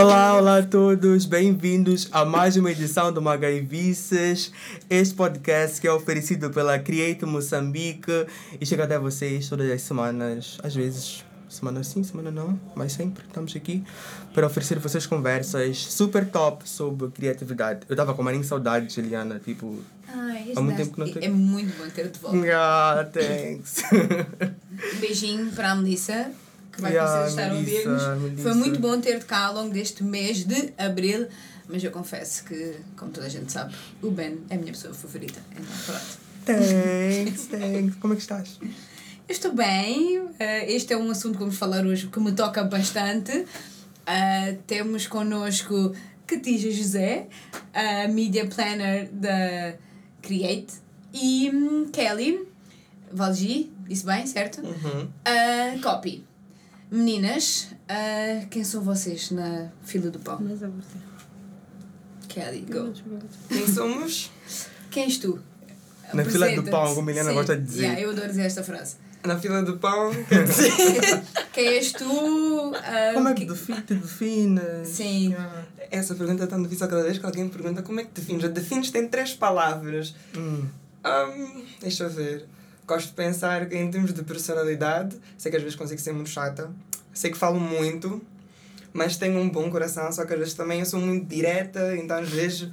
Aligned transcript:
Olá, 0.00 0.34
olá 0.34 0.58
a 0.60 0.62
todos, 0.62 1.26
bem-vindos 1.26 2.08
a 2.10 2.24
mais 2.24 2.56
uma 2.56 2.70
edição 2.72 3.12
do 3.12 3.20
Magaivices, 3.20 4.50
este 4.88 5.14
podcast 5.14 5.78
que 5.78 5.86
é 5.86 5.92
oferecido 5.92 6.48
pela 6.48 6.78
Create 6.78 7.26
Moçambique 7.26 8.26
e 8.58 8.64
chega 8.64 8.84
até 8.84 8.98
vocês 8.98 9.46
todas 9.46 9.70
as 9.70 9.82
semanas, 9.82 10.56
às 10.62 10.74
vezes 10.74 11.22
semana 11.50 11.84
sim, 11.84 12.02
semana 12.02 12.30
não, 12.30 12.58
mas 12.74 12.94
sempre 12.94 13.26
estamos 13.26 13.54
aqui 13.54 13.84
para 14.32 14.46
oferecer 14.46 14.78
a 14.78 14.80
vocês 14.80 15.04
conversas 15.04 15.76
super 15.76 16.26
top 16.26 16.66
sobre 16.66 17.08
criatividade. 17.10 17.80
Eu 17.86 17.92
estava 17.92 18.14
com 18.14 18.22
uma 18.22 18.42
saudade, 18.42 18.94
Juliana, 18.94 19.38
tipo, 19.38 19.80
Ai, 20.08 20.54
há 20.56 20.60
muito 20.62 20.78
tempo 20.78 20.92
que 20.94 20.98
não 20.98 21.22
É 21.22 21.28
muito 21.28 21.76
bom 21.76 21.90
ter 21.90 22.08
de 22.08 22.18
volta. 22.18 22.38
Ah, 22.56 23.06
thanks. 23.12 23.82
Um 23.92 24.98
beijinho 24.98 25.52
para 25.52 25.72
a 25.72 25.76
Melissa, 25.76 26.32
vai 26.80 26.92
Yeah, 26.92 27.20
precisar 27.24 27.42
estar 27.42 27.54
a 27.54 27.58
ouvir-nos. 27.58 28.40
Foi 28.42 28.54
muito 28.54 28.80
bom 28.80 29.00
ter-te 29.00 29.24
cá 29.26 29.46
ao 29.46 29.54
longo 29.54 29.72
deste 29.72 30.02
mês 30.02 30.44
de 30.44 30.72
abril, 30.78 31.26
mas 31.68 31.84
eu 31.84 31.90
confesso 31.90 32.44
que, 32.44 32.76
como 32.96 33.10
toda 33.12 33.26
a 33.26 33.30
gente 33.30 33.52
sabe, 33.52 33.74
o 34.02 34.10
Ben 34.10 34.38
é 34.50 34.54
a 34.56 34.58
minha 34.58 34.72
pessoa 34.72 34.92
favorita. 34.94 35.40
Então, 35.52 35.64
pronto. 35.86 36.18
thanks, 36.44 37.44
thanks. 37.50 37.94
Como 37.96 38.12
é 38.14 38.16
que 38.16 38.22
estás? 38.22 38.58
Eu 38.60 39.32
estou 39.32 39.54
bem. 39.54 40.26
eh, 40.38 40.72
este 40.72 40.92
é 40.92 40.96
um 40.96 41.10
assunto 41.10 41.34
que 41.34 41.40
vamos 41.40 41.56
falar 41.56 41.84
hoje 41.86 42.08
que 42.08 42.18
me 42.18 42.32
toca 42.32 42.64
bastante. 42.64 43.46
Eh, 44.06 44.56
temos 44.66 45.06
connosco 45.06 45.94
Catija 46.26 46.70
José, 46.70 47.28
a 47.72 48.08
media 48.08 48.46
planner 48.46 49.08
da 49.12 49.74
Create, 50.22 50.74
e 51.12 51.50
hum, 51.52 51.88
Kelly 51.92 52.46
Valgi, 53.12 53.70
disse 53.88 54.04
bem, 54.06 54.26
certo? 54.26 54.60
Uhum. 54.62 55.08
A 55.24 55.78
copy. 55.82 56.24
Meninas, 56.90 57.68
eh, 57.88 58.46
quem 58.50 58.64
são 58.64 58.82
vocês 58.82 59.30
na 59.30 59.68
fila 59.84 60.10
do 60.10 60.18
pão? 60.18 60.38
Mas 60.40 60.62
é 60.62 60.66
você. 60.66 60.96
Kelly, 62.28 62.66
go. 62.70 62.92
Quem 63.48 63.66
somos? 63.66 64.30
Quem 64.90 65.04
és 65.04 65.18
tu? 65.18 65.38
Na 66.12 66.24
fila 66.24 66.50
do 66.50 66.64
pão, 66.64 66.94
como 66.94 67.08
a 67.08 67.12
Helena 67.12 67.32
gosta 67.32 67.56
de 67.56 67.62
dizer. 67.64 67.82
Yeah, 67.82 68.00
eu 68.02 68.10
adoro 68.10 68.26
dizer 68.28 68.42
esta 68.42 68.64
frase. 68.64 68.96
Na 69.24 69.38
fila 69.38 69.62
do 69.62 69.76
pão, 69.78 70.10
quer 70.28 70.44
dizer. 70.44 70.72
Quem 71.52 71.66
és 71.68 71.92
tu? 71.92 72.72
Ah, 72.76 73.12
Como 73.14 73.28
é 73.28 73.34
que 73.34 73.44
que- 73.44 73.52
defi- 73.52 73.82
te 73.82 73.94
defines? 73.94 74.88
Sim. 74.88 75.28
Yeah. 75.30 75.64
Essa 75.90 76.14
pergunta 76.14 76.44
é 76.44 76.46
tão 76.46 76.60
difícil 76.62 76.88
cada 76.88 77.02
vez 77.02 77.18
que 77.18 77.26
alguém 77.26 77.44
me 77.44 77.50
pergunta 77.50 77.82
como 77.82 78.00
é 78.00 78.04
que 78.04 78.10
defines. 78.14 78.44
A 78.44 78.48
defines 78.48 78.90
tem 78.90 79.06
três 79.08 79.34
palavras. 79.34 80.14
Hum. 80.36 80.66
Hum, 81.04 81.64
deixa 81.80 82.04
eu 82.04 82.10
ver. 82.10 82.46
Gosto 82.90 83.10
de 83.10 83.12
pensar 83.12 83.68
que 83.68 83.76
em 83.76 83.88
termos 83.88 84.12
de 84.12 84.20
personalidade, 84.24 85.16
sei 85.38 85.48
que 85.48 85.56
às 85.56 85.62
vezes 85.62 85.78
consigo 85.78 86.00
ser 86.00 86.12
muito 86.12 86.28
chata, 86.28 86.72
sei 87.14 87.30
que 87.30 87.38
falo 87.38 87.60
muito, 87.60 88.20
mas 88.92 89.16
tenho 89.16 89.38
um 89.38 89.48
bom 89.48 89.70
coração, 89.70 90.10
só 90.10 90.24
que 90.24 90.32
às 90.32 90.38
vezes 90.40 90.54
também 90.54 90.80
eu 90.80 90.86
sou 90.86 90.98
muito 90.98 91.24
direta, 91.24 91.96
então 91.96 92.18
às 92.18 92.28
vezes 92.28 92.68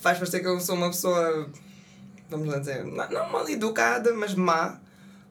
faz 0.00 0.16
parecer 0.16 0.40
que 0.40 0.46
eu 0.46 0.58
sou 0.58 0.74
uma 0.74 0.88
pessoa, 0.88 1.50
vamos 2.30 2.48
lá 2.48 2.58
dizer, 2.60 2.82
não 2.82 3.10
não 3.10 3.30
mal 3.30 3.46
educada, 3.46 4.14
mas 4.14 4.34
má. 4.34 4.80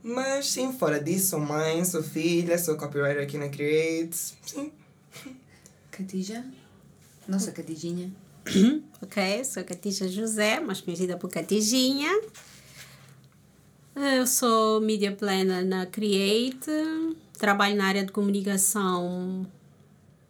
Mas 0.03 0.51
sim, 0.51 0.71
fora 0.71 0.99
disso, 0.99 1.31
sou 1.31 1.39
mãe, 1.39 1.83
sou 1.83 2.03
filha, 2.03 2.59
sou 2.59 2.77
copywriter 2.77 3.23
aqui 3.23 3.39
na 3.39 3.49
Create. 3.49 4.35
Sim, 4.45 4.71
Catija? 5.89 6.45
Nossa, 7.27 7.51
Catijinha. 7.51 8.11
Ok, 9.01 9.43
sou 9.45 9.63
Catija 9.63 10.07
José, 10.07 10.59
mais 10.59 10.79
conhecida 10.81 11.17
por 11.17 11.29
Catijinha. 11.31 12.11
Eu 13.99 14.27
sou 14.27 14.79
media 14.79 15.11
planner 15.11 15.65
na 15.65 15.87
Create. 15.87 16.69
Trabalho 17.39 17.75
na 17.75 17.85
área 17.87 18.05
de 18.05 18.11
comunicação 18.11 19.47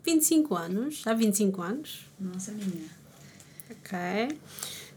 25 0.06 0.56
anos, 0.56 1.02
há 1.06 1.14
25 1.14 1.62
anos. 1.62 2.06
Nossa, 2.18 2.52
menina. 2.52 2.88
Ok. 3.70 4.40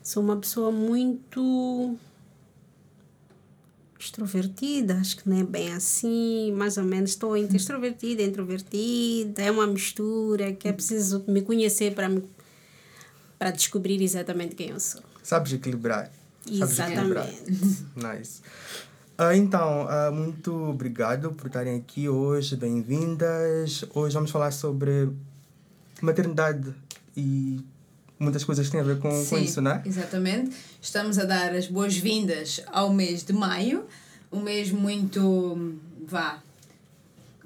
Sou 0.04 0.22
uma 0.22 0.36
pessoa 0.36 0.70
muito 0.70 1.98
extrovertida, 3.98 4.94
acho 4.94 5.16
que 5.16 5.28
não 5.28 5.40
é 5.40 5.44
bem 5.44 5.72
assim, 5.72 6.52
mais 6.52 6.78
ou 6.78 6.84
menos 6.84 7.10
estou 7.10 7.36
entre 7.36 7.56
extrovertida 7.56 8.22
e 8.22 8.26
introvertida, 8.26 9.42
é 9.42 9.50
uma 9.50 9.66
mistura 9.66 10.52
que 10.52 10.68
é 10.68 10.72
preciso 10.72 11.24
me 11.26 11.42
conhecer 11.42 11.94
para 11.94 12.08
me 12.08 12.22
para 13.38 13.50
descobrir 13.50 14.00
exatamente 14.02 14.54
quem 14.54 14.70
eu 14.70 14.80
sou. 14.80 15.02
Sabes 15.22 15.52
equilibrar. 15.52 16.19
Exatamente. 16.50 17.44
Nice. 17.94 18.40
Ah, 19.16 19.36
então, 19.36 19.86
ah, 19.88 20.10
muito 20.10 20.52
obrigado 20.70 21.30
por 21.32 21.46
estarem 21.46 21.76
aqui 21.76 22.08
hoje, 22.08 22.56
bem-vindas. 22.56 23.84
Hoje 23.94 24.14
vamos 24.14 24.30
falar 24.30 24.50
sobre 24.50 25.10
maternidade 26.00 26.74
e 27.16 27.60
muitas 28.18 28.42
coisas 28.44 28.66
que 28.66 28.72
têm 28.72 28.80
a 28.80 28.84
ver 28.84 28.98
com, 28.98 29.10
com 29.10 29.24
Sim, 29.24 29.42
isso, 29.42 29.60
não 29.60 29.72
é? 29.72 29.82
Exatamente. 29.84 30.56
Estamos 30.80 31.18
a 31.18 31.24
dar 31.24 31.54
as 31.54 31.66
boas-vindas 31.66 32.62
ao 32.66 32.92
mês 32.92 33.22
de 33.22 33.32
maio, 33.32 33.84
um 34.32 34.40
mês 34.40 34.72
muito, 34.72 35.78
vá, 36.06 36.42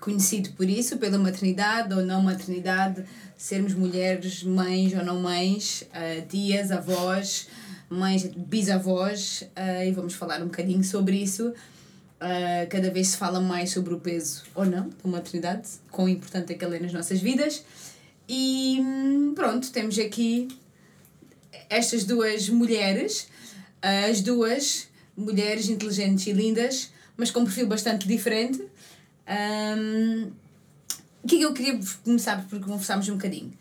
conhecido 0.00 0.50
por 0.52 0.68
isso, 0.68 0.96
pela 0.96 1.18
maternidade 1.18 1.92
ou 1.92 2.02
não 2.02 2.22
maternidade, 2.22 3.04
sermos 3.36 3.74
mulheres, 3.74 4.42
mães 4.44 4.94
ou 4.94 5.04
não 5.04 5.20
mães, 5.20 5.84
ah, 5.92 6.24
tias, 6.28 6.70
avós, 6.70 7.48
mães, 7.88 8.24
bisavós, 8.24 9.44
ah, 9.54 9.84
e 9.84 9.92
vamos 9.92 10.14
falar 10.14 10.40
um 10.42 10.46
bocadinho 10.46 10.84
sobre 10.84 11.16
isso. 11.16 11.52
Ah, 12.20 12.66
cada 12.70 12.90
vez 12.90 13.08
se 13.08 13.16
fala 13.16 13.40
mais 13.40 13.70
sobre 13.70 13.92
o 13.94 14.00
peso 14.00 14.44
ou 14.54 14.64
não 14.64 14.88
da 14.88 15.10
maternidade, 15.10 15.68
quão 15.90 16.08
importante 16.08 16.52
é 16.52 16.56
que 16.56 16.64
ela 16.64 16.76
é 16.76 16.80
nas 16.80 16.92
nossas 16.92 17.20
vidas. 17.20 17.64
E 18.28 18.78
hum, 18.80 19.32
pronto, 19.34 19.70
temos 19.70 19.98
aqui 19.98 20.48
estas 21.68 22.04
duas 22.04 22.48
mulheres, 22.48 23.28
as 23.82 24.20
duas 24.20 24.88
mulheres 25.16 25.68
inteligentes 25.68 26.26
e 26.26 26.32
lindas, 26.32 26.90
mas 27.16 27.30
com 27.30 27.40
um 27.40 27.44
perfil 27.44 27.66
bastante 27.66 28.08
diferente. 28.08 28.64
Ahm, 29.26 30.32
o 31.22 31.26
que 31.26 31.36
é 31.36 31.38
que 31.38 31.44
eu 31.44 31.54
queria 31.54 31.80
começar 32.02 32.46
por 32.48 32.60
conversarmos 32.60 33.08
um 33.08 33.14
bocadinho? 33.14 33.52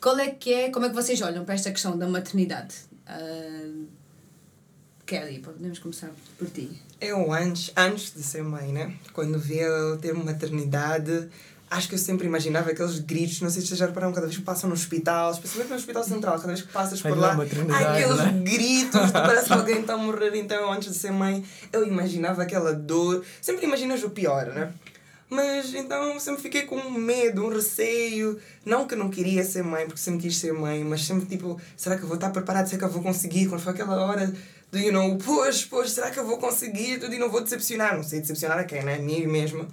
Qual 0.00 0.18
é 0.18 0.30
que 0.30 0.52
é, 0.52 0.70
como 0.70 0.84
é 0.86 0.88
que 0.90 0.94
vocês 0.94 1.20
olham 1.22 1.44
para 1.44 1.54
esta 1.54 1.70
questão 1.70 1.96
da 1.96 2.06
maternidade? 2.06 2.74
Ahm, 3.06 3.86
Kelly, 5.06 5.40
podemos 5.40 5.78
começar 5.78 6.10
por 6.38 6.48
ti. 6.48 6.70
Eu 7.00 7.32
antes, 7.32 7.70
antes 7.76 8.12
de 8.14 8.22
ser 8.22 8.42
mãe, 8.42 8.72
né? 8.72 8.94
Quando 9.12 9.38
via 9.38 9.68
o 9.92 9.98
termo 9.98 10.24
maternidade, 10.24 11.28
acho 11.70 11.88
que 11.88 11.94
eu 11.94 11.98
sempre 11.98 12.26
imaginava 12.26 12.70
aqueles 12.70 12.98
gritos, 13.00 13.40
não 13.40 13.50
sei 13.50 13.60
se 13.60 13.68
vocês 13.68 13.78
já 13.78 13.86
repararam, 13.86 14.14
cada 14.14 14.26
vez 14.26 14.38
que 14.38 14.44
passam 14.44 14.68
no 14.68 14.74
hospital, 14.74 15.32
especialmente 15.32 15.70
no 15.70 15.76
hospital 15.76 16.04
central, 16.04 16.34
cada 16.36 16.48
vez 16.48 16.62
que 16.62 16.72
passas 16.72 17.02
por 17.02 17.12
Ai, 17.12 17.18
lá, 17.18 17.36
ai, 17.70 18.02
aqueles 18.02 18.18
né? 18.18 18.42
gritos, 18.44 19.10
parece 19.12 19.46
que 19.46 19.52
alguém 19.52 19.80
está 19.80 19.94
a 19.94 19.98
morrer, 19.98 20.34
então 20.36 20.56
eu, 20.56 20.72
antes 20.72 20.92
de 20.92 20.98
ser 20.98 21.12
mãe, 21.12 21.44
eu 21.72 21.86
imaginava 21.86 22.42
aquela 22.42 22.72
dor, 22.72 23.24
sempre 23.42 23.66
imaginas 23.66 24.02
o 24.02 24.10
pior, 24.10 24.46
né? 24.46 24.72
Mas 25.34 25.74
então 25.74 26.20
sempre 26.20 26.42
fiquei 26.42 26.62
com 26.62 26.76
um 26.76 26.92
medo, 26.92 27.44
um 27.44 27.48
receio. 27.48 28.38
Não 28.64 28.86
que 28.86 28.94
eu 28.94 28.98
não 28.98 29.10
queria 29.10 29.42
ser 29.42 29.64
mãe, 29.64 29.84
porque 29.84 30.00
sempre 30.00 30.20
quis 30.20 30.36
ser 30.36 30.52
mãe, 30.52 30.84
mas 30.84 31.04
sempre 31.04 31.26
tipo, 31.26 31.60
será 31.76 31.96
que 31.96 32.04
eu 32.04 32.06
vou 32.06 32.14
estar 32.14 32.30
preparado? 32.30 32.68
Será 32.68 32.78
que 32.78 32.84
eu 32.84 32.90
vou 32.90 33.02
conseguir? 33.02 33.48
Quando 33.48 33.60
foi 33.60 33.72
aquela 33.72 34.00
hora 34.04 34.32
do, 34.70 34.78
you 34.78 34.92
know, 34.92 35.18
pois, 35.18 35.64
pois, 35.64 35.90
será 35.90 36.12
que 36.12 36.20
eu 36.20 36.24
vou 36.24 36.38
conseguir? 36.38 37.00
Tudo 37.00 37.12
e 37.12 37.18
não 37.18 37.28
vou 37.28 37.42
decepcionar. 37.42 37.96
Não 37.96 38.04
sei 38.04 38.20
decepcionar 38.20 38.60
a 38.60 38.64
quem, 38.64 38.84
né? 38.84 38.94
A 38.94 38.98
mim 39.00 39.26
mesma. 39.26 39.66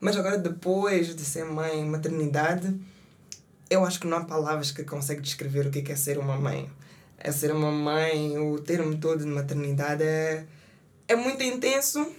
Mas 0.00 0.16
agora, 0.16 0.38
depois 0.38 1.14
de 1.14 1.22
ser 1.22 1.44
mãe, 1.44 1.84
maternidade, 1.84 2.74
eu 3.68 3.84
acho 3.84 4.00
que 4.00 4.06
não 4.06 4.16
há 4.16 4.24
palavras 4.24 4.70
que 4.70 4.84
conseguem 4.84 5.22
descrever 5.22 5.66
o 5.66 5.70
que 5.70 5.92
é 5.92 5.96
ser 5.96 6.18
uma 6.18 6.38
mãe. 6.38 6.70
É 7.18 7.30
ser 7.30 7.52
uma 7.52 7.70
mãe, 7.70 8.38
o 8.38 8.58
termo 8.58 8.96
todo 8.96 9.20
de 9.20 9.26
maternidade 9.26 10.02
é, 10.02 10.46
é 11.08 11.14
muito 11.14 11.42
intenso. 11.42 12.10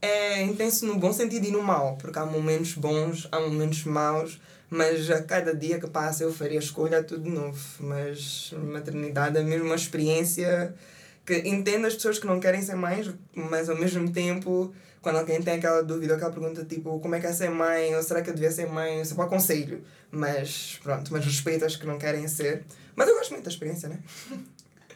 É 0.00 0.42
intenso 0.42 0.86
no 0.86 0.96
bom 0.96 1.12
sentido 1.12 1.46
e 1.46 1.50
no 1.50 1.62
mau, 1.62 1.96
porque 1.96 2.18
há 2.18 2.24
momentos 2.24 2.74
bons, 2.74 3.26
há 3.32 3.40
momentos 3.40 3.84
maus, 3.84 4.40
mas 4.70 5.10
a 5.10 5.22
cada 5.22 5.54
dia 5.54 5.80
que 5.80 5.88
passa 5.88 6.22
eu 6.22 6.32
faria 6.32 6.58
a 6.58 6.62
escolha 6.62 7.02
tudo 7.02 7.24
de 7.24 7.30
novo. 7.30 7.58
Mas 7.80 8.54
maternidade 8.56 9.36
é 9.36 9.42
mesmo 9.42 9.66
uma 9.66 9.74
experiência 9.74 10.74
que 11.26 11.36
entendo 11.48 11.86
as 11.86 11.94
pessoas 11.94 12.18
que 12.18 12.26
não 12.26 12.38
querem 12.38 12.62
ser 12.62 12.76
mães, 12.76 13.12
mas 13.34 13.68
ao 13.68 13.76
mesmo 13.76 14.10
tempo, 14.10 14.72
quando 15.02 15.18
alguém 15.18 15.42
tem 15.42 15.54
aquela 15.54 15.82
dúvida, 15.82 16.14
aquela 16.14 16.32
pergunta 16.32 16.64
tipo 16.64 17.00
como 17.00 17.14
é 17.16 17.20
que 17.20 17.26
é 17.26 17.32
ser 17.32 17.50
mãe, 17.50 17.94
ou 17.96 18.02
será 18.02 18.22
que 18.22 18.30
eu 18.30 18.34
devia 18.34 18.52
ser 18.52 18.66
mãe, 18.66 18.98
eu 18.98 19.04
sempre 19.04 19.24
aconselho. 19.24 19.82
Mas 20.10 20.78
pronto, 20.82 21.12
mas 21.12 21.24
respeito 21.24 21.64
as 21.64 21.76
que 21.76 21.86
não 21.86 21.98
querem 21.98 22.26
ser. 22.28 22.64
Mas 22.94 23.08
eu 23.08 23.16
gosto 23.16 23.32
muito 23.32 23.44
da 23.44 23.50
experiência, 23.50 23.88
né? 23.88 23.98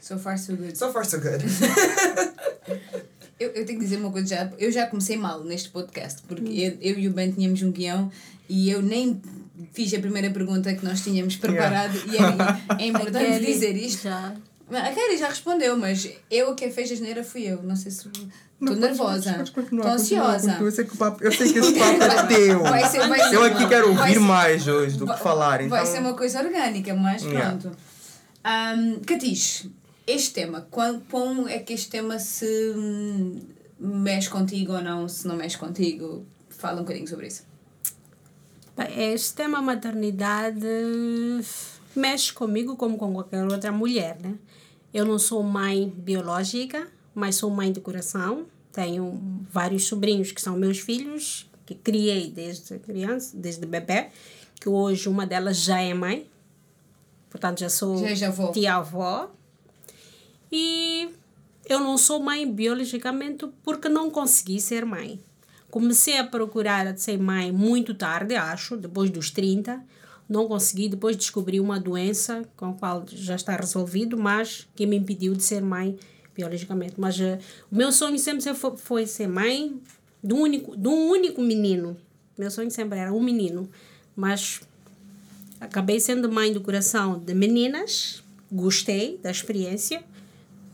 So 0.00 0.18
far, 0.18 0.38
so 0.38 0.56
good. 0.56 0.76
So 0.76 0.92
far, 0.92 1.04
so 1.04 1.20
good. 1.20 1.44
Eu, 3.40 3.48
eu 3.50 3.66
tenho 3.66 3.78
que 3.78 3.84
dizer 3.84 3.96
uma 3.96 4.10
coisa 4.10 4.26
já. 4.36 4.50
Eu 4.58 4.70
já 4.70 4.86
comecei 4.86 5.16
mal 5.16 5.42
neste 5.44 5.68
podcast, 5.70 6.22
porque 6.28 6.44
eu, 6.44 6.78
eu 6.80 6.98
e 6.98 7.08
o 7.08 7.12
Ben 7.12 7.30
tínhamos 7.32 7.60
um 7.62 7.72
guião 7.72 8.10
e 8.48 8.70
eu 8.70 8.80
nem 8.82 9.20
fiz 9.72 9.92
a 9.94 9.98
primeira 9.98 10.30
pergunta 10.30 10.72
que 10.74 10.84
nós 10.84 11.00
tínhamos 11.02 11.36
preparado 11.36 11.96
e 12.06 12.16
é, 12.16 12.82
é 12.84 12.86
importante 12.86 13.24
Kelly 13.26 13.46
dizer 13.46 13.76
isto. 13.76 14.04
Já. 14.04 14.34
A 14.70 14.90
Kelly 14.92 15.18
já 15.18 15.28
respondeu, 15.28 15.76
mas 15.76 16.08
eu 16.30 16.54
quem 16.54 16.70
fez 16.70 16.90
a 16.92 16.94
geneira 16.94 17.22
fui 17.24 17.42
eu. 17.42 17.62
Não 17.62 17.76
sei 17.76 17.90
se. 17.90 18.08
Estou 18.60 18.76
nervosa. 18.76 19.42
Estou 19.42 19.86
ansiosa. 19.86 20.56
Eu 20.60 20.70
sei 20.70 20.84
que, 20.84 20.94
o 20.94 20.96
papo, 20.96 21.24
eu 21.24 21.32
sei 21.32 21.52
que 21.52 21.58
esse 21.58 21.72
papo 21.74 22.02
é 22.04 22.26
teu. 22.32 22.62
Vai 22.62 22.88
ser- 22.88 23.08
vai 23.08 23.18
ser- 23.28 23.34
eu 23.34 23.42
aqui 23.42 23.66
quero 23.68 23.92
vai 23.92 24.02
ouvir 24.02 24.12
ser- 24.14 24.20
mais 24.20 24.68
hoje 24.68 24.96
do 24.96 25.06
que 25.06 25.18
falar. 25.18 25.56
Então... 25.62 25.76
Vai 25.76 25.84
ser 25.84 25.98
uma 25.98 26.14
coisa 26.14 26.40
orgânica, 26.40 26.94
mas 26.94 27.22
Yeah. 27.22 27.50
pronto. 27.58 27.76
Um, 28.46 29.00
Catiche, 29.00 29.70
este 30.06 30.34
tema, 30.34 30.66
quão, 30.70 31.48
é 31.48 31.58
que 31.58 31.72
este 31.72 31.90
tema 31.90 32.18
se 32.18 32.72
hum, 32.76 33.40
mexe 33.78 34.28
contigo 34.28 34.72
ou 34.72 34.82
não, 34.82 35.08
se 35.08 35.26
não 35.26 35.36
mexe 35.36 35.56
contigo? 35.56 36.24
Fala 36.48 36.80
um 36.80 36.84
bocadinho 36.84 37.08
sobre 37.08 37.28
isso. 37.28 37.44
Bem, 38.76 39.12
Este 39.12 39.34
tema 39.34 39.60
maternidade 39.60 40.66
mexe 41.94 42.32
comigo 42.32 42.76
como 42.76 42.96
com 42.96 43.12
qualquer 43.12 43.44
outra 43.44 43.70
mulher, 43.70 44.18
né? 44.20 44.34
Eu 44.92 45.04
não 45.04 45.18
sou 45.18 45.42
mãe 45.42 45.88
biológica, 45.88 46.88
mas 47.14 47.36
sou 47.36 47.50
mãe 47.50 47.72
de 47.72 47.80
coração. 47.80 48.46
Tenho 48.72 49.20
vários 49.50 49.84
sobrinhos 49.84 50.32
que 50.32 50.40
são 50.40 50.56
meus 50.56 50.78
filhos, 50.78 51.48
que 51.64 51.74
criei 51.74 52.30
desde 52.30 52.78
criança, 52.78 53.36
desde 53.36 53.66
bebê, 53.66 54.08
que 54.60 54.68
hoje 54.68 55.08
uma 55.08 55.26
delas 55.26 55.58
já 55.58 55.80
é 55.80 55.94
mãe. 55.94 56.26
Portanto, 57.30 57.60
já 57.60 57.70
sou 57.70 58.02
avó. 58.26 58.52
tia-avó. 58.52 59.30
E 60.52 61.08
eu 61.66 61.80
não 61.80 61.96
sou 61.96 62.22
mãe 62.22 62.50
biologicamente 62.50 63.48
porque 63.64 63.88
não 63.88 64.10
consegui 64.10 64.60
ser 64.60 64.84
mãe. 64.84 65.18
Comecei 65.70 66.18
a 66.18 66.24
procurar 66.24 66.96
ser 66.98 67.18
mãe 67.18 67.50
muito 67.50 67.94
tarde, 67.94 68.34
acho, 68.34 68.76
depois 68.76 69.08
dos 69.08 69.30
30. 69.30 69.82
Não 70.28 70.46
consegui, 70.46 70.88
depois 70.88 71.16
descobri 71.16 71.58
uma 71.58 71.80
doença 71.80 72.42
com 72.56 72.66
a 72.66 72.72
qual 72.74 73.04
já 73.08 73.34
está 73.34 73.56
resolvido, 73.56 74.16
mas 74.18 74.68
que 74.76 74.84
me 74.86 74.96
impediu 74.96 75.34
de 75.34 75.42
ser 75.42 75.62
mãe 75.62 75.98
biologicamente. 76.34 76.94
Mas 76.98 77.18
eh, 77.20 77.38
o 77.70 77.74
meu 77.76 77.90
sonho 77.90 78.18
sempre 78.18 78.42
se- 78.42 78.54
fo- 78.54 78.76
foi 78.76 79.06
ser 79.06 79.26
mãe 79.28 79.80
de 80.22 80.32
um 80.34 80.40
único, 80.42 80.76
de 80.76 80.88
um 80.88 81.08
único 81.10 81.40
menino. 81.40 81.96
Meu 82.38 82.50
sonho 82.50 82.70
sempre 82.70 82.98
era 82.98 83.12
um 83.12 83.22
menino. 83.22 83.68
Mas 84.14 84.60
acabei 85.60 85.98
sendo 86.00 86.30
mãe 86.30 86.52
do 86.52 86.60
coração 86.60 87.18
de 87.18 87.34
meninas, 87.34 88.22
gostei 88.50 89.18
da 89.22 89.30
experiência. 89.30 90.02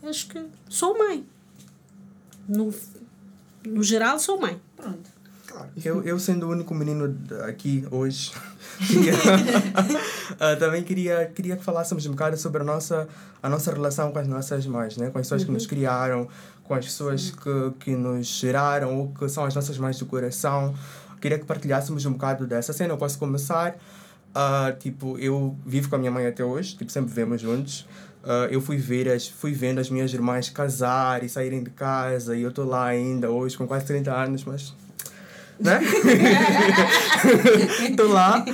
Acho 0.03 0.27
que 0.27 0.45
sou 0.69 0.97
mãe. 0.97 1.25
No, 2.47 2.73
no 3.65 3.83
geral, 3.83 4.17
sou 4.19 4.39
mãe. 4.39 4.59
Pronto. 4.75 5.19
Claro. 5.45 5.69
Eu, 5.83 6.03
eu 6.03 6.19
sendo 6.19 6.47
o 6.47 6.51
único 6.51 6.75
menino 6.75 7.17
aqui 7.47 7.83
hoje, 7.89 8.31
queria, 8.87 9.13
ah, 10.39 10.55
também 10.55 10.83
queria, 10.83 11.25
queria 11.33 11.57
que 11.57 11.63
falássemos 11.63 12.05
um 12.05 12.11
bocado 12.11 12.37
sobre 12.37 12.61
a 12.61 12.65
nossa, 12.65 13.07
a 13.41 13.49
nossa 13.49 13.71
relação 13.71 14.11
com 14.11 14.19
as 14.19 14.27
nossas 14.27 14.65
mães, 14.67 14.95
né? 14.95 15.09
com 15.09 15.17
as 15.17 15.25
pessoas 15.25 15.43
que 15.43 15.51
nos 15.51 15.65
criaram, 15.65 16.27
com 16.63 16.75
as 16.75 16.85
pessoas 16.85 17.31
que, 17.31 17.71
que 17.79 17.95
nos 17.95 18.27
geraram 18.27 18.95
ou 18.99 19.11
que 19.11 19.27
são 19.27 19.43
as 19.43 19.55
nossas 19.55 19.77
mães 19.79 19.97
do 19.97 20.05
coração. 20.05 20.75
Queria 21.19 21.39
que 21.39 21.45
partilhássemos 21.45 22.05
um 22.05 22.13
bocado 22.13 22.45
dessa 22.45 22.71
cena. 22.71 22.93
Eu 22.93 22.97
posso 22.97 23.17
começar. 23.17 23.75
Ah, 24.33 24.71
tipo, 24.79 25.17
eu 25.17 25.57
vivo 25.65 25.89
com 25.89 25.95
a 25.95 25.97
minha 25.97 26.11
mãe 26.11 26.27
até 26.27 26.45
hoje, 26.45 26.77
tipo, 26.77 26.91
sempre 26.91 27.09
vivemos 27.09 27.41
juntos. 27.41 27.87
Ah, 28.23 28.47
eu 28.51 28.61
fui 28.61 28.77
ver 28.77 29.09
as, 29.09 29.27
fui 29.27 29.51
vendo 29.51 29.79
as 29.79 29.89
minhas 29.89 30.13
irmãs 30.13 30.49
casar 30.49 31.23
e 31.23 31.29
saírem 31.29 31.63
de 31.63 31.69
casa 31.69 32.35
e 32.35 32.41
eu 32.41 32.49
estou 32.49 32.65
lá 32.65 32.85
ainda 32.85 33.29
hoje 33.29 33.57
com 33.57 33.65
quase 33.65 33.85
30 33.85 34.13
anos, 34.13 34.43
mas 34.43 34.73
né? 35.59 35.81
Tô 37.97 38.07
lá. 38.07 38.45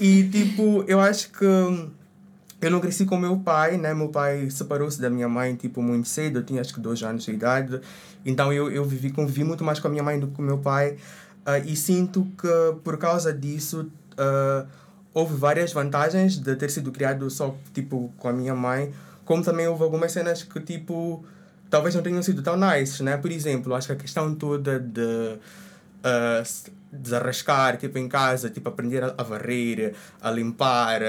E, 0.00 0.24
tipo, 0.24 0.84
eu 0.88 0.98
acho 0.98 1.30
que 1.30 1.44
eu 1.44 2.70
não 2.70 2.80
cresci 2.80 3.04
com 3.04 3.18
meu 3.18 3.36
pai, 3.36 3.76
né? 3.76 3.92
Meu 3.92 4.08
pai 4.08 4.48
separou-se 4.50 5.00
da 5.00 5.10
minha 5.10 5.28
mãe, 5.28 5.54
tipo, 5.54 5.82
muito 5.82 6.08
cedo. 6.08 6.38
Eu 6.38 6.42
tinha, 6.42 6.60
acho 6.60 6.72
que, 6.72 6.80
dois 6.80 7.02
anos 7.02 7.24
de 7.24 7.32
idade. 7.32 7.80
Então, 8.24 8.50
eu, 8.52 8.70
eu 8.70 8.84
vivi, 8.84 9.10
convivi 9.10 9.44
muito 9.44 9.62
mais 9.62 9.78
com 9.78 9.88
a 9.88 9.90
minha 9.90 10.02
mãe 10.02 10.18
do 10.18 10.28
que 10.28 10.34
com 10.36 10.42
meu 10.42 10.58
pai. 10.58 10.96
Ah, 11.44 11.58
e 11.58 11.76
sinto 11.76 12.26
que, 12.38 12.48
por 12.82 12.96
causa 12.96 13.30
disso, 13.30 13.90
ah, 14.16 14.64
houve 15.12 15.34
várias 15.36 15.72
vantagens 15.72 16.38
de 16.38 16.56
ter 16.56 16.70
sido 16.70 16.90
criado 16.90 17.28
só, 17.28 17.54
tipo, 17.74 18.10
com 18.16 18.28
a 18.28 18.32
minha 18.32 18.54
mãe. 18.54 18.90
Como 19.24 19.42
também 19.42 19.66
houve 19.66 19.82
algumas 19.82 20.12
cenas 20.12 20.42
que, 20.42 20.60
tipo, 20.60 21.24
talvez 21.70 21.94
não 21.94 22.02
tenham 22.02 22.22
sido 22.22 22.42
tão 22.42 22.56
nice, 22.56 23.02
né? 23.02 23.16
Por 23.16 23.30
exemplo, 23.30 23.74
acho 23.74 23.88
que 23.88 23.92
a 23.92 23.96
questão 23.96 24.34
toda 24.34 24.78
de 24.78 25.00
uh, 25.00 26.70
desarrascar, 26.92 27.76
tipo, 27.76 27.98
em 27.98 28.08
casa, 28.08 28.48
tipo, 28.50 28.68
aprender 28.68 29.02
a 29.02 29.22
varrer, 29.22 29.94
a 30.20 30.30
limpar, 30.30 31.00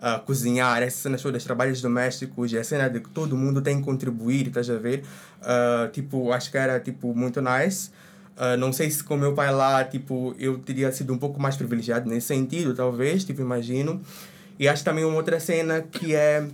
a 0.00 0.18
cozinhar, 0.20 0.82
essas 0.82 1.00
cenas 1.00 1.22
todas, 1.22 1.44
trabalhos 1.44 1.80
domésticos, 1.82 2.52
e 2.52 2.58
a 2.58 2.64
cena 2.64 2.88
de 2.88 3.00
que 3.00 3.10
todo 3.10 3.36
mundo 3.36 3.60
tem 3.60 3.78
que 3.78 3.84
contribuir, 3.84 4.48
estás 4.48 4.70
a 4.70 4.76
ver? 4.76 5.04
Uh, 5.40 5.90
tipo, 5.92 6.32
acho 6.32 6.50
que 6.50 6.56
era, 6.56 6.80
tipo, 6.80 7.14
muito 7.14 7.40
nice. 7.40 7.90
Uh, 8.36 8.56
não 8.56 8.72
sei 8.72 8.90
se 8.90 9.04
com 9.04 9.16
meu 9.16 9.34
pai 9.34 9.52
lá, 9.52 9.84
tipo, 9.84 10.34
eu 10.38 10.58
teria 10.58 10.90
sido 10.90 11.12
um 11.12 11.18
pouco 11.18 11.40
mais 11.40 11.56
privilegiado 11.56 12.08
nesse 12.08 12.28
sentido, 12.28 12.74
talvez, 12.74 13.24
tipo, 13.24 13.40
imagino. 13.40 14.00
E 14.58 14.68
acho 14.68 14.84
também 14.84 15.04
uma 15.04 15.16
outra 15.16 15.38
cena 15.38 15.82
que 15.82 16.14
é 16.14 16.46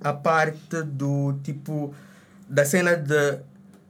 a 0.00 0.12
parte 0.12 0.82
do 0.82 1.34
tipo 1.42 1.94
da 2.48 2.64
cena 2.64 2.96
de 2.96 3.40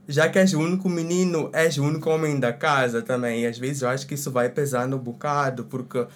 já 0.09 0.29
que 0.31 0.39
és 0.39 0.55
o 0.55 0.61
único 0.61 0.89
menino, 0.89 1.51
és 1.53 1.77
o 1.77 1.85
único 1.85 2.09
homem 2.09 2.41
da 2.41 2.51
casa 2.51 3.03
também. 3.03 3.43
E 3.43 3.47
às 3.47 3.59
vezes 3.59 3.83
eu 3.83 3.89
acho 3.91 4.07
que 4.07 4.15
isso 4.15 4.31
vai 4.31 4.49
pesando 4.49 4.97
um 4.97 4.99
bocado, 4.99 5.65
porque 5.65 6.07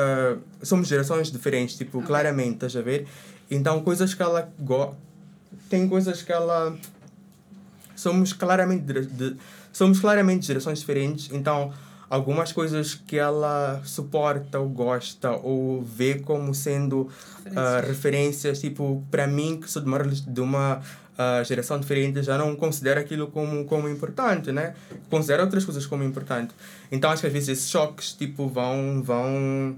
ah, 0.00 0.36
somos 0.62 0.88
gerações 0.88 1.30
diferentes, 1.30 1.76
tipo, 1.76 2.02
claramente, 2.02 2.54
estás 2.54 2.76
a 2.76 2.80
ver? 2.80 3.06
Então, 3.50 3.82
coisas 3.82 4.14
que 4.14 4.22
ela 4.22 4.50
gosta. 4.58 4.96
Tem 5.68 5.88
coisas 5.88 6.22
que 6.22 6.32
ela. 6.32 6.76
Somos 7.94 8.32
claramente, 8.32 8.84
de, 8.84 9.36
somos 9.72 10.00
claramente 10.00 10.46
gerações 10.46 10.78
diferentes, 10.78 11.28
então 11.32 11.72
algumas 12.08 12.50
coisas 12.50 12.94
que 12.94 13.18
ela 13.18 13.80
suporta 13.84 14.58
ou 14.58 14.68
gosta 14.68 15.30
ou 15.30 15.82
vê 15.82 16.14
como 16.14 16.54
sendo 16.54 17.08
ah, 17.54 17.82
referências, 17.86 18.60
tipo, 18.60 19.04
para 19.10 19.26
mim, 19.26 19.60
que 19.60 19.70
sou 19.70 19.82
de 19.82 19.88
uma, 19.88 19.98
de 20.02 20.40
uma 20.40 20.82
ah, 21.22 21.44
geração 21.44 21.78
diferente, 21.78 22.22
já 22.22 22.38
não 22.38 22.56
considero 22.56 22.98
aquilo 22.98 23.26
como, 23.26 23.66
como 23.66 23.86
importante, 23.86 24.50
né? 24.50 24.74
Considero 25.10 25.42
outras 25.42 25.66
coisas 25.66 25.84
como 25.84 26.02
importante. 26.02 26.54
Então, 26.90 27.10
acho 27.10 27.20
que 27.20 27.26
às 27.26 27.32
vezes 27.32 27.50
esses 27.50 27.68
choques, 27.68 28.14
tipo, 28.14 28.48
vão, 28.48 29.02
vão 29.02 29.76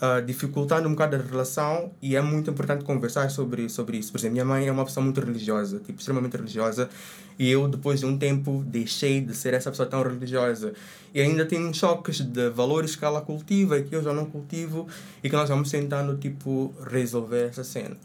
ah, 0.00 0.20
dificultando 0.20 0.86
um 0.86 0.92
bocado 0.92 1.16
a 1.16 1.18
relação 1.18 1.90
e 2.00 2.14
é 2.14 2.22
muito 2.22 2.52
importante 2.52 2.84
conversar 2.84 3.32
sobre, 3.32 3.68
sobre 3.68 3.96
isso. 3.96 4.12
Por 4.12 4.18
exemplo, 4.18 4.34
minha 4.34 4.44
mãe 4.44 4.68
é 4.68 4.70
uma 4.70 4.84
pessoa 4.84 5.02
muito 5.02 5.20
religiosa, 5.20 5.80
tipo, 5.80 5.98
extremamente 5.98 6.36
religiosa, 6.36 6.88
e 7.36 7.50
eu, 7.50 7.66
depois 7.66 7.98
de 7.98 8.06
um 8.06 8.16
tempo, 8.16 8.62
deixei 8.64 9.20
de 9.20 9.34
ser 9.34 9.54
essa 9.54 9.70
pessoa 9.70 9.88
tão 9.88 10.04
religiosa. 10.04 10.72
E 11.12 11.20
ainda 11.20 11.44
tenho 11.44 11.74
choques 11.74 12.20
de 12.20 12.48
valores 12.50 12.94
que 12.94 13.04
ela 13.04 13.20
cultiva 13.20 13.76
e 13.76 13.82
que 13.82 13.96
eu 13.96 14.04
já 14.04 14.12
não 14.12 14.26
cultivo 14.26 14.86
e 15.20 15.28
que 15.28 15.34
nós 15.34 15.48
vamos 15.48 15.68
tentando, 15.68 16.16
tipo, 16.16 16.72
resolver 16.88 17.48
essa 17.48 17.64
cena. 17.64 17.96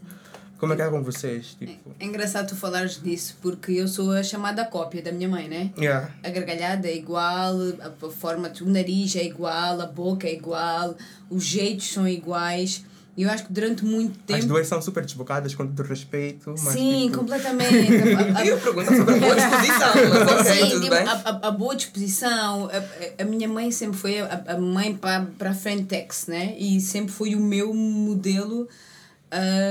Como 0.61 0.73
é 0.73 0.75
que 0.77 0.81
é 0.83 0.89
com 0.89 1.03
vocês? 1.03 1.55
Tipo, 1.59 1.89
É 1.99 2.05
engraçado 2.05 2.47
tu 2.47 2.55
falares 2.55 3.01
disso 3.01 3.35
porque 3.41 3.71
eu 3.73 3.87
sou 3.87 4.11
a 4.11 4.21
chamada 4.23 4.63
cópia 4.63 5.01
da 5.01 5.11
minha 5.11 5.27
mãe, 5.27 5.49
né? 5.49 5.71
yeah. 5.77 6.09
A 6.23 6.29
gargalhada 6.29 6.87
é 6.87 6.95
igual, 6.95 7.55
a 7.81 8.09
forma, 8.11 8.49
o 8.61 8.65
nariz 8.69 9.15
é 9.15 9.25
igual, 9.25 9.81
a 9.81 9.85
boca 9.87 10.27
é 10.27 10.33
igual, 10.33 10.95
os 11.29 11.43
jeitos 11.43 11.91
são 11.91 12.07
iguais. 12.07 12.85
E 13.17 13.23
eu 13.23 13.29
acho 13.29 13.45
que 13.45 13.51
durante 13.51 13.83
muito 13.83 14.17
As 14.19 14.25
tempo. 14.39 14.45
duas 14.53 14.65
são 14.67 14.81
super 14.81 15.03
desbocadas 15.03 15.53
com 15.53 15.67
todo 15.67 15.85
respeito, 15.85 16.51
mas 16.51 16.59
Sim, 16.75 17.07
tipo, 17.07 17.17
completamente. 17.17 17.91
A- 18.35 18.39
a- 18.39 18.45
eu 18.47 18.57
pergunto 18.57 18.95
sobre 18.95 19.15
a 19.15 19.17
boa 19.19 19.35
disposição, 19.35 19.91
mas 20.37 20.47
Sim, 20.47 20.69
tudo 20.69 20.81
tipo, 20.81 20.95
bem. 20.95 21.07
a, 21.07 21.39
a, 21.47 21.51
boa 21.51 21.75
disposição. 21.75 22.69
A, 22.71 22.77
a- 22.77 23.21
a 23.23 23.25
minha 23.25 23.49
mãe 23.49 23.69
sempre 23.69 23.97
foi 23.97 24.21
a, 24.21 24.43
a 24.47 24.57
mãe 24.57 24.95
para 24.95 25.49
a 25.49 25.53
Frentex, 25.53 26.27
né? 26.27 26.55
E 26.57 26.79
sempre 26.79 27.11
foi 27.11 27.35
o 27.35 27.39
meu 27.41 27.73
modelo, 27.73 28.69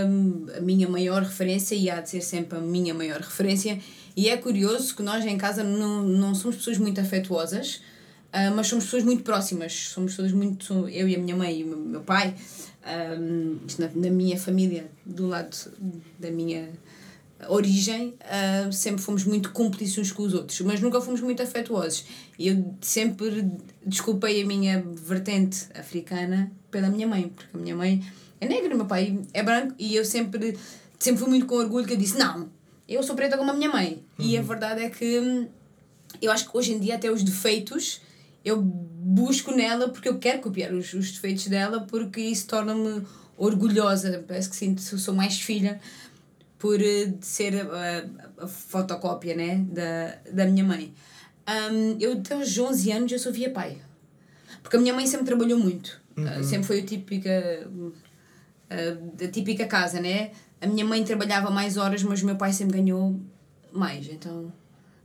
hum, 0.08 0.46
a 0.56 0.60
minha 0.60 0.88
maior 0.88 1.22
referência, 1.22 1.74
e 1.74 1.90
há 1.90 2.00
de 2.00 2.10
ser 2.10 2.22
sempre 2.22 2.58
a 2.58 2.60
minha 2.60 2.94
maior 2.94 3.20
referência. 3.20 3.78
E 4.16 4.28
é 4.28 4.36
curioso 4.36 4.94
que 4.94 5.02
nós 5.02 5.24
em 5.24 5.38
casa 5.38 5.62
não, 5.62 6.02
não 6.02 6.34
somos 6.34 6.56
pessoas 6.56 6.78
muito 6.78 7.00
afetuosas, 7.00 7.76
uh, 8.32 8.54
mas 8.54 8.66
somos 8.66 8.84
pessoas 8.84 9.04
muito 9.04 9.22
próximas. 9.22 9.72
Somos 9.72 10.12
pessoas 10.12 10.32
muito. 10.32 10.88
Eu 10.88 11.08
e 11.08 11.14
a 11.14 11.18
minha 11.18 11.36
mãe 11.36 11.60
e 11.60 11.64
o 11.64 11.76
meu, 11.76 12.00
pai, 12.00 12.34
um, 13.18 13.58
na, 13.78 13.88
na 13.94 14.10
minha 14.10 14.38
família, 14.38 14.90
do 15.04 15.26
lado 15.26 15.56
da 16.18 16.30
minha 16.30 16.68
origem, 17.48 18.14
uh, 18.20 18.72
sempre 18.72 19.00
fomos 19.02 19.24
muito 19.24 19.52
cúmplices 19.52 19.96
uns 19.96 20.12
com 20.12 20.22
os 20.22 20.34
outros, 20.34 20.60
mas 20.60 20.80
nunca 20.80 21.00
fomos 21.00 21.20
muito 21.20 21.42
afetuosos. 21.42 22.04
E 22.38 22.48
eu 22.48 22.74
sempre 22.80 23.50
desculpei 23.84 24.42
a 24.42 24.46
minha 24.46 24.82
vertente 24.82 25.66
africana 25.74 26.50
pela 26.70 26.88
minha 26.88 27.06
mãe, 27.06 27.28
porque 27.28 27.56
a 27.56 27.58
minha 27.58 27.76
mãe 27.76 28.02
é 28.40 28.48
negra, 28.48 28.74
meu 28.74 28.86
pai 28.86 29.18
é 29.32 29.42
branco, 29.42 29.74
e 29.78 29.94
eu 29.94 30.04
sempre, 30.04 30.56
sempre 30.98 31.20
fui 31.20 31.28
muito 31.28 31.46
com 31.46 31.56
orgulho 31.56 31.86
que 31.86 31.92
eu 31.92 31.98
disse: 31.98 32.18
Não, 32.18 32.48
eu 32.88 33.02
sou 33.02 33.14
preta 33.14 33.36
como 33.36 33.50
a 33.50 33.54
minha 33.54 33.70
mãe. 33.70 34.02
Uhum. 34.18 34.24
E 34.24 34.38
a 34.38 34.42
verdade 34.42 34.82
é 34.82 34.90
que 34.90 35.20
hum, 35.20 35.48
eu 36.20 36.32
acho 36.32 36.50
que 36.50 36.56
hoje 36.56 36.72
em 36.72 36.80
dia, 36.80 36.96
até 36.96 37.10
os 37.10 37.22
defeitos, 37.22 38.00
eu 38.44 38.60
busco 38.60 39.52
nela 39.52 39.88
porque 39.88 40.08
eu 40.08 40.18
quero 40.18 40.40
copiar 40.40 40.72
os, 40.72 40.92
os 40.94 41.12
defeitos 41.12 41.46
dela, 41.46 41.80
porque 41.80 42.20
isso 42.20 42.46
torna-me 42.46 43.02
orgulhosa. 43.36 44.24
Parece 44.26 44.50
que 44.50 44.56
sinto 44.56 44.80
sou 44.80 45.14
mais 45.14 45.40
filha 45.40 45.80
por 46.58 46.80
eh, 46.80 47.14
ser 47.22 47.54
a, 47.60 48.44
a, 48.44 48.46
fotocópia 48.46 49.34
né, 49.34 49.64
da, 49.70 50.18
da 50.30 50.46
minha 50.46 50.64
mãe. 50.64 50.92
Um, 51.48 51.96
eu 51.98 52.12
até 52.12 52.34
aos 52.34 52.56
11 52.56 52.92
anos 52.92 53.12
eu 53.12 53.18
só 53.18 53.30
via 53.30 53.50
pai. 53.50 53.78
Porque 54.62 54.76
a 54.76 54.80
minha 54.80 54.92
mãe 54.92 55.06
sempre 55.06 55.26
trabalhou 55.26 55.58
muito. 55.58 56.00
Uhum. 56.16 56.40
Uh, 56.40 56.44
sempre 56.44 56.66
foi 56.66 56.80
a 56.80 56.84
típica, 56.84 57.66
uh, 57.66 57.92
a 58.70 59.28
típica 59.28 59.66
casa, 59.66 60.00
né? 60.00 60.30
A 60.60 60.66
minha 60.66 60.84
mãe 60.84 61.02
trabalhava 61.04 61.50
mais 61.50 61.76
horas, 61.76 62.02
mas 62.02 62.22
o 62.22 62.26
meu 62.26 62.36
pai 62.36 62.52
sempre 62.52 62.78
ganhou 62.80 63.18
mais. 63.72 64.08
Então, 64.08 64.52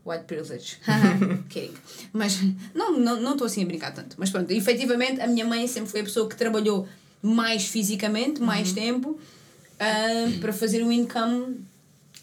white 0.06 0.26
privilege. 0.26 0.78
kidding. 1.50 1.74
Mas 2.14 2.40
não 2.74 2.98
estou 2.98 3.00
não, 3.00 3.22
não 3.22 3.46
assim 3.46 3.64
a 3.64 3.66
brincar 3.66 3.94
tanto. 3.94 4.16
Mas 4.20 4.30
pronto, 4.30 4.52
efetivamente 4.52 5.20
a 5.20 5.28
minha 5.28 5.46
mãe 5.46 5.68
sempre 5.68 5.90
foi 5.90 6.02
a 6.02 6.04
pessoa 6.04 6.30
que 6.30 6.36
trabalhou 6.36 6.88
mais 7.22 7.66
fisicamente, 7.66 8.42
mais 8.42 8.70
uhum. 8.70 8.76
tempo 8.76 9.10
uh, 9.10 10.40
para 10.40 10.54
fazer 10.54 10.84
um 10.84 10.92
income 10.92 11.66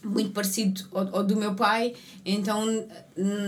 muito 0.04 0.30
parecido 0.30 0.82
ao, 0.92 1.16
ao, 1.16 1.24
do 1.24 1.36
meu 1.36 1.54
pai. 1.54 1.94
Então, 2.24 2.66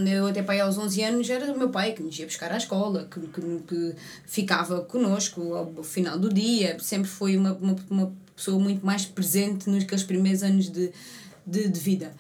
eu 0.07 0.27
até 0.27 0.43
pai 0.43 0.61
aos 0.61 0.79
11 0.79 1.03
anos 1.03 1.31
era 1.31 1.53
o 1.53 1.59
meu 1.59 1.71
pai 1.71 1.93
que 1.93 2.03
nos 2.03 2.19
ia 2.19 2.27
buscar 2.27 2.53
à 2.53 2.57
escola, 2.57 3.09
que, 3.11 3.21
que, 3.21 3.41
que 3.67 3.95
ficava 4.27 4.83
connosco 4.83 5.55
ao, 5.55 5.73
ao 5.77 5.85
final 5.85 6.19
do 6.19 6.33
dia. 6.33 6.79
Sempre 6.79 7.09
foi 7.09 7.37
uma, 7.37 7.53
uma, 7.55 7.77
uma 7.91 8.13
pessoa 8.35 8.59
muito 8.59 8.85
mais 8.85 9.05
presente 9.05 9.69
nos 9.69 9.85
primeiros 10.03 10.43
anos 10.43 10.71
de, 10.71 10.93
de, 11.47 11.69
de 11.69 11.81
vida. 11.81 12.13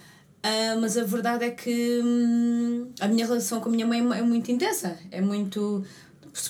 Uh, 0.45 0.79
mas 0.79 0.99
a 0.99 1.05
verdade 1.05 1.47
é 1.47 1.50
que 1.50 2.00
hum, 2.05 2.91
a 3.00 3.09
minha 3.09 3.25
relação 3.25 3.61
com 3.61 3.71
a 3.71 3.73
minha 3.73 3.87
mãe 3.87 4.00
é 4.00 4.23
muito 4.23 4.50
intensa. 4.53 4.99
É 5.11 5.21
muito. 5.21 5.83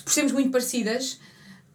Por 0.03 0.11
sermos 0.11 0.33
muito 0.33 0.49
parecidas, 0.49 1.17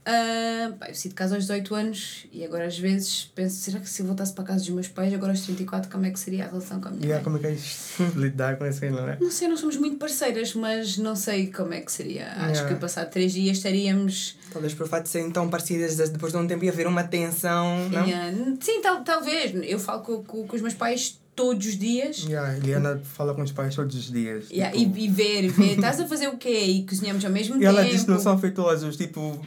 Uh, 0.01 0.73
pá, 0.79 0.89
eu 0.89 0.95
saí 0.95 1.11
de 1.11 1.15
casa 1.15 1.35
aos 1.35 1.45
18 1.45 1.75
anos 1.75 2.27
e 2.33 2.43
agora 2.43 2.65
às 2.65 2.79
vezes 2.79 3.31
penso, 3.35 3.57
será 3.57 3.79
que 3.81 3.89
se 3.89 4.01
eu 4.01 4.07
voltasse 4.07 4.33
para 4.33 4.45
a 4.45 4.47
casa 4.47 4.61
dos 4.61 4.71
meus 4.71 4.89
pais, 4.89 5.13
agora 5.13 5.33
aos 5.33 5.43
34, 5.43 5.91
como 5.91 6.07
é 6.07 6.11
que 6.11 6.19
seria 6.19 6.47
a 6.47 6.49
relação 6.49 6.81
com 6.81 6.89
a 6.89 6.91
minha 6.91 7.05
yeah, 7.05 7.17
mãe? 7.17 7.25
como 7.25 7.37
é 7.37 7.55
que 7.55 8.03
é 8.03 8.19
lidar 8.19 8.57
com 8.57 8.65
essa 8.65 8.89
não 8.89 9.07
é? 9.07 9.19
Não 9.21 9.31
sei, 9.31 9.47
nós 9.49 9.61
somos 9.61 9.77
muito 9.77 9.99
parceiras, 9.99 10.55
mas 10.55 10.97
não 10.97 11.15
sei 11.15 11.49
como 11.49 11.75
é 11.75 11.83
que 11.83 11.93
seria. 11.93 12.23
Yeah. 12.23 12.47
Acho 12.47 12.67
que 12.67 12.75
passado 12.77 13.11
3 13.11 13.31
dias 13.31 13.59
estaríamos... 13.59 14.39
Talvez 14.51 14.73
por 14.73 14.89
fato 14.89 15.03
de 15.03 15.11
serem 15.11 15.31
tão 15.31 15.51
parecidas, 15.51 15.97
depois 16.09 16.33
de 16.33 16.39
um 16.39 16.47
tempo 16.47 16.65
ia 16.65 16.73
haver 16.73 16.87
uma 16.87 17.05
tensão, 17.05 17.89
não? 17.91 18.07
Yeah. 18.07 18.33
Sim, 18.59 18.81
tal, 18.81 19.05
talvez. 19.05 19.53
Eu 19.63 19.79
falo 19.79 20.01
com, 20.01 20.25
com, 20.25 20.47
com 20.47 20.57
os 20.57 20.63
meus 20.63 20.75
pais 20.75 21.21
todos 21.37 21.67
os 21.67 21.79
dias. 21.79 22.25
Yeah, 22.25 22.57
Eliana 22.57 23.01
fala 23.05 23.35
com 23.35 23.43
os 23.43 23.53
pais 23.53 23.75
todos 23.75 23.95
os 23.95 24.11
dias. 24.11 24.51
Yeah, 24.51 24.77
tipo... 24.77 24.97
e, 24.97 25.05
e 25.05 25.09
ver, 25.09 25.49
ver, 25.49 25.75
estás 25.75 26.01
a 26.01 26.07
fazer 26.07 26.29
o 26.29 26.39
quê? 26.39 26.59
E 26.65 26.87
cozinhamos 26.87 27.25
ao 27.25 27.31
mesmo 27.31 27.57
e 27.57 27.61
tempo. 27.61 27.65
E 27.65 27.67
ela 27.67 27.85
diz 27.85 28.05
que 28.05 28.11
não 28.11 28.19
são 28.19 28.33
afetuosos, 28.33 28.97
tipo 28.97 29.41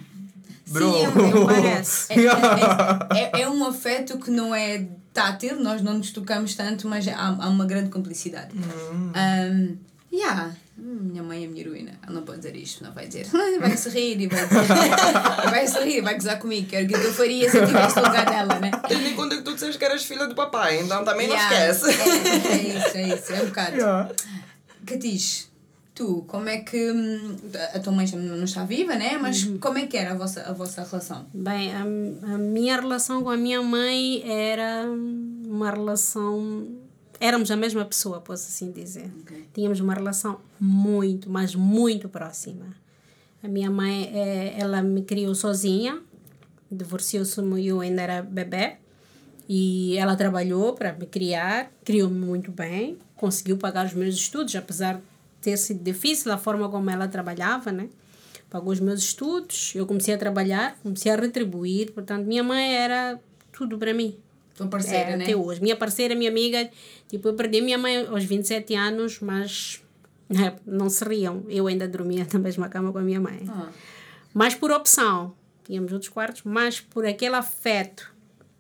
Bro. 0.68 0.94
Sim, 0.94 1.06
é, 1.06 1.46
parece. 1.46 2.14
É, 2.14 3.20
é, 3.20 3.32
é, 3.34 3.42
é, 3.42 3.50
um 3.50 3.66
afeto 3.66 4.18
que 4.18 4.32
não 4.32 4.54
é 4.54 4.88
tátil, 5.14 5.60
nós 5.60 5.82
não 5.82 5.96
nos 5.96 6.12
tocamos 6.12 6.56
tanto, 6.56 6.88
mas 6.88 7.08
há, 7.08 7.28
há 7.28 7.50
uma 7.50 7.66
grande 7.66 7.90
cumplicidade. 7.90 8.56
Hum. 8.56 9.12
Um, 9.16 9.78
yeah. 10.12 10.52
Minha 10.76 11.22
mãe 11.22 11.44
é 11.44 11.48
minha 11.48 11.62
heroína. 11.62 11.92
Ela 12.02 12.14
não 12.14 12.24
pode 12.24 12.40
dizer 12.40 12.56
isto, 12.56 12.84
não 12.84 12.92
vai 12.92 13.08
dizer. 13.08 13.28
Vai 13.62 13.78
se 13.78 13.90
rir 13.90 14.20
e 14.20 14.28
vai 14.28 14.48
dizer. 14.48 14.68
vai 15.50 15.68
se 15.68 15.80
rir, 15.84 16.02
vai 16.02 16.16
gozar 16.16 16.40
comigo. 16.40 16.68
Que 16.68 16.76
era 16.76 16.86
o 16.86 16.88
que 16.88 16.96
eu 16.96 17.14
faria 17.14 17.50
se 17.50 17.58
eu 17.58 17.68
tivesse 17.68 18.00
lugar 18.00 18.26
dela, 18.26 18.60
né? 18.60 18.72
Tendo 18.88 19.08
em 19.08 19.16
conta 19.16 19.38
que 19.38 19.44
tu 19.44 19.54
disseste 19.54 19.78
que 19.78 19.86
eras 19.86 20.04
filha 20.04 20.26
do 20.26 20.34
papai, 20.34 20.80
então 20.80 21.06
também 21.06 21.28
yeah. 21.30 21.50
não 21.50 21.72
esquece. 21.72 22.02
É, 22.02 22.54
é 22.54 22.58
isso, 22.58 22.98
é 22.98 23.16
isso. 23.16 23.34
É 23.34 23.44
um 23.44 23.46
bocado. 23.46 23.76
Yeah. 23.76 24.10
Catiz, 24.86 25.48
Tu, 25.96 26.24
como 26.28 26.50
é 26.50 26.58
que. 26.58 26.92
Hum, 26.92 27.38
a 27.74 27.80
tua 27.80 27.94
mãe 27.94 28.08
já 28.08 28.18
não 28.18 28.44
está 28.44 28.66
viva, 28.66 28.96
né? 28.96 29.18
Mas 29.18 29.44
uhum. 29.44 29.60
como 29.60 29.78
é 29.78 29.86
que 29.86 29.96
era 29.96 30.12
a 30.12 30.16
vossa, 30.16 30.42
a 30.42 30.52
vossa 30.52 30.84
relação? 30.84 31.28
Bem, 31.34 31.74
a, 31.74 31.82
a 31.82 32.38
minha 32.38 32.80
relação 32.80 33.24
com 33.24 33.30
a 33.30 33.38
minha 33.38 33.62
mãe 33.62 34.24
era 34.26 34.86
uma 35.46 35.70
relação. 35.70 36.68
Éramos 37.20 37.52
a 37.52 37.56
mesma 37.56 37.86
pessoa, 37.86 38.20
posso 38.20 38.48
assim 38.48 38.72
dizer. 38.72 39.12
Okay. 39.22 39.46
Tínhamos 39.54 39.80
uma 39.80 39.94
relação 39.94 40.40
muito, 40.60 41.30
mas 41.30 41.54
muito 41.54 42.10
próxima. 42.10 42.66
A 43.44 43.48
minha 43.48 43.70
mãe, 43.70 44.10
é, 44.14 44.56
ela 44.58 44.82
me 44.82 45.04
criou 45.04 45.36
sozinha, 45.36 46.02
divorciou-se 46.72 47.40
eu 47.40 47.82
ainda 47.82 48.02
era 48.02 48.22
bebê. 48.24 48.78
E 49.48 49.96
ela 49.98 50.16
trabalhou 50.16 50.74
para 50.74 50.94
me 50.94 51.06
criar, 51.06 51.72
criou-me 51.84 52.18
muito 52.18 52.52
bem, 52.52 52.98
conseguiu 53.16 53.58
pagar 53.58 53.86
os 53.86 53.94
meus 53.94 54.16
estudos, 54.16 54.56
apesar 54.56 55.02
ter 55.44 55.58
sido 55.58 55.84
difícil 55.84 56.32
a 56.32 56.38
forma 56.38 56.70
como 56.70 56.90
ela 56.90 57.08
trabalhava, 57.08 57.72
né? 57.72 57.90
Pagou 58.50 58.72
os 58.72 58.80
meus 58.80 59.02
estudos, 59.02 59.74
eu 59.76 59.86
comecei 59.86 60.14
a 60.14 60.18
trabalhar, 60.18 60.78
comecei 60.82 61.12
a 61.12 61.16
retribuir, 61.16 61.92
portanto, 61.92 62.26
minha 62.26 62.44
mãe 62.44 62.76
era 62.76 63.20
tudo 63.52 63.78
para 63.78 63.94
mim. 63.94 64.16
Tua 64.56 64.68
parceira, 64.68 65.12
é, 65.12 65.18
né? 65.18 65.24
Até 65.24 65.36
hoje. 65.36 65.62
Minha 65.62 65.76
parceira, 65.76 66.16
minha 66.16 66.30
amiga, 66.30 66.70
tipo, 67.10 67.28
eu 67.28 67.34
perdi 67.34 67.62
minha 67.62 67.78
mãe 67.78 68.06
aos 68.06 68.24
27 68.24 68.76
anos, 68.76 69.20
mas 69.20 69.84
né, 70.30 70.56
não 70.66 70.90
se 70.90 71.04
riam. 71.04 71.44
Eu 71.50 71.68
ainda 71.68 71.88
dormia 71.88 72.26
na 72.32 72.40
mesma 72.40 72.70
cama 72.70 72.92
com 72.92 73.00
a 73.00 73.02
minha 73.02 73.20
mãe. 73.20 73.42
Ah. 73.50 73.70
Mas 74.34 74.56
por 74.56 74.72
opção, 74.72 75.34
tínhamos 75.66 75.92
outros 75.92 76.10
quartos, 76.10 76.44
mas 76.46 76.80
por 76.80 77.06
aquele 77.06 77.36
afeto, 77.36 78.14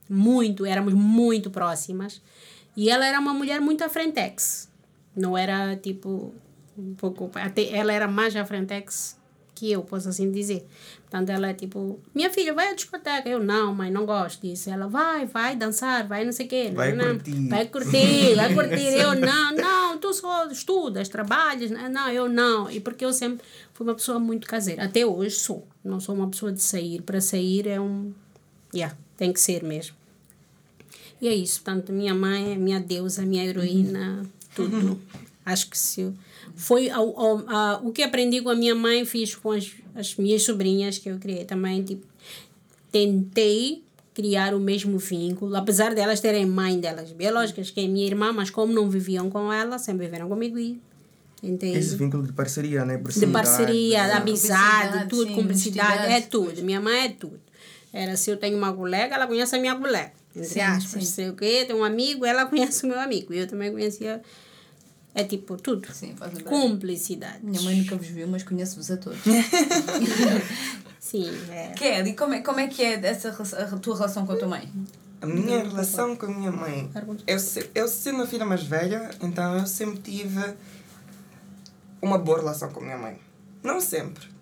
muito, 0.09 0.65
éramos 0.65 0.93
muito 0.93 1.49
próximas. 1.49 2.21
E 2.75 2.89
ela 2.89 3.05
era 3.05 3.19
uma 3.19 3.33
mulher 3.33 3.61
muito 3.61 3.83
à 3.83 3.89
frentex. 3.89 4.69
Não 5.15 5.37
era 5.37 5.75
tipo 5.75 6.33
um 6.77 6.95
pouco 6.95 7.29
até 7.35 7.69
ela 7.75 7.93
era 7.93 8.07
mais 8.07 8.35
à 8.35 8.45
frentex 8.45 9.17
que 9.55 9.71
eu 9.71 9.83
posso 9.83 10.09
assim 10.09 10.31
dizer. 10.31 10.65
Portanto 11.01 11.29
ela 11.29 11.49
é 11.49 11.53
tipo 11.53 11.99
minha 12.13 12.29
filha 12.29 12.53
vai 12.53 12.69
à 12.69 12.73
discoteca. 12.73 13.29
Eu 13.29 13.43
não 13.43 13.73
mãe 13.73 13.91
não 13.91 14.05
gosto 14.05 14.41
disso. 14.41 14.69
Ela 14.69 14.87
vai 14.87 15.25
vai 15.25 15.55
dançar 15.55 16.07
vai 16.07 16.25
não 16.25 16.31
sei 16.31 16.45
o 16.45 16.49
quê. 16.49 16.71
Vai 16.73 16.93
não, 16.93 17.15
curtir. 17.15 17.47
vai 17.47 17.67
curtir 17.67 18.35
vai 18.35 18.53
curtir. 18.53 18.93
Eu 18.97 19.15
não 19.15 19.55
não 19.55 19.97
tu 19.97 20.13
só 20.13 20.47
estudas 20.47 21.07
trabalhas. 21.07 21.71
Não 21.71 22.09
eu 22.09 22.27
não. 22.27 22.69
E 22.69 22.79
porque 22.79 23.05
eu 23.05 23.13
sempre 23.13 23.45
fui 23.73 23.85
uma 23.85 23.95
pessoa 23.95 24.19
muito 24.19 24.47
caseira. 24.47 24.83
Até 24.83 25.05
hoje 25.05 25.35
sou. 25.35 25.67
Não 25.83 25.99
sou 25.99 26.15
uma 26.15 26.27
pessoa 26.29 26.51
de 26.51 26.61
sair. 26.61 27.01
Para 27.01 27.21
sair 27.21 27.67
é 27.67 27.79
um 27.79 28.11
yeah, 28.73 28.95
tem 29.15 29.31
que 29.31 29.39
ser 29.39 29.63
mesmo. 29.63 29.95
E 31.21 31.27
é 31.27 31.33
isso. 31.33 31.61
Portanto 31.61 31.93
minha 31.93 32.15
mãe 32.15 32.53
é 32.53 32.55
minha 32.55 32.79
deusa 32.79 33.21
minha 33.21 33.45
heroína 33.45 34.25
tudo. 34.55 34.99
Acho 35.45 35.69
que 35.69 35.77
se 35.77 36.01
eu 36.01 36.13
foi 36.55 36.89
ao, 36.89 37.19
ao, 37.19 37.49
a, 37.49 37.81
o 37.83 37.91
que 37.91 38.03
aprendi 38.03 38.41
com 38.41 38.49
a 38.49 38.55
minha 38.55 38.75
mãe, 38.75 39.05
fiz 39.05 39.35
com 39.35 39.51
as, 39.51 39.71
as 39.95 40.15
minhas 40.15 40.43
sobrinhas 40.43 40.97
que 40.97 41.09
eu 41.09 41.17
criei 41.17 41.45
também. 41.45 41.83
Tipo, 41.83 42.05
tentei 42.91 43.83
criar 44.13 44.53
o 44.53 44.59
mesmo 44.59 44.97
vínculo, 44.99 45.55
apesar 45.55 45.95
delas 45.95 46.19
terem 46.19 46.45
mãe 46.45 46.79
delas 46.79 47.11
biológicas, 47.11 47.71
que 47.71 47.81
é 47.81 47.87
minha 47.87 48.05
irmã, 48.05 48.31
mas 48.31 48.49
como 48.49 48.71
não 48.71 48.89
viviam 48.89 49.29
com 49.29 49.51
ela, 49.51 49.79
sempre 49.79 50.05
viveram 50.05 50.29
comigo 50.29 50.59
e 50.59 50.79
tentei. 51.41 51.73
Esse 51.75 51.95
vínculo 51.95 52.23
de 52.23 52.31
parceria, 52.31 52.85
né? 52.85 52.97
De 52.97 53.27
parceria, 53.27 54.05
de 54.05 54.11
amizade, 54.11 55.09
tudo, 55.09 55.27
sim, 55.27 55.35
cumplicidade, 55.35 56.11
é 56.11 56.21
tudo. 56.21 56.61
Minha 56.61 56.79
mãe 56.79 57.05
é 57.05 57.09
tudo. 57.09 57.39
Era 57.91 58.15
se 58.15 58.29
eu 58.29 58.37
tenho 58.37 58.57
uma 58.57 58.71
colega, 58.71 59.15
ela 59.15 59.27
conhece 59.27 59.55
a 59.55 59.59
minha 59.59 59.75
colega. 59.75 60.13
Entre 60.35 60.49
sim, 60.49 60.61
aspas, 60.61 61.03
sim. 61.03 61.11
sei 61.11 61.29
o 61.29 61.35
quê, 61.35 61.63
tem 61.65 61.75
um 61.75 61.83
amigo, 61.83 62.25
ela 62.25 62.45
conhece 62.47 62.85
o 62.85 62.87
meu 62.87 62.99
amigo. 62.99 63.33
Eu 63.33 63.47
também 63.47 63.71
conhecia 63.71 64.21
é 65.15 65.23
tipo 65.23 65.57
tudo. 65.57 65.91
Sim, 65.93 66.15
faz 66.15 66.41
Cumplicidade. 66.41 67.39
Minha 67.43 67.61
mãe 67.61 67.75
nunca 67.77 67.95
vos 67.95 68.07
viu, 68.07 68.27
mas 68.27 68.43
conheço-vos 68.43 68.89
a 68.89 68.97
todos. 68.97 69.19
Sim, 70.99 71.29
é. 71.51 71.73
Kelly, 71.75 72.13
como 72.13 72.33
é, 72.33 72.41
como 72.41 72.59
é 72.59 72.67
que 72.67 72.81
é 72.81 72.93
essa, 73.05 73.29
a 73.29 73.77
tua 73.77 73.95
relação 73.95 74.25
com 74.25 74.33
a 74.33 74.35
tua 74.35 74.47
mãe? 74.47 74.71
A 75.21 75.25
minha 75.27 75.59
relação 75.63 76.15
com 76.15 76.25
a 76.25 76.29
minha 76.29 76.51
mãe. 76.51 76.89
Eu, 77.27 77.37
eu 77.75 77.87
sendo 77.87 78.23
a 78.23 78.27
filha 78.27 78.45
mais 78.45 78.63
velha, 78.63 79.11
então 79.21 79.57
eu 79.57 79.67
sempre 79.67 79.99
tive 79.99 80.55
uma 82.01 82.17
boa 82.17 82.39
relação 82.39 82.69
com 82.71 82.79
a 82.79 82.83
minha 82.83 82.97
mãe. 82.97 83.19
Não 83.61 83.79
sempre. 83.79 84.32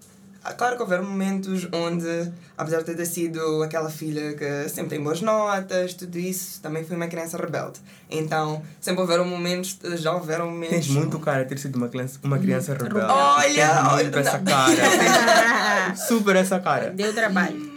Ah, 0.43 0.53
Claro 0.53 0.75
que 0.75 0.81
houveram 0.81 1.03
momentos 1.03 1.67
onde, 1.71 2.31
apesar 2.57 2.81
de 2.81 2.95
ter 2.95 3.05
sido 3.05 3.61
aquela 3.61 3.89
filha 3.89 4.33
que 4.33 4.67
sempre 4.69 4.89
tem 4.91 5.03
boas 5.03 5.21
notas, 5.21 5.93
tudo 5.93 6.17
isso, 6.17 6.59
também 6.61 6.83
fui 6.83 6.95
uma 6.95 7.07
criança 7.07 7.37
rebelde. 7.37 7.79
Então, 8.09 8.61
sempre 8.79 9.01
houveram 9.01 9.23
momentos, 9.25 9.77
já 9.99 10.11
houveram 10.13 10.49
momentos. 10.49 10.75
Tens 10.75 10.87
muito 10.89 11.19
cara 11.19 11.43
de 11.43 11.49
ter 11.49 11.59
sido 11.59 11.75
uma 11.75 11.89
criança, 11.89 12.19
uma 12.23 12.39
criança 12.39 12.73
rebelde. 12.73 13.11
Olha, 13.11 13.67
Tens 13.67 13.93
muito 13.93 14.15
olha, 14.17 14.19
essa 14.19 14.39
cara. 14.39 15.95
Super 15.95 16.35
essa 16.35 16.59
cara. 16.59 16.89
Deu 16.89 17.13
trabalho. 17.13 17.71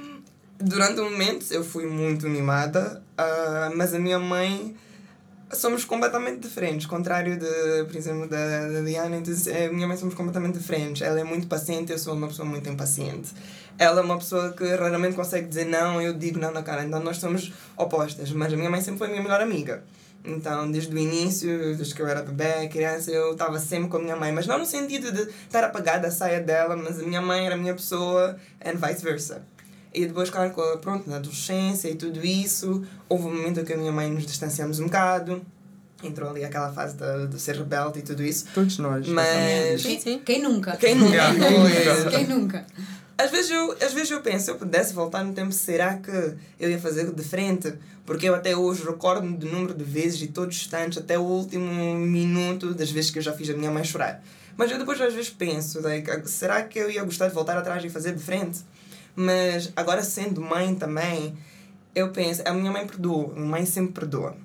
Durante 0.59 1.01
um 1.01 1.11
momento 1.11 1.45
eu 1.51 1.63
fui 1.63 1.87
muito 1.87 2.27
mimada, 2.29 3.03
ah, 3.19 3.71
mas 3.75 3.93
a 3.93 3.99
minha 3.99 4.19
mãe 4.19 4.75
somos 5.53 5.85
completamente 5.85 6.41
diferentes, 6.41 6.87
contrário 6.87 7.39
de, 7.39 7.85
por 7.85 7.97
exemplo, 7.97 8.29
da, 8.29 8.69
da 8.69 8.81
Diana, 8.81 9.17
então, 9.17 9.33
a 9.33 9.73
minha 9.73 9.87
mãe 9.87 9.97
somos 9.97 10.15
completamente 10.15 10.59
diferentes. 10.59 11.03
Ela 11.03 11.21
é 11.21 11.25
muito 11.25 11.47
paciente, 11.47 11.93
eu 11.93 11.99
sou 11.99 12.15
uma 12.15 12.29
pessoa 12.29 12.47
muito 12.49 12.69
impaciente. 12.69 13.33
Ela 13.79 14.01
é 14.01 14.05
uma 14.05 14.19
pessoa 14.19 14.53
que 14.53 14.65
raramente 14.65 15.17
consegue 15.17 15.49
dizer 15.49 15.67
não, 15.67 16.01
eu 16.01 16.15
digo 16.15 16.39
não 16.39 16.53
na 16.53 16.63
cara, 16.63 16.85
então 16.85 17.01
nós 17.01 17.19
somos 17.19 17.53
opostas, 17.77 18.31
mas 18.33 18.53
a 18.53 18.57
minha 18.57 18.71
mãe 18.71 18.81
sempre 18.81 18.99
foi 18.99 19.09
a 19.09 19.11
minha 19.11 19.23
melhor 19.23 19.41
amiga. 19.41 19.83
Então, 20.25 20.71
desde 20.71 20.95
o 20.95 20.99
início, 20.99 21.77
desde 21.77 21.95
que 21.95 22.01
eu 22.01 22.07
era 22.09 22.23
bebê, 22.23 22.67
criança, 22.69 23.11
eu 23.11 23.33
estava 23.33 23.59
sempre 23.59 23.91
com 23.91 23.99
a 23.99 24.01
minha 24.01 24.17
mãe, 24.17 24.33
mas 24.33 24.47
não 24.47 24.59
no 24.59 24.65
sentido 24.65 25.13
de 25.13 25.23
estar 25.23 25.65
apagada 25.65 26.09
a 26.09 26.11
saia 26.11 26.41
dela, 26.41 26.77
mas 26.77 26.99
a 26.99 27.03
minha 27.03 27.21
mãe 27.21 27.45
era 27.45 27.57
a 27.57 27.59
minha 27.59 27.75
pessoa 27.75 28.37
and 28.65 28.77
vice 28.77 29.05
versa. 29.05 29.43
E 29.95 30.07
depois, 30.07 30.29
claro, 30.29 30.51
com- 30.51 30.77
pronto, 30.79 31.09
na 31.09 31.17
adolescência 31.17 31.89
e 31.89 31.95
tudo 31.95 32.25
isso, 32.27 32.85
houve 33.09 33.27
um 33.29 33.35
momento 33.37 33.61
em 33.61 33.65
que 33.65 33.73
a 33.73 33.77
minha 33.77 33.93
mãe 33.93 34.11
nos 34.11 34.27
distanciamos 34.27 34.81
um 34.81 34.85
bocado. 34.87 35.41
Entrou 36.03 36.29
ali 36.31 36.45
aquela 36.45 36.71
fase 36.73 36.97
de, 36.97 37.29
de 37.29 37.41
ser 37.41 37.57
rebelde 37.57 38.01
e 38.01 38.03
tudo 38.03 38.23
isso. 38.23 38.47
Todos 38.53 38.77
nós. 38.79 39.07
Mas- 39.09 39.81
Sim, 39.81 39.99
sim. 40.01 40.19
Quem 40.25 40.43
nunca? 40.43 40.77
Quem 40.77 40.95
nunca? 40.97 41.13
Yeah, 41.15 41.39
quem 41.39 41.61
Pois. 41.61 41.87
nunca? 42.05 42.11
Quem 42.11 42.27
nunca? 42.27 42.67
Às 43.17 43.31
vezes, 43.31 43.51
eu, 43.53 43.71
às 43.81 43.93
vezes 43.93 44.11
eu 44.11 44.21
penso, 44.21 44.47
se 44.47 44.51
eu 44.51 44.57
pudesse 44.57 44.93
voltar 44.93 45.23
no 45.23 45.33
tempo, 45.33 45.53
será 45.53 45.95
que 45.97 46.11
eu 46.59 46.69
ia 46.69 46.79
fazer 46.81 47.11
de 47.13 47.23
frente? 47.23 47.73
Porque 48.05 48.29
eu 48.29 48.35
até 48.35 48.57
hoje 48.57 48.83
recordo-me 48.85 49.37
do 49.37 49.47
número 49.47 49.73
de 49.73 49.85
vezes 49.85 50.21
e 50.23 50.27
todos 50.27 50.57
os 50.57 50.63
instantes, 50.63 50.99
até 50.99 51.17
o 51.17 51.23
último 51.23 51.65
minuto 51.97 52.75
das 52.75 52.91
vezes 52.91 53.11
que 53.13 53.19
eu 53.19 53.23
já 53.23 53.33
fiz 53.33 53.49
a 53.51 53.55
minha 53.55 53.71
mãe 53.71 53.85
chorar. 53.85 54.21
Mas 54.57 54.71
eu 54.71 54.79
depois 54.79 55.01
às 55.01 55.15
vezes 55.15 55.31
penso, 55.31 55.81
like, 55.81 56.29
será 56.29 56.63
que 56.65 56.79
eu 56.79 56.91
ia 56.91 57.03
gostar 57.05 57.29
de 57.29 57.35
voltar 57.35 57.57
atrás 57.57 57.83
e 57.85 57.89
fazer 57.89 58.15
de 58.15 58.23
frente? 58.23 58.59
Mas 59.17 59.73
agora 59.77 60.03
sendo 60.03 60.41
mãe 60.41 60.75
também, 60.75 61.37
eu 61.95 62.11
penso, 62.11 62.43
a 62.45 62.53
minha 62.53 62.73
mãe 62.73 62.87
perdoa, 62.87 63.33
a 63.33 63.35
minha 63.35 63.47
mãe 63.47 63.67
sempre 63.67 63.93
perdoa. 63.93 64.37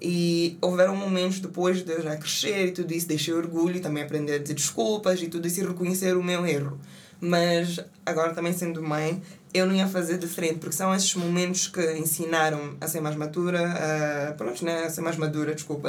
E 0.00 0.58
houveram 0.60 0.96
momentos 0.96 1.38
depois 1.38 1.84
de 1.84 1.92
eu 1.92 2.02
já 2.02 2.16
crescer 2.16 2.66
e 2.66 2.72
tudo 2.72 2.92
isso, 2.92 3.06
deixei 3.06 3.32
orgulho 3.32 3.80
também 3.80 4.02
aprender 4.02 4.34
a 4.34 4.38
dizer 4.38 4.54
desculpas 4.54 5.22
e 5.22 5.28
tudo 5.28 5.46
isso 5.46 5.60
e 5.60 5.66
reconhecer 5.66 6.16
o 6.16 6.22
meu 6.22 6.44
erro. 6.44 6.78
Mas 7.20 7.78
agora 8.04 8.34
também 8.34 8.52
sendo 8.52 8.82
mãe, 8.82 9.22
eu 9.54 9.64
não 9.64 9.74
ia 9.74 9.86
fazer 9.86 10.18
diferente, 10.18 10.58
porque 10.58 10.74
são 10.74 10.92
esses 10.92 11.14
momentos 11.14 11.68
que 11.68 11.80
ensinaram 11.96 12.76
a 12.80 12.88
ser 12.88 13.00
mais 13.00 13.14
madura, 13.14 13.60
a, 14.28 14.32
pronto, 14.32 14.64
né, 14.64 14.84
a 14.84 14.90
ser 14.90 15.02
mais 15.02 15.16
madura, 15.16 15.54
desculpa, 15.54 15.88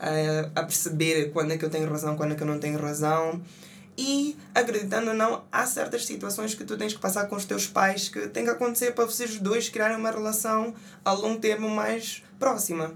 a, 0.00 0.60
a 0.60 0.64
perceber 0.64 1.30
quando 1.30 1.52
é 1.52 1.56
que 1.56 1.64
eu 1.64 1.70
tenho 1.70 1.88
razão, 1.88 2.16
quando 2.16 2.32
é 2.32 2.34
que 2.34 2.42
eu 2.42 2.46
não 2.48 2.58
tenho 2.58 2.80
razão. 2.80 3.40
E, 3.96 4.36
acreditando 4.54 5.10
ou 5.10 5.16
não, 5.16 5.44
há 5.52 5.66
certas 5.66 6.06
situações 6.06 6.54
que 6.54 6.64
tu 6.64 6.76
tens 6.78 6.94
que 6.94 7.00
passar 7.00 7.26
com 7.26 7.36
os 7.36 7.44
teus 7.44 7.66
pais 7.66 8.08
que 8.08 8.26
tem 8.28 8.44
que 8.44 8.50
acontecer 8.50 8.92
para 8.92 9.04
vocês 9.04 9.38
dois 9.38 9.68
criarem 9.68 9.96
uma 9.96 10.10
relação 10.10 10.74
a 11.04 11.12
longo 11.12 11.40
termo 11.40 11.68
mais 11.68 12.22
próxima. 12.38 12.92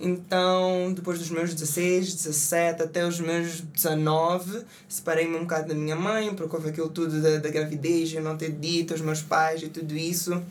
Então, 0.00 0.92
depois 0.94 1.18
dos 1.18 1.30
meus 1.30 1.54
16, 1.54 2.14
17 2.14 2.82
até 2.82 3.06
os 3.06 3.20
meus 3.20 3.60
19, 3.60 4.64
separei-me 4.88 5.36
um 5.36 5.42
bocado 5.42 5.68
da 5.68 5.74
minha 5.74 5.94
mãe, 5.94 6.34
porque 6.34 6.56
houve 6.56 6.70
aquilo 6.70 6.88
tudo 6.88 7.20
da, 7.20 7.38
da 7.38 7.48
gravidez, 7.48 8.12
eu 8.12 8.22
não 8.22 8.36
ter 8.36 8.50
dito 8.50 8.94
aos 8.94 9.00
meus 9.00 9.22
pais 9.22 9.62
e 9.62 9.68
tudo 9.68 9.96
isso. 9.96 10.42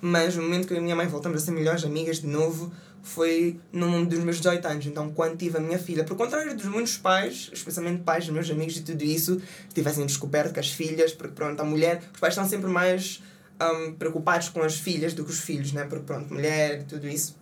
Mas 0.00 0.36
no 0.36 0.42
momento 0.42 0.66
que 0.66 0.74
a 0.74 0.80
minha 0.80 0.96
mãe 0.96 1.06
voltamos 1.06 1.42
a 1.42 1.44
ser 1.44 1.50
melhores 1.50 1.84
amigas 1.84 2.20
de 2.20 2.26
novo, 2.26 2.72
foi 3.04 3.60
no 3.70 3.86
mundo 3.86 4.08
dos 4.08 4.24
meus 4.24 4.38
18 4.38 4.66
anos. 4.66 4.86
Então, 4.86 5.12
quando 5.12 5.36
tive 5.36 5.58
a 5.58 5.60
minha 5.60 5.78
filha, 5.78 6.02
por 6.04 6.16
contrário 6.16 6.56
dos 6.56 6.64
muitos 6.64 6.96
pais, 6.96 7.50
especialmente 7.52 8.02
pais 8.02 8.24
dos 8.24 8.32
meus 8.32 8.50
amigos 8.50 8.78
e 8.78 8.82
tudo 8.82 9.04
isso, 9.04 9.40
tivessem 9.74 10.06
descoberto 10.06 10.54
que 10.54 10.58
as 10.58 10.70
filhas, 10.70 11.12
porque 11.12 11.34
pronto, 11.34 11.60
a 11.60 11.64
mulher, 11.64 12.02
os 12.12 12.18
pais 12.18 12.32
estão 12.32 12.48
sempre 12.48 12.70
mais 12.70 13.22
hum, 13.60 13.92
preocupados 13.92 14.48
com 14.48 14.62
as 14.62 14.76
filhas 14.76 15.12
do 15.12 15.22
que 15.22 15.30
os 15.30 15.38
filhos, 15.38 15.72
né? 15.72 15.84
Porque 15.84 16.04
pronto, 16.04 16.32
mulher 16.32 16.80
e 16.80 16.84
tudo 16.84 17.06
isso. 17.06 17.36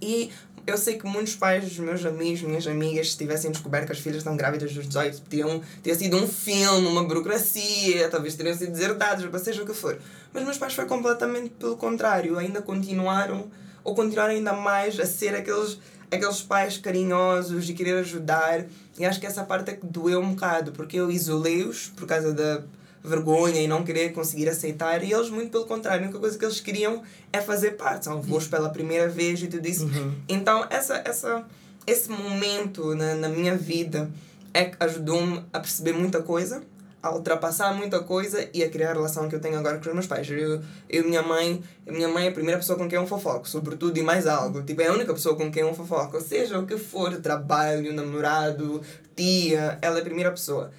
E 0.00 0.30
eu 0.66 0.76
sei 0.76 0.98
que 0.98 1.06
muitos 1.06 1.34
pais 1.36 1.64
dos 1.64 1.78
meus 1.78 2.04
amigos, 2.04 2.42
minhas 2.42 2.66
amigas, 2.66 3.12
se 3.12 3.16
tivessem 3.16 3.50
descoberto 3.50 3.86
que 3.86 3.92
as 3.92 3.98
filhas 3.98 4.18
estão 4.18 4.36
grávidas 4.36 4.74
dos 4.74 4.86
18, 4.86 5.22
teriam 5.22 5.62
ter 5.82 5.94
sido 5.94 6.18
um 6.18 6.28
filme, 6.28 6.86
uma 6.86 7.02
burocracia, 7.02 8.10
talvez 8.10 8.34
teriam 8.34 8.54
sido 8.54 8.72
desertados, 8.72 9.24
seja 9.42 9.62
o 9.62 9.66
que 9.66 9.72
for. 9.72 9.98
Mas 10.34 10.44
meus 10.44 10.58
pais 10.58 10.74
foi 10.74 10.84
completamente 10.84 11.48
pelo 11.50 11.78
contrário, 11.78 12.38
ainda 12.38 12.60
continuaram, 12.60 13.50
ou 13.84 13.94
continuaram 13.94 14.34
ainda 14.34 14.52
mais 14.52 14.98
a 14.98 15.06
ser 15.06 15.34
aqueles, 15.34 15.78
aqueles 16.10 16.42
pais 16.42 16.78
carinhosos 16.78 17.68
e 17.68 17.74
querer 17.74 17.98
ajudar. 17.98 18.64
E 18.98 19.04
acho 19.04 19.20
que 19.20 19.26
essa 19.26 19.44
parte 19.44 19.70
é 19.70 19.74
que 19.74 19.86
doeu 19.86 20.20
um 20.20 20.30
bocado, 20.30 20.72
porque 20.72 20.96
eu 20.96 21.10
isolei-os 21.10 21.88
por 21.96 22.06
causa 22.06 22.32
da 22.32 22.62
vergonha 23.04 23.60
e 23.60 23.66
não 23.66 23.82
querer 23.82 24.12
conseguir 24.12 24.48
aceitar, 24.48 25.02
e 25.02 25.12
eles, 25.12 25.28
muito 25.28 25.50
pelo 25.50 25.64
contrário, 25.64 26.02
a 26.02 26.04
única 26.04 26.20
coisa 26.20 26.38
que 26.38 26.44
eles 26.44 26.60
queriam 26.60 27.02
é 27.32 27.40
fazer 27.40 27.72
parte, 27.72 28.04
são 28.04 28.18
avós 28.18 28.46
pela 28.46 28.70
primeira 28.70 29.08
vez 29.08 29.42
e 29.42 29.48
tudo 29.48 29.66
isso. 29.66 29.90
Então, 30.28 30.64
essa, 30.70 31.02
essa, 31.04 31.44
esse 31.84 32.08
momento 32.08 32.94
na, 32.94 33.16
na 33.16 33.28
minha 33.28 33.56
vida 33.56 34.08
é 34.54 34.66
que 34.66 34.76
ajudou-me 34.78 35.42
a 35.52 35.58
perceber 35.58 35.94
muita 35.94 36.22
coisa, 36.22 36.62
a 37.02 37.10
ultrapassar 37.10 37.74
muita 37.74 38.00
coisa 38.00 38.48
e 38.54 38.62
a 38.62 38.70
criar 38.70 38.90
a 38.90 38.92
relação 38.94 39.28
que 39.28 39.34
eu 39.34 39.40
tenho 39.40 39.58
agora 39.58 39.78
com 39.78 39.88
os 39.88 39.94
meus 39.94 40.06
pais. 40.06 40.30
Eu, 40.30 40.62
e 40.88 41.02
minha 41.02 41.22
mãe, 41.22 41.62
a 41.86 41.92
minha 41.92 42.08
mãe 42.08 42.26
é 42.26 42.28
a 42.28 42.32
primeira 42.32 42.58
pessoa 42.58 42.78
com 42.78 42.88
quem 42.88 42.98
eu 42.98 43.06
fofoco, 43.06 43.48
sobretudo 43.48 43.98
e 43.98 44.02
mais 44.02 44.26
algo. 44.26 44.62
Tipo, 44.62 44.82
é 44.82 44.86
a 44.86 44.92
única 44.92 45.12
pessoa 45.12 45.34
com 45.34 45.50
quem 45.50 45.62
eu 45.62 45.74
fofoco, 45.74 46.20
seja 46.20 46.58
o 46.58 46.66
que 46.66 46.76
for, 46.76 47.16
trabalho, 47.16 47.92
namorado, 47.92 48.80
tia, 49.16 49.78
ela 49.82 49.98
é 49.98 50.00
a 50.00 50.04
primeira 50.04 50.30
pessoa. 50.30 50.70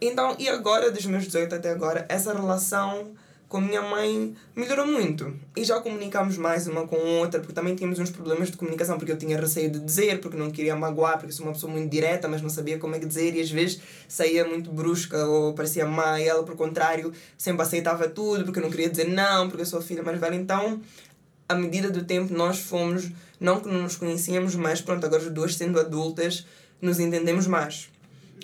Então, 0.00 0.36
e 0.38 0.48
agora, 0.48 0.90
dos 0.90 1.04
meus 1.06 1.24
18 1.24 1.54
até 1.54 1.70
agora, 1.70 2.04
essa 2.08 2.32
relação 2.34 3.12
com 3.50 3.56
a 3.56 3.60
minha 3.60 3.82
mãe 3.82 4.32
melhorou 4.54 4.86
muito. 4.86 5.36
E 5.56 5.64
já 5.64 5.80
comunicamos 5.80 6.38
mais 6.38 6.68
uma 6.68 6.86
com 6.86 6.96
outra, 7.18 7.40
porque 7.40 7.52
também 7.52 7.74
tínhamos 7.74 7.98
uns 7.98 8.08
problemas 8.08 8.48
de 8.48 8.56
comunicação, 8.56 8.96
porque 8.96 9.10
eu 9.10 9.18
tinha 9.18 9.38
receio 9.38 9.68
de 9.68 9.80
dizer, 9.80 10.20
porque 10.20 10.36
não 10.36 10.52
queria 10.52 10.76
magoar, 10.76 11.18
porque 11.18 11.32
sou 11.32 11.44
uma 11.44 11.52
pessoa 11.52 11.72
muito 11.72 11.90
direta, 11.90 12.28
mas 12.28 12.40
não 12.40 12.48
sabia 12.48 12.78
como 12.78 12.94
é 12.94 13.00
que 13.00 13.06
dizer, 13.06 13.34
e 13.34 13.40
às 13.40 13.50
vezes 13.50 13.80
saía 14.06 14.46
muito 14.46 14.70
brusca 14.70 15.26
ou 15.26 15.52
parecia 15.52 15.84
má, 15.84 16.20
e 16.20 16.28
ela, 16.28 16.44
por 16.44 16.54
contrário, 16.54 17.12
sempre 17.36 17.62
aceitava 17.62 18.08
tudo, 18.08 18.44
porque 18.44 18.60
eu 18.60 18.62
não 18.62 18.70
queria 18.70 18.88
dizer 18.88 19.08
não, 19.08 19.48
porque 19.48 19.62
eu 19.62 19.66
sou 19.66 19.80
a 19.80 19.82
filha 19.82 20.04
mais 20.04 20.20
velha. 20.20 20.36
Então, 20.36 20.80
à 21.48 21.54
medida 21.56 21.90
do 21.90 22.04
tempo, 22.04 22.32
nós 22.32 22.60
fomos, 22.60 23.10
não 23.40 23.58
que 23.58 23.66
não 23.66 23.82
nos 23.82 23.96
conhecíamos, 23.96 24.54
mas 24.54 24.80
pronto, 24.80 25.04
agora 25.04 25.20
as 25.24 25.28
duas 25.28 25.56
sendo 25.56 25.80
adultas, 25.80 26.46
nos 26.80 27.00
entendemos 27.00 27.48
mais. 27.48 27.90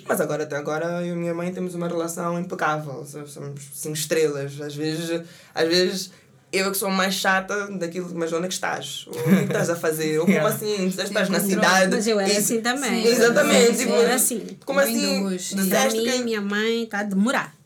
Mas 0.05 0.21
agora, 0.21 0.43
até 0.43 0.55
agora, 0.55 1.05
eu 1.05 1.13
e 1.15 1.17
minha 1.17 1.33
mãe 1.33 1.51
temos 1.51 1.75
uma 1.75 1.87
relação 1.87 2.39
impecável. 2.39 3.05
Somos 3.05 3.61
cinco 3.73 3.95
estrelas. 3.95 4.59
Às 4.61 4.75
vezes, 4.75 5.21
às 5.53 5.67
vezes 5.67 6.11
eu 6.51 6.67
é 6.67 6.71
que 6.71 6.77
sou 6.77 6.89
mais 6.89 7.13
chata 7.15 7.67
daquilo, 7.71 8.09
mas 8.15 8.31
onde 8.31 8.45
é 8.45 8.47
que 8.47 8.53
estás? 8.53 9.05
O 9.07 9.11
que 9.11 9.19
é 9.29 9.43
estás 9.43 9.69
a 9.69 9.75
fazer? 9.75 10.17
Ou 10.19 10.25
como 10.25 10.31
Yeah. 10.37 10.49
assim? 10.55 10.87
Estás 10.87 11.11
na 11.11 11.21
controle. 11.39 11.49
cidade? 11.49 11.95
Mas 11.95 12.07
eu 12.07 12.19
era 12.19 12.29
Isso- 12.29 12.39
assim 12.39 12.61
também. 12.61 13.03
Sim, 13.03 13.09
exatamente. 13.09 13.65
Eu 13.71 13.77
tipo, 13.77 13.93
era 13.93 14.15
assim. 14.15 14.57
Como 14.65 14.79
assim? 14.79 15.27
Disseste 15.35 15.97
mim, 15.99 16.05
que 16.11 16.23
minha 16.23 16.41
mãe 16.41 16.83
está 16.83 16.99
a 16.99 17.03
demorar. 17.03 17.56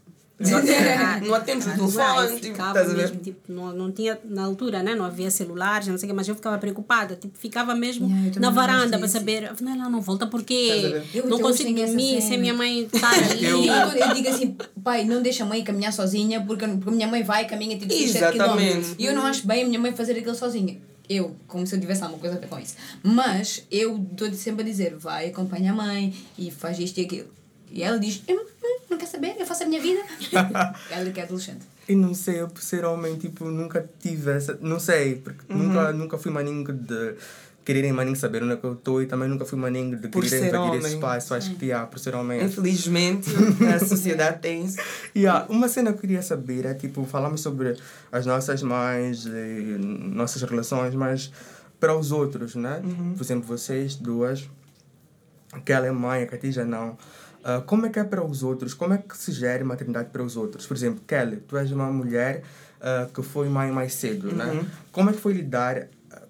Não 0.50 0.58
atendes- 0.60 1.28
não 1.28 1.36
atendes 1.36 1.68
o 1.68 1.70
a 1.70 1.74
demorar. 1.74 2.16
telefone, 2.16 2.40
tipo, 2.42 2.54
ficava 2.56 2.84
mesmo, 2.86 3.16
tipo, 3.18 3.52
não, 3.52 3.74
não 3.74 3.92
tinha, 3.92 4.20
na 4.26 4.44
altura, 4.44 4.82
né? 4.82 4.96
Não 4.96 5.06
havia 5.06 5.30
celulares, 5.30 5.88
não 5.88 5.98
sei 5.98 6.08
o 6.08 6.10
quê, 6.10 6.16
mas 6.16 6.28
eu 6.28 6.36
ficava 6.36 6.58
preocupada. 6.58 7.16
Tipo, 7.16 7.38
ficava 7.38 7.76
mesmo 7.76 8.08
Yeah, 8.08 8.40
na 8.40 8.48
não 8.48 8.54
varanda 8.54 8.98
para 8.98 9.08
saber, 9.08 9.46
afinal 9.46 9.76
ela 9.76 9.90
não 9.90 10.02
volta 10.02 10.26
porque? 10.28 11.04
Eu 11.14 11.28
não 11.28 11.40
consigo 11.40 11.74
dormir 11.74 12.22
sem 12.22 12.38
minha 12.40 12.54
mãe 12.54 12.84
estar 12.92 13.12
ali. 13.14 13.46
Eu, 13.46 13.64
eu 13.64 14.14
digo 14.14 14.30
assim, 14.30 14.56
pai, 14.84 15.04
não 15.06 15.22
deixa 15.22 15.44
a 15.44 15.46
mãe 15.48 15.64
caminhar 15.64 15.94
sozinha 15.94 16.42
porque, 16.46 16.66
porque 16.68 16.90
a 16.90 16.92
minha 16.92 17.08
mãe 17.08 17.24
vai 17.24 17.44
e 17.44 17.46
caminha 17.48 17.78
tipo 17.78 17.92
6, 17.94 18.12
7 18.12 18.18
Exatamente. 18.36 18.42
quilómetros. 18.62 18.96
E 18.98 19.06
eu 19.06 19.14
não 19.16 19.26
acho 19.26 19.46
bem 19.46 19.64
a 19.64 19.66
minha 19.68 19.80
mãe 19.80 19.92
fazer 19.94 20.14
aquilo 20.14 20.36
sozinha. 20.36 20.78
Eu, 21.10 21.36
como 21.48 21.68
se 21.68 21.76
eu 21.76 21.80
tivesse 21.80 22.04
alguma 22.04 22.20
coisa 22.22 22.38
a 22.38 22.40
ver 22.40 22.48
com 22.48 22.58
isso. 22.58 22.76
Mas 23.04 23.64
eu 23.70 23.98
estou 24.12 24.32
sempre 24.34 24.62
a 24.64 24.66
dizer, 24.66 24.96
vai, 24.96 25.28
acompanha 25.28 25.72
a 25.74 25.76
mãe 25.76 26.14
e 26.38 26.50
faz 26.50 26.80
isto 26.80 27.00
e 27.00 27.06
aquilo. 27.06 27.28
E 27.72 27.84
ela 27.84 27.98
diz, 28.00 28.22
eu 28.28 28.36
não, 28.36 28.46
não 28.92 28.98
quer 28.98 29.06
saber, 29.08 29.36
eu 29.40 29.46
faço 29.46 29.64
a 29.64 29.66
minha 29.66 29.82
vida. 29.82 30.02
ela 30.92 31.10
que 31.10 31.20
é 31.20 31.24
adolescente. 31.24 31.62
E 31.88 31.96
não 31.96 32.14
sei, 32.14 32.42
eu 32.42 32.48
por 32.48 32.62
ser 32.62 32.86
homem, 32.86 33.16
tipo, 33.18 33.46
nunca 33.46 33.90
tive 34.00 34.32
essa. 34.32 34.58
Não 34.62 34.80
sei, 34.80 35.16
porque 35.16 35.52
Uhum. 35.52 35.58
nunca, 35.60 35.92
nunca 35.92 36.18
fui 36.18 36.32
maninho 36.32 36.72
de 36.74 37.16
quererem 37.64 37.94
maninho 37.94 38.16
saber 38.16 38.42
onde 38.44 38.54
é 38.54 38.58
que 38.58 38.64
eu 38.64 38.74
estou 38.74 39.02
e 39.04 39.06
também 39.06 39.30
nunca 39.30 39.46
fui 39.46 39.58
maninho 39.58 39.96
de 39.96 40.08
Por 40.08 40.24
querer 40.24 40.40
ser 40.40 40.48
invadir 40.48 40.80
esse 40.80 40.96
espaço. 40.96 41.34
Acho 41.36 41.56
que, 41.56 41.66
yeah, 41.68 41.86
por 41.88 42.00
ser 42.00 42.16
homem. 42.16 42.40
é 42.40 42.44
Infelizmente, 42.46 43.30
a 43.74 43.80
sociedade 43.80 44.40
tem 44.42 44.66
isso. 44.66 44.78
Yeah, 45.16 45.46
uma 45.50 45.68
cena 45.70 45.92
que 45.92 45.98
eu 45.98 46.02
queria 46.02 46.22
saber 46.22 46.66
é, 46.66 46.74
tipo, 46.74 47.06
falamos 47.06 47.42
sobre 47.42 47.78
as 48.12 48.26
nossas 48.26 48.64
mães 48.64 49.26
e 49.26 49.78
nossas 49.80 50.42
relações, 50.42 50.96
mas 50.96 51.32
para 51.80 51.96
os 51.96 52.12
outros, 52.12 52.56
né? 52.56 52.82
Por 53.16 53.24
exemplo, 53.24 53.46
vocês 53.48 53.96
duas, 53.96 54.50
que 55.66 55.72
ela 55.72 55.86
é 55.88 55.92
mãe, 55.92 56.24
a 56.24 56.28
Catija 56.28 56.64
não. 56.66 56.98
Uh, 57.42 57.60
como 57.64 57.88
é 57.88 57.90
que 57.90 57.98
é 57.98 58.04
para 58.04 58.24
os 58.24 58.44
outros? 58.44 58.76
Como 58.76 58.94
é 58.94 59.00
que 59.00 59.18
se 59.18 59.32
gera 59.32 59.66
maternidade 59.66 60.10
para 60.10 60.22
os 60.22 60.38
outros? 60.38 60.68
Por 60.68 60.78
exemplo, 60.78 61.02
Kelly, 61.08 61.38
tu 61.38 61.58
és 61.58 61.72
uma 61.72 61.92
mulher 61.92 62.44
uh, 62.78 63.12
que 63.12 63.24
foi 63.24 63.50
mãe 63.50 63.72
mais 63.72 63.94
cedo, 63.96 64.32
né? 64.32 64.46
Uhum. 64.46 64.66
Como 64.92 65.10
é 65.10 65.14
que 65.14 65.20
foi 65.20 65.34
lidar? 65.34 65.78
uh, 65.78 66.28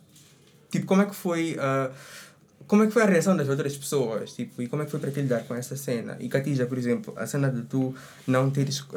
tipo, 0.69 0.85
como 0.85 1.01
é 1.01 1.05
que 1.05 1.13
foi... 1.13 1.57
uh, 1.57 1.93
como 2.65 2.83
é 2.83 2.87
que 2.87 2.93
foi 2.93 3.01
a 3.01 3.05
reação 3.05 3.35
das 3.35 3.49
outras 3.49 3.75
pessoas? 3.75 4.31
Tipo, 4.31 4.61
e 4.61 4.67
como 4.69 4.83
é 4.83 4.85
que 4.85 4.91
foi 4.91 5.01
para 5.01 5.11
ti 5.11 5.19
lidar 5.19 5.43
com 5.43 5.53
essa 5.53 5.75
cena? 5.75 6.15
E 6.21 6.29
Catija, 6.29 6.65
por 6.65 6.77
exemplo, 6.77 7.13
a 7.17 7.27
cena 7.27 7.51
de 7.51 7.63
tu 7.63 7.93
não 8.25 8.49
teres... 8.49 8.79
uh, 8.79 8.87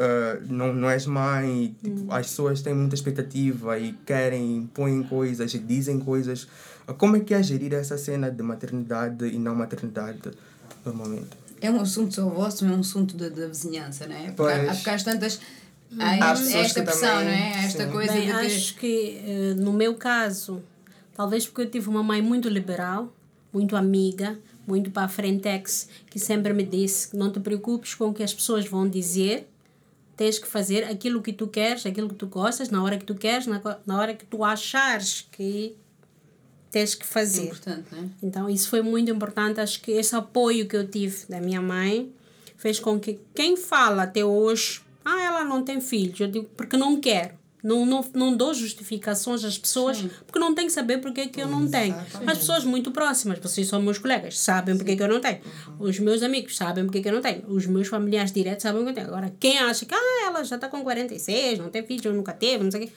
não, 0.48 0.72
não 0.72 0.88
és 0.88 1.06
mãe, 1.06 1.74
tipo, 1.82 2.12
as 2.12 2.28
pessoas 2.28 2.62
têm 2.62 2.74
muita 2.74 2.94
expectativa 2.94 3.76
e 3.76 3.92
querem, 4.06 4.58
impõem 4.58 5.02
coisas 5.02 5.52
e 5.52 5.58
dizem 5.58 5.98
coisas. 5.98 6.46
Como 6.96 7.16
é 7.16 7.20
que 7.20 7.34
é 7.34 7.42
gerir 7.42 7.74
essa 7.74 7.98
cena 7.98 8.30
de 8.30 8.42
maternidade 8.44 9.26
e 9.26 9.36
não 9.36 9.56
maternidade 9.56 10.30
normalmente? 10.84 11.43
É 11.66 11.70
um 11.70 11.80
assunto 11.80 12.14
só 12.14 12.28
vosso, 12.28 12.64
não 12.64 12.74
é 12.74 12.76
um 12.76 12.80
assunto 12.80 13.16
da, 13.16 13.28
da 13.28 13.46
vizinhança, 13.48 14.06
não 14.06 14.14
é? 14.16 14.30
Porque, 14.32 14.52
há- 14.52 14.64
Pois. 14.64 14.76
porque 14.76 14.90
às 14.90 15.02
tantas. 15.02 15.40
Há, 15.98 16.30
Há 16.30 16.32
este- 16.34 16.56
esta 16.56 16.82
pressão, 16.82 17.08
também- 17.08 17.24
não 17.26 17.32
é? 17.32 17.54
Há 17.54 17.62
esta 17.64 17.84
sim. 17.86 17.90
coisa 17.92 18.12
Bem, 18.12 18.22
de 18.22 18.26
que. 18.32 18.38
acho 18.38 18.74
que 18.76 19.22
eh, 19.26 19.54
no 19.56 19.72
meu 19.72 19.94
caso, 19.94 20.62
talvez 21.14 21.46
porque 21.46 21.62
eu 21.62 21.70
tive 21.70 21.88
uma 21.88 22.02
mãe 22.02 22.20
muito 22.20 22.48
liberal, 22.48 23.12
muito 23.52 23.76
amiga, 23.76 24.36
muito 24.66 24.90
para 24.90 25.04
a 25.04 25.08
frentex, 25.08 25.88
que 26.10 26.18
sempre 26.18 26.52
me 26.52 26.64
disse: 26.64 27.16
não 27.16 27.30
te 27.30 27.38
preocupes 27.40 27.94
com 27.94 28.08
o 28.08 28.14
que 28.14 28.22
as 28.22 28.34
pessoas 28.34 28.66
vão 28.66 28.88
dizer, 28.88 29.48
tens 30.16 30.38
que 30.38 30.48
fazer 30.48 30.84
aquilo 30.84 31.22
que 31.22 31.32
tu 31.32 31.46
queres, 31.46 31.86
aquilo 31.86 32.08
que 32.08 32.14
tu 32.16 32.26
gostas, 32.26 32.70
na 32.70 32.82
hora 32.82 32.98
que 32.98 33.04
tu 33.04 33.14
queres, 33.14 33.46
na 33.46 33.98
hora 33.98 34.14
que 34.14 34.24
tu 34.24 34.42
achares 34.42 35.28
que 35.30 35.76
tens 36.74 36.92
que 36.96 37.06
fazer. 37.06 37.44
importante, 37.44 37.86
não 37.92 38.00
é? 38.00 38.06
Então, 38.20 38.50
isso 38.50 38.68
foi 38.68 38.82
muito 38.82 39.08
importante. 39.08 39.60
Acho 39.60 39.80
que 39.80 39.92
esse 39.92 40.16
apoio 40.16 40.66
que 40.66 40.76
eu 40.76 40.84
tive 40.84 41.24
da 41.28 41.40
minha 41.40 41.62
mãe 41.62 42.12
fez 42.56 42.80
com 42.80 42.98
que 42.98 43.20
quem 43.32 43.56
fala 43.56 44.02
até 44.02 44.24
hoje, 44.24 44.82
ah, 45.04 45.22
ela 45.22 45.44
não 45.44 45.62
tem 45.62 45.80
filhos, 45.80 46.18
eu 46.18 46.26
digo, 46.26 46.50
porque 46.56 46.76
não 46.76 47.00
quero. 47.00 47.44
Não, 47.62 47.86
não, 47.86 48.04
não 48.12 48.36
dou 48.36 48.52
justificações 48.52 49.42
às 49.42 49.56
pessoas, 49.56 50.04
porque 50.26 50.38
não 50.38 50.54
tem 50.54 50.66
que 50.66 50.72
saber 50.72 50.98
porque 50.98 51.22
é 51.22 51.26
que 51.28 51.40
eu 51.40 51.48
não 51.48 51.66
tenho. 51.66 51.94
As 52.26 52.38
pessoas 52.38 52.64
muito 52.64 52.90
próximas, 52.90 53.38
vocês 53.38 53.68
são 53.68 53.80
meus 53.80 53.96
colegas, 53.96 54.38
sabem 54.38 54.76
porque 54.76 54.92
é 54.92 54.96
que 54.96 55.02
eu 55.02 55.08
não 55.08 55.20
tenho. 55.20 55.40
Os 55.78 55.98
meus 55.98 56.22
amigos 56.22 56.56
sabem 56.56 56.84
porque 56.84 56.98
é 56.98 57.02
que 57.02 57.08
eu 57.08 57.14
não 57.14 57.22
tenho. 57.22 57.42
Os 57.46 57.64
meus 57.66 57.88
familiares 57.88 58.32
diretos 58.32 58.64
sabem 58.64 58.82
porque 58.82 58.90
eu 58.90 59.04
tenho. 59.04 59.16
Agora, 59.16 59.32
quem 59.40 59.58
acha 59.58 59.86
que 59.86 59.94
ah, 59.94 60.26
ela 60.26 60.44
já 60.44 60.56
está 60.56 60.68
com 60.68 60.82
46, 60.82 61.60
não 61.60 61.70
tem 61.70 61.86
filho, 61.86 62.12
nunca 62.12 62.34
teve, 62.34 62.64
não 62.64 62.70
sei 62.70 62.82
o 62.82 62.86
quê. 62.86 62.92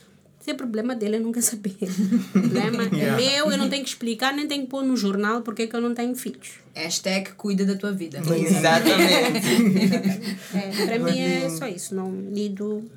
Esse 0.47 0.53
é 0.53 0.57
problema 0.57 0.95
dele, 0.95 1.17
eu 1.17 1.21
nunca 1.21 1.41
saber. 1.43 1.75
O 1.81 2.31
problema 2.39 2.83
é 2.83 2.87
Yeah. 2.97 3.17
meu, 3.17 3.51
eu 3.51 3.57
não 3.57 3.69
tenho 3.69 3.83
que 3.83 3.89
explicar, 3.89 4.33
nem 4.33 4.47
tenho 4.47 4.63
que 4.63 4.69
pôr 4.69 4.81
no 4.81 4.95
jornal 4.95 5.41
porque 5.41 5.63
é 5.63 5.67
que 5.67 5.75
eu 5.75 5.81
não 5.81 5.93
tenho 5.93 6.15
filhos. 6.15 6.51
Hashtag 6.73 7.31
cuida 7.33 7.65
da 7.65 7.75
tua 7.75 7.91
vida. 7.91 8.19
Exatamente. 8.33 9.45
É, 10.55 10.85
para 10.85 10.99
mim 10.99 11.19
é 11.19 11.49
só 11.49 11.67
isso, 11.67 11.93
não 11.93 12.09
lido 12.31 12.89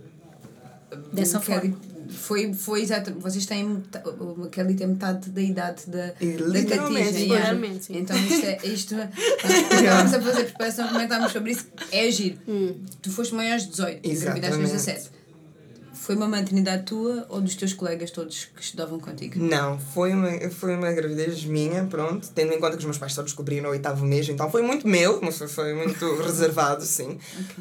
dessa 1.12 1.40
Kelly 1.40 1.70
forma. 1.70 1.90
Foi, 2.10 2.52
foi 2.52 2.82
exato. 2.82 3.12
Vocês 3.18 3.46
têm. 3.46 3.82
O 4.20 4.46
Kelly 4.48 4.74
tem 4.74 4.86
metade 4.86 5.30
da 5.30 5.40
idade 5.42 5.82
da, 5.88 6.06
da 6.06 6.12
Literalmente, 6.20 7.06
Catija. 7.12 7.34
literalmente, 7.34 7.84
sim. 7.84 7.98
Então 7.98 8.16
isto 8.16 8.46
é. 8.46 8.58
Isto, 8.64 8.94
nós 8.96 9.08
estávamos 9.80 10.14
a 10.14 10.20
fazer 10.20 10.44
preparação, 10.44 10.88
comentámos 10.88 11.32
sobre 11.32 11.52
isso. 11.52 11.66
É 11.92 12.06
agir. 12.06 12.38
Tu 13.02 13.10
foste 13.10 13.34
mãe 13.34 13.52
aos 13.52 13.66
18, 13.68 14.06
engravidaste 14.08 14.60
aos 14.60 14.70
Exatamente. 14.72 14.72
17. 14.72 15.19
Foi 16.00 16.16
uma 16.16 16.26
maternidade 16.26 16.84
tua 16.84 17.26
ou 17.28 17.42
dos 17.42 17.54
teus 17.54 17.74
colegas 17.74 18.10
todos 18.10 18.46
que 18.56 18.62
estudavam 18.62 18.98
contigo? 18.98 19.38
Não, 19.38 19.78
foi 19.78 20.14
uma, 20.14 20.30
foi 20.48 20.74
uma 20.74 20.90
gravidez 20.90 21.44
minha, 21.44 21.84
pronto, 21.84 22.26
tendo 22.34 22.54
em 22.54 22.58
conta 22.58 22.72
que 22.72 22.78
os 22.78 22.84
meus 22.86 22.96
pais 22.96 23.12
só 23.12 23.20
descobriram 23.20 23.64
no 23.64 23.68
oitavo 23.68 24.06
mês, 24.06 24.26
então 24.30 24.50
foi 24.50 24.62
muito 24.62 24.88
meu, 24.88 25.20
foi, 25.30 25.74
muito 25.74 26.16
reservado, 26.24 26.82
sim. 26.86 27.18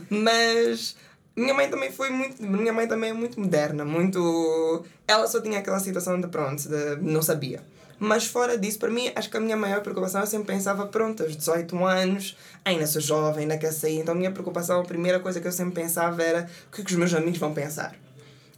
Mas 0.09 0.95
minha 1.35 1.53
mãe 1.53 1.69
também 1.69 1.91
foi 1.91 2.11
muito, 2.11 2.41
minha 2.41 2.71
mãe 2.71 2.87
também 2.87 3.09
é 3.09 3.13
muito 3.13 3.37
moderna, 3.41 3.83
muito... 3.83 4.85
Ela 5.05 5.27
só 5.27 5.41
tinha 5.41 5.59
aquela 5.59 5.79
situação 5.81 6.19
de, 6.19 6.29
pronto, 6.29 6.63
de 6.63 6.95
não 7.01 7.21
sabia. 7.21 7.61
Mas 7.99 8.25
fora 8.25 8.57
disso, 8.57 8.79
para 8.79 8.89
mim, 8.89 9.11
acho 9.17 9.29
que 9.29 9.35
a 9.35 9.41
minha 9.41 9.57
maior 9.57 9.81
preocupação, 9.81 10.21
eu 10.21 10.27
sempre 10.27 10.55
pensava, 10.55 10.87
pronto, 10.87 11.23
aos 11.23 11.35
18 11.35 11.85
anos, 11.85 12.37
ainda 12.63 12.87
sou 12.87 13.01
jovem, 13.01 13.41
ainda 13.41 13.57
quero 13.57 13.73
sair. 13.73 13.99
Então 13.99 14.13
a 14.13 14.17
minha 14.17 14.31
preocupação, 14.31 14.79
a 14.79 14.85
primeira 14.85 15.19
coisa 15.19 15.41
que 15.41 15.47
eu 15.47 15.51
sempre 15.51 15.73
pensava 15.73 16.23
era 16.23 16.49
o 16.71 16.75
que, 16.77 16.85
que 16.85 16.91
os 16.91 16.97
meus 16.97 17.13
amigos 17.13 17.37
vão 17.37 17.53
pensar. 17.53 17.93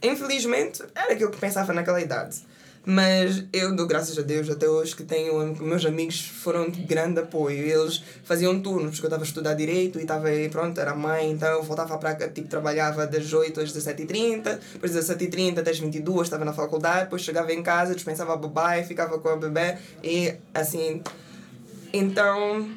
Infelizmente, 0.02 0.82
era 0.94 1.12
aquilo 1.12 1.30
que 1.30 1.38
pensava 1.38 1.72
naquela 1.72 2.00
idade. 2.00 2.42
Mas 2.84 3.44
eu 3.52 3.76
dou 3.76 3.86
graças 3.86 4.18
a 4.18 4.22
Deus 4.22 4.50
até 4.50 4.68
hoje 4.68 4.96
que 4.96 5.04
tenho 5.04 5.54
meus 5.62 5.86
amigos 5.86 6.20
foram 6.20 6.68
de 6.68 6.82
grande 6.82 7.20
apoio. 7.20 7.64
Eles 7.64 8.02
faziam 8.24 8.60
turnos, 8.60 8.90
porque 8.92 9.06
eu 9.06 9.08
estava 9.08 9.22
a 9.22 9.26
estudar 9.26 9.54
direito 9.54 10.00
e 10.00 10.02
estava 10.02 10.26
aí, 10.26 10.48
pronto, 10.48 10.80
era 10.80 10.92
mãe, 10.92 11.30
então 11.30 11.48
eu 11.48 11.62
voltava 11.62 11.96
para 11.96 12.28
tipo, 12.28 12.48
trabalhava 12.48 13.06
das 13.06 13.32
8 13.32 13.60
às 13.60 13.72
17h30, 13.72 14.58
depois 14.72 14.92
das 14.92 15.08
17h30 15.08 15.60
até 15.60 15.70
as 15.70 15.78
22 15.78 16.22
estava 16.22 16.44
na 16.44 16.52
faculdade, 16.52 17.04
depois 17.04 17.22
chegava 17.22 17.52
em 17.52 17.62
casa, 17.62 17.94
dispensava 17.94 18.32
a 18.32 18.36
babá 18.36 18.82
ficava 18.82 19.16
com 19.18 19.28
a 19.28 19.36
bebê 19.36 19.78
e 20.02 20.34
assim. 20.52 21.02
Então, 21.92 22.68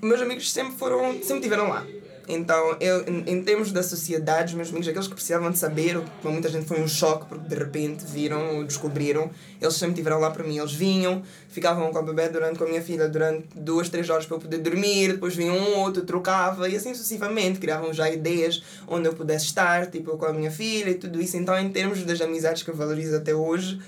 meus 0.00 0.20
amigos 0.20 0.52
sempre 0.52 0.76
foram, 0.76 1.14
sempre 1.14 1.38
estiveram 1.38 1.68
lá. 1.68 1.84
Então, 2.28 2.76
eu, 2.80 3.04
em, 3.06 3.24
em 3.26 3.42
termos 3.42 3.72
da 3.72 3.82
sociedade, 3.82 4.50
os 4.50 4.54
meus 4.54 4.68
amigos, 4.68 4.86
aqueles 4.86 5.08
que 5.08 5.14
precisavam 5.14 5.50
de 5.50 5.58
saber, 5.58 5.96
o 5.96 6.02
que 6.02 6.10
para 6.20 6.30
muita 6.30 6.48
gente 6.48 6.66
foi 6.66 6.80
um 6.80 6.86
choque, 6.86 7.26
porque 7.26 7.48
de 7.48 7.54
repente 7.54 8.04
viram 8.06 8.56
ou 8.56 8.64
descobriram, 8.64 9.30
eles 9.60 9.74
sempre 9.74 9.94
estiveram 9.94 10.20
lá 10.20 10.30
para 10.30 10.44
mim. 10.44 10.58
Eles 10.58 10.72
vinham, 10.72 11.22
ficavam 11.48 11.90
com 11.90 11.98
a 11.98 12.02
bebê 12.02 12.28
durante, 12.28 12.58
com 12.58 12.64
a 12.64 12.68
minha 12.68 12.82
filha 12.82 13.08
durante 13.08 13.48
duas, 13.56 13.88
três 13.88 14.08
horas 14.08 14.24
para 14.24 14.36
eu 14.36 14.40
poder 14.40 14.58
dormir, 14.58 15.14
depois 15.14 15.34
vinha 15.34 15.52
um 15.52 15.78
outro, 15.78 16.02
trocava, 16.04 16.68
e 16.68 16.76
assim 16.76 16.94
sucessivamente. 16.94 17.58
Criavam 17.58 17.92
já 17.92 18.08
ideias 18.08 18.62
onde 18.86 19.08
eu 19.08 19.14
pudesse 19.14 19.46
estar, 19.46 19.86
tipo, 19.86 20.16
com 20.16 20.26
a 20.26 20.32
minha 20.32 20.50
filha 20.50 20.90
e 20.90 20.94
tudo 20.94 21.20
isso. 21.20 21.36
Então, 21.36 21.58
em 21.58 21.70
termos 21.70 22.02
das 22.04 22.20
amizades 22.20 22.62
que 22.62 22.70
eu 22.70 22.76
valorizo 22.76 23.16
até 23.16 23.34
hoje, 23.34 23.80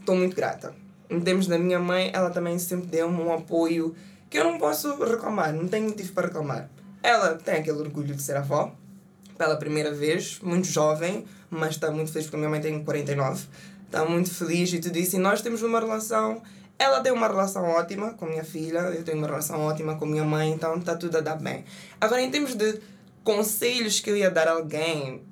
estou 0.00 0.16
muito 0.16 0.34
grata. 0.34 0.74
Em 1.08 1.20
termos 1.20 1.46
da 1.46 1.58
minha 1.58 1.78
mãe, 1.78 2.10
ela 2.12 2.30
também 2.30 2.58
sempre 2.58 2.88
deu-me 2.88 3.22
um 3.22 3.32
apoio 3.32 3.94
que 4.28 4.38
eu 4.38 4.44
não 4.44 4.58
posso 4.58 4.94
reclamar, 5.02 5.54
não 5.54 5.68
tenho 5.68 5.84
motivo 5.84 6.12
para 6.12 6.26
reclamar. 6.26 6.68
Ela 7.08 7.36
tem 7.36 7.54
aquele 7.54 7.78
orgulho 7.78 8.14
de 8.14 8.20
ser 8.22 8.36
avó, 8.36 8.70
pela 9.38 9.56
primeira 9.56 9.90
vez, 9.90 10.40
muito 10.42 10.66
jovem, 10.66 11.24
mas 11.48 11.70
está 11.70 11.90
muito 11.90 12.12
feliz 12.12 12.26
porque 12.26 12.36
a 12.36 12.38
minha 12.38 12.50
mãe 12.50 12.60
tem 12.60 12.84
49. 12.84 13.46
Está 13.86 14.04
muito 14.04 14.30
feliz 14.30 14.70
e 14.74 14.78
tudo 14.78 14.98
isso. 14.98 15.16
E 15.16 15.18
nós 15.18 15.40
temos 15.40 15.62
uma 15.62 15.80
relação. 15.80 16.42
Ela 16.78 17.00
tem 17.00 17.10
uma 17.10 17.26
relação 17.26 17.64
ótima 17.64 18.12
com 18.12 18.26
minha 18.26 18.44
filha, 18.44 18.80
eu 18.80 19.02
tenho 19.02 19.16
uma 19.16 19.26
relação 19.26 19.58
ótima 19.62 19.94
com 19.94 20.04
minha 20.04 20.22
mãe, 20.22 20.52
então 20.52 20.76
está 20.76 20.94
tudo 20.94 21.16
a 21.16 21.22
dar 21.22 21.36
bem. 21.36 21.64
Agora, 21.98 22.20
em 22.20 22.30
termos 22.30 22.54
de 22.54 22.78
conselhos 23.24 24.00
que 24.00 24.10
eu 24.10 24.16
ia 24.16 24.30
dar 24.30 24.46
a 24.46 24.52
alguém, 24.52 25.22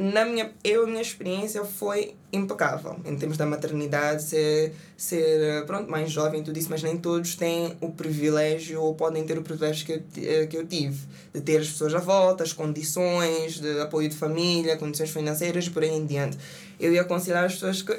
na 0.00 0.24
minha, 0.24 0.50
eu, 0.64 0.84
a 0.84 0.86
minha 0.86 1.02
experiência 1.02 1.62
foi 1.62 2.14
impecável 2.32 2.96
em 3.04 3.14
termos 3.16 3.36
da 3.36 3.44
maternidade, 3.44 4.22
ser, 4.22 4.72
ser 4.96 5.66
pronto, 5.66 5.90
mais 5.90 6.10
jovem 6.10 6.42
tudo 6.42 6.58
isso, 6.58 6.70
mas 6.70 6.82
nem 6.82 6.96
todos 6.96 7.34
têm 7.34 7.76
o 7.82 7.92
privilégio 7.92 8.80
ou 8.80 8.94
podem 8.94 9.26
ter 9.26 9.36
o 9.36 9.42
privilégio 9.42 9.84
que 9.84 9.92
eu, 9.92 10.02
eh, 10.24 10.46
que 10.46 10.56
eu 10.56 10.66
tive 10.66 10.98
de 11.34 11.42
ter 11.42 11.58
as 11.58 11.68
pessoas 11.68 11.94
à 11.94 11.98
volta, 11.98 12.42
as 12.42 12.54
condições 12.54 13.60
de 13.60 13.78
apoio 13.78 14.08
de 14.08 14.16
família, 14.16 14.78
condições 14.78 15.10
financeiras 15.10 15.66
e 15.66 15.70
por 15.70 15.82
aí 15.82 15.90
em 15.90 16.06
diante. 16.06 16.38
Eu 16.80 16.94
ia 16.94 17.02
aconselhar 17.02 17.44
as 17.44 17.52
pessoas 17.52 17.82
que 17.82 17.94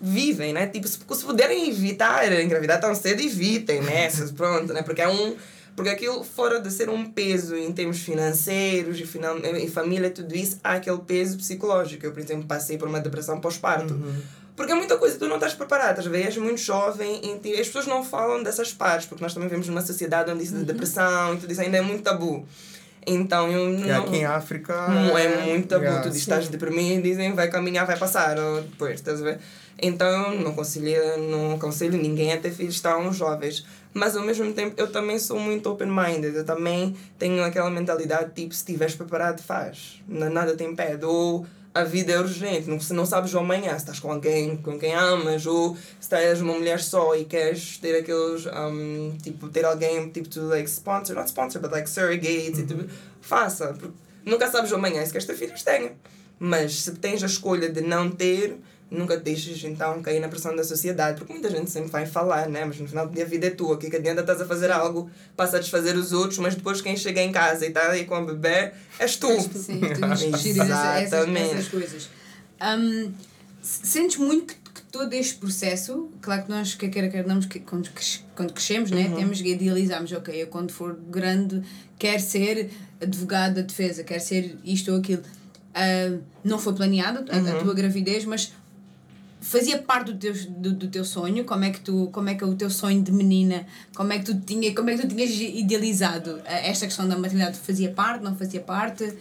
vivem, 0.00 0.52
né? 0.52 0.68
Tipo, 0.68 0.86
se, 0.86 0.96
se 0.96 1.24
puderem 1.24 1.68
evitar 1.68 2.40
engravidar 2.40 2.80
tão 2.80 2.94
cedo, 2.94 3.20
evitem, 3.20 3.80
né? 3.80 4.08
Pronto, 4.36 4.72
né? 4.72 4.82
Porque 4.82 5.02
é 5.02 5.08
um... 5.08 5.34
Porque 5.78 5.90
aquilo, 5.90 6.22
fora 6.24 6.60
de 6.60 6.70
ser 6.70 6.88
um 6.88 7.04
peso 7.10 7.56
em 7.56 7.72
termos 7.72 7.98
financeiros 8.00 8.98
e, 9.00 9.06
final, 9.06 9.38
e 9.38 9.68
família 9.70 10.08
e 10.08 10.10
tudo 10.10 10.34
isso, 10.34 10.58
há 10.62 10.72
aquele 10.74 10.98
peso 10.98 11.36
psicológico. 11.38 12.04
Eu, 12.06 12.12
por 12.12 12.20
exemplo, 12.20 12.46
passei 12.46 12.76
por 12.76 12.88
uma 12.88 13.00
depressão 13.00 13.40
pós-parto. 13.40 13.94
Porque 14.56 14.72
é 14.72 14.74
muita 14.74 14.96
coisa 14.98 15.16
tu 15.16 15.28
não 15.28 15.36
estás 15.36 15.54
preparado, 15.54 15.90
estás 15.90 16.06
a 16.08 16.10
ver? 16.10 16.26
És 16.26 16.36
muito 16.36 16.60
jovem 16.60 17.20
e 17.44 17.52
as 17.52 17.66
pessoas 17.68 17.86
não 17.86 18.02
falam 18.04 18.42
dessas 18.42 18.72
partes, 18.72 19.06
porque 19.06 19.22
nós 19.22 19.32
também 19.32 19.48
vivemos 19.48 19.68
numa 19.68 19.82
sociedade 19.82 20.30
onde 20.32 20.42
isso 20.42 20.54
de 20.56 20.64
depressão 20.64 21.34
e 21.34 21.36
tudo 21.36 21.52
isso 21.52 21.60
ainda 21.60 21.76
é 21.76 21.80
muito 21.80 22.02
tabu. 22.02 22.44
Então, 23.06 23.50
eu 23.50 23.70
E 23.72 23.86
não... 23.86 24.02
aqui 24.02 24.16
em 24.16 24.24
África. 24.24 24.88
Mu- 24.88 25.16
É 25.16 25.46
muito 25.46 25.68
tabu. 25.68 25.84
Yeah. 25.84 26.02
Tu 26.10 26.16
estás 26.16 26.48
deprimido, 26.48 27.02
dizem 27.02 27.32
vai 27.34 27.48
caminhar, 27.48 27.86
vai 27.86 27.96
passar. 27.96 28.36
Ou 28.38 28.62
depois, 28.62 28.94
estás 28.94 29.20
a 29.20 29.24
ver? 29.24 29.38
Então, 29.80 30.34
não 30.34 30.50
aconselho, 30.50 31.18
não 31.30 31.54
aconselho 31.54 31.96
ninguém 31.96 32.32
a 32.32 32.36
ter 32.38 32.50
filhos 32.50 32.80
tão 32.80 33.12
jovens. 33.12 33.64
Mas, 33.94 34.16
ao 34.16 34.24
mesmo 34.24 34.52
tempo, 34.52 34.74
eu 34.76 34.90
também 34.90 35.18
sou 35.18 35.38
muito 35.38 35.70
open-minded. 35.70 36.34
Eu 36.36 36.44
também 36.44 36.96
tenho 37.18 37.42
aquela 37.44 37.70
mentalidade, 37.70 38.32
tipo, 38.34 38.52
se 38.52 38.60
estiveres 38.60 38.94
preparado, 38.96 39.40
faz. 39.42 40.02
Na- 40.08 40.28
Nada 40.28 40.56
te 40.56 40.64
impede. 40.64 41.04
Ou 41.04 41.46
a 41.72 41.84
vida 41.84 42.12
é 42.12 42.18
urgente. 42.18 42.68
Não, 42.68 42.80
se 42.80 42.92
não 42.92 43.06
sabes 43.06 43.32
o 43.34 43.38
amanhã, 43.38 43.70
se 43.70 43.76
estás 43.78 44.00
com 44.00 44.10
alguém 44.10 44.56
com 44.56 44.76
quem 44.78 44.94
amas, 44.94 45.46
ou 45.46 45.76
se 46.00 46.14
és 46.16 46.40
uma 46.40 46.54
mulher 46.54 46.80
só 46.80 47.14
e 47.14 47.24
queres 47.24 47.78
ter 47.78 47.96
aqueles, 48.00 48.46
um, 48.46 49.16
tipo, 49.22 49.48
ter 49.48 49.64
alguém, 49.64 50.08
tipo, 50.10 50.28
to, 50.28 50.40
like, 50.48 50.68
sponsor, 50.68 51.14
not 51.14 51.28
sponsor, 51.28 51.60
but, 51.62 51.70
like, 51.70 51.88
surrogate, 51.88 52.60
e, 52.60 52.66
tipo, 52.66 52.84
faça. 53.20 53.68
Porque 53.74 53.94
nunca 54.24 54.50
sabes 54.50 54.72
o 54.72 54.74
amanhã, 54.74 55.04
se 55.06 55.12
queres 55.12 55.26
ter 55.26 55.36
filhos, 55.36 55.62
tenha. 55.62 55.92
Mas 56.38 56.82
se 56.82 56.92
tens 56.96 57.22
a 57.22 57.26
escolha 57.26 57.68
de 57.70 57.80
não 57.80 58.10
ter, 58.10 58.58
nunca 58.90 59.16
te 59.16 59.24
deixes 59.24 59.62
então 59.64 60.00
cair 60.02 60.20
na 60.20 60.28
pressão 60.28 60.54
da 60.56 60.64
sociedade, 60.64 61.18
porque 61.18 61.32
muita 61.32 61.50
gente 61.50 61.70
sempre 61.70 61.90
vai 61.90 62.06
falar, 62.06 62.48
né? 62.48 62.64
Mas 62.64 62.78
no 62.78 62.88
final 62.88 63.06
do 63.06 63.14
dia 63.14 63.24
a 63.24 63.26
vida 63.26 63.46
é 63.46 63.50
tua, 63.50 63.74
o 63.74 63.78
que, 63.78 63.90
que 63.90 63.96
adianta 63.96 64.22
estás 64.22 64.40
a 64.40 64.46
fazer 64.46 64.70
algo 64.70 65.10
para 65.36 65.50
satisfazer 65.50 65.96
os 65.96 66.12
outros, 66.12 66.38
mas 66.38 66.54
depois 66.54 66.80
quem 66.80 66.96
chega 66.96 67.22
em 67.22 67.30
casa 67.30 67.66
e 67.66 67.68
está 67.68 67.90
aí 67.90 68.04
com 68.04 68.14
a 68.14 68.24
bebê 68.24 68.72
és 68.98 69.16
tu. 69.16 69.28
Sim, 69.40 69.80
temos 69.80 70.22
que 70.22 70.36
gerir 70.38 70.62
essas, 70.62 71.02
Exatamente. 71.02 71.50
essas 71.50 71.68
coisas. 71.68 72.08
Hum, 72.60 73.12
sentes 73.62 74.16
muito 74.16 74.54
que, 74.54 74.54
que 74.54 74.82
todo 74.90 75.12
este 75.12 75.34
processo, 75.34 76.10
claro 76.22 76.44
que 76.44 76.50
nós, 76.50 76.74
quer 76.74 76.88
queira, 76.88 77.08
quer 77.08 77.26
não, 77.26 77.40
que 77.40 77.60
quando, 77.60 77.90
quando 78.34 78.52
crescemos, 78.54 78.90
né, 78.90 79.12
temos 79.14 79.42
que 79.42 79.52
idealizarmos, 79.52 80.12
ok, 80.12 80.42
eu 80.42 80.46
quando 80.46 80.72
for 80.72 80.98
grande 81.10 81.62
quero 81.98 82.22
ser 82.22 82.70
advogado 83.00 83.56
da 83.56 83.62
defesa, 83.62 84.02
quero 84.02 84.22
ser 84.22 84.56
isto 84.64 84.92
ou 84.92 84.98
aquilo. 84.98 85.22
Hum, 85.76 86.20
não 86.42 86.58
foi 86.58 86.72
planeado 86.72 87.24
a, 87.30 87.36
a 87.36 87.62
tua 87.62 87.74
gravidez, 87.74 88.24
mas 88.24 88.52
fazia 89.40 89.78
parte 89.78 90.12
do 90.12 90.18
teu, 90.18 90.34
do, 90.34 90.72
do 90.72 90.88
teu 90.88 91.04
sonho 91.04 91.44
como 91.44 91.64
é 91.64 91.70
que 91.70 91.80
tu 91.80 92.08
como 92.12 92.28
é 92.28 92.34
que 92.34 92.42
é 92.42 92.46
o 92.46 92.54
teu 92.54 92.70
sonho 92.70 93.02
de 93.02 93.12
menina 93.12 93.66
como 93.94 94.12
é 94.12 94.18
que 94.18 94.24
tu 94.24 94.40
tinha 94.40 94.74
como 94.74 94.90
é 94.90 94.96
que 94.96 95.02
tu 95.06 95.14
tinhas 95.14 95.30
idealizado 95.30 96.40
eh, 96.44 96.70
esta 96.70 96.86
questão 96.86 97.08
da 97.08 97.16
maternidade 97.16 97.58
fazia 97.58 97.90
parte 97.90 98.24
não 98.24 98.34
fazia 98.34 98.60
parte 98.60 99.16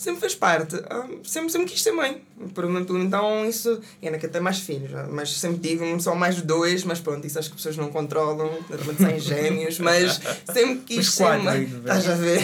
Sempre 0.00 0.20
fez 0.20 0.34
parte. 0.34 0.76
Ah, 0.88 1.06
sempre, 1.22 1.50
sempre 1.52 1.70
quis 1.70 1.82
ser 1.82 1.92
mãe. 1.92 2.22
Por, 2.54 2.66
por, 2.86 2.98
então 2.98 3.44
isso. 3.44 3.82
E 4.00 4.06
ainda 4.06 4.18
que 4.18 4.24
até 4.24 4.40
mais 4.40 4.58
filhos. 4.58 4.90
Mas 5.10 5.30
sempre 5.38 5.58
tive 5.58 6.00
só 6.00 6.14
mais 6.14 6.40
dois. 6.40 6.84
Mas 6.84 7.00
pronto, 7.00 7.26
isso 7.26 7.38
acho 7.38 7.50
que 7.50 7.54
as 7.56 7.60
pessoas 7.60 7.76
não 7.76 7.90
controlam. 7.92 8.50
Repente 8.70 9.02
saem 9.02 9.20
gêmeos. 9.20 9.78
Mas 9.78 10.18
sempre 10.50 10.76
quis 10.86 11.06
Os 11.06 11.14
ser 11.14 11.22
quatro 11.22 11.44
mãe. 11.44 11.64
Estás 11.64 12.08
a 12.08 12.14
ver? 12.14 12.40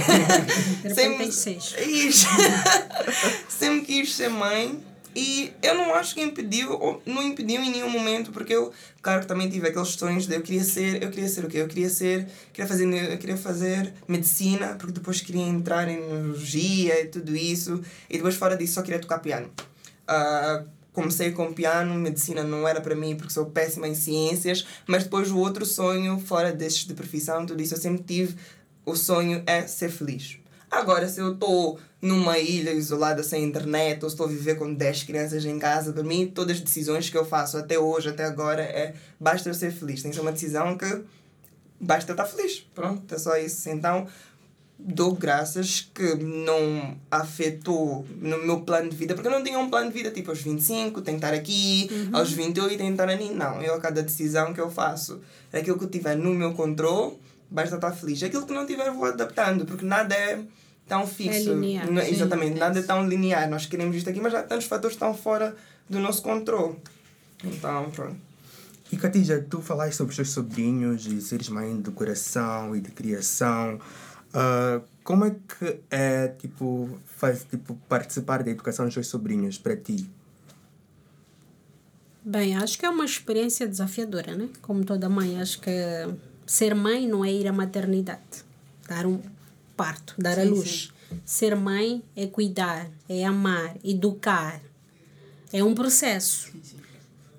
Sempre. 0.95 1.29
Isso. 1.29 2.27
sempre 3.49 3.87
quis 3.87 4.15
ser 4.15 4.29
mãe. 4.29 4.79
E 5.19 5.51
eu 5.63 5.75
não 5.75 5.95
acho 5.95 6.15
que 6.15 6.21
impediu, 6.21 7.01
não 7.07 7.23
impediu 7.23 7.63
em 7.63 7.71
nenhum 7.71 7.89
momento, 7.89 8.31
porque 8.31 8.53
eu, 8.53 8.71
claro 9.01 9.23
que 9.23 9.27
também 9.27 9.49
tive 9.49 9.67
aqueles 9.67 9.89
sonhos 9.89 10.27
de 10.27 10.35
eu 10.35 10.43
queria 10.43 10.63
ser, 10.63 11.03
eu 11.03 11.09
queria 11.09 11.27
ser 11.27 11.43
o 11.43 11.49
quê? 11.49 11.57
Eu 11.57 11.69
queria 11.69 11.89
ser, 11.89 12.29
queria 12.53 12.69
fazer, 12.69 13.13
eu 13.13 13.17
queria 13.17 13.37
fazer 13.39 13.95
medicina, 14.07 14.77
porque 14.79 14.93
depois 14.93 15.23
queria 15.23 15.41
entrar 15.41 15.89
em 15.89 15.97
neurologia 15.97 17.01
e 17.01 17.07
tudo 17.07 17.35
isso, 17.35 17.81
e 18.11 18.19
depois 18.19 18.35
fora 18.35 18.59
disso 18.59 18.75
só 18.75 18.83
queria 18.83 19.01
tocar 19.01 19.21
piano. 19.21 19.51
Ah, 20.07 20.65
comecei 20.93 21.33
com 21.33 21.51
piano, 21.51 21.95
medicina 21.95 22.45
não 22.45 22.69
era 22.69 22.83
para 22.83 22.95
mim 22.95 23.17
porque 23.17 23.33
sou 23.33 23.47
péssima 23.47 23.89
em 23.89 23.95
ciências, 23.95 24.67
mas 24.87 25.05
depois 25.05 25.31
o 25.31 25.39
outro 25.39 25.65
sonho, 25.65 26.21
fora 26.21 26.53
destes 26.53 26.87
de 26.87 26.93
profissão, 26.93 27.47
tudo 27.47 27.63
isso, 27.63 27.73
eu 27.73 27.79
sempre 27.79 28.03
tive, 28.03 28.37
o 28.85 28.95
sonho 28.95 29.43
é 29.47 29.67
ser 29.67 29.89
feliz. 29.89 30.39
Agora, 30.71 31.09
se 31.09 31.21
eu 31.21 31.33
estou 31.33 31.79
numa 32.01 32.39
ilha 32.39 32.73
isolada 32.73 33.23
sem 33.23 33.45
internet 33.45 34.03
ou 34.03 34.09
estou 34.09 34.27
a 34.27 34.29
viver 34.29 34.57
com 34.57 34.73
10 34.73 35.05
crianças 35.05 35.45
em 35.45 35.59
casa, 35.59 35.93
para 35.93 36.03
mim, 36.03 36.27
todas 36.27 36.57
as 36.57 36.63
decisões 36.63 37.09
que 37.09 37.17
eu 37.17 37.25
faço 37.25 37.57
até 37.57 37.79
hoje, 37.79 38.09
até 38.09 38.25
agora, 38.25 38.63
é 38.63 38.95
basta 39.19 39.49
eu 39.49 39.55
ser 39.55 39.73
feliz. 39.73 40.03
Tem 40.03 40.11
que 40.11 40.17
ser 40.17 40.23
uma 40.23 40.33
decisão 40.33 40.77
que 40.77 41.03
basta 41.81 42.11
eu 42.11 42.15
estar 42.15 42.27
feliz. 42.27 42.67
Pronto, 42.75 43.15
é 43.15 43.19
só 43.19 43.37
isso. 43.37 43.69
Então, 43.71 44.07
dou 44.79 45.15
graças 45.15 45.91
que 45.95 46.15
não 46.17 46.97
afetou 47.11 48.05
no 48.21 48.39
meu 48.45 48.61
plano 48.61 48.91
de 48.91 48.97
vida, 48.97 49.15
porque 49.15 49.29
eu 49.29 49.33
não 49.33 49.43
tinha 49.43 49.59
um 49.59 49.71
plano 49.71 49.91
de 49.91 49.97
vida 49.97 50.11
tipo 50.11 50.31
aos 50.31 50.41
25, 50.41 51.01
tenho 51.01 51.19
que 51.19 51.25
estar 51.25 51.35
aqui, 51.35 51.89
aos 52.13 52.31
28 52.31 52.77
tenho 52.77 52.89
que 52.89 52.93
estar 52.93 53.09
ali. 53.09 53.31
Não, 53.31 53.63
eu 53.63 53.75
a 53.75 53.81
cada 53.81 54.03
decisão 54.03 54.53
que 54.53 54.61
eu 54.61 54.71
faço, 54.71 55.21
aquilo 55.53 55.79
que 55.79 55.85
eu 55.85 55.91
tiver 55.91 56.17
no 56.17 56.35
meu 56.35 56.53
controle, 56.53 57.15
basta 57.51 57.77
estar 57.77 57.93
feliz. 57.93 58.23
Aquilo 58.23 58.47
que 58.47 58.53
não 58.53 58.67
tiver, 58.67 58.91
vou 58.91 59.07
adaptando, 59.07 59.65
porque 59.65 59.85
nada 59.85 60.15
é 60.15 60.43
tão 60.87 61.07
fixo. 61.07 61.55
linear, 61.55 61.91
Não- 61.91 62.03
sim, 62.03 62.11
exatamente, 62.13 62.57
é 62.57 62.61
nada 62.61 62.79
é 62.79 62.83
tão 62.83 63.09
linear. 63.09 63.49
Nós 63.49 63.67
queremos 63.67 63.97
isto 63.97 64.09
aqui, 64.11 64.21
mas 64.21 64.35
há 64.35 64.43
tantos 64.43 64.67
fatores 64.67 64.97
que 64.97 65.03
estão 65.05 65.15
fora 65.15 65.57
do 65.89 65.99
nosso 65.99 66.23
controle. 66.23 66.77
Então, 67.45 67.91
pronto. 67.91 68.17
E 68.91 68.97
Catija, 68.97 69.45
tu 69.51 69.61
falaste 69.61 69.97
sobre 69.97 70.11
os 70.13 70.17
teus 70.17 70.31
sobrinhos 70.31 71.07
e 71.07 71.21
seres 71.21 71.49
mãe 71.49 71.81
de 71.81 71.91
coração 71.91 72.75
e 72.77 72.81
de 72.81 72.91
criação. 72.93 73.81
Ah, 74.33 74.81
como 75.03 75.25
é 75.25 75.31
que 75.31 75.81
é, 75.91 76.29
tipo, 76.29 76.89
faz, 77.17 77.45
tipo, 77.45 77.75
participar 77.89 78.43
da 78.45 78.51
educação 78.51 78.85
dos 78.85 78.95
teus 78.95 79.07
sobrinhos 79.09 79.59
para 79.59 79.77
ti? 79.77 80.09
Bem, 82.25 82.57
acho 82.57 82.79
que 82.79 82.85
é 82.85 82.91
uma 82.91 83.05
experiência 83.05 83.69
desafiadora, 83.69 84.35
né? 84.37 84.49
Como 84.61 84.85
toda 84.85 85.09
mãe, 85.09 85.41
acho 85.41 85.61
que 85.61 85.71
ser 86.47 86.75
mãe 86.75 87.07
não 87.07 87.25
é 87.25 87.33
ir 87.33 87.47
à 87.47 87.53
maternidade, 87.53 88.45
dar 88.89 89.07
um 89.07 89.21
parto, 89.77 90.15
dar 90.17 90.39
a 90.39 90.43
Sim, 90.43 90.49
luz. 90.49 90.93
Ser 91.25 91.55
mãe 91.55 92.03
é 92.17 92.27
cuidar, 92.27 92.91
é 93.09 93.25
amar, 93.25 93.77
educar. 93.85 94.61
É 95.53 95.63
um 95.63 95.75
processo. 95.75 96.53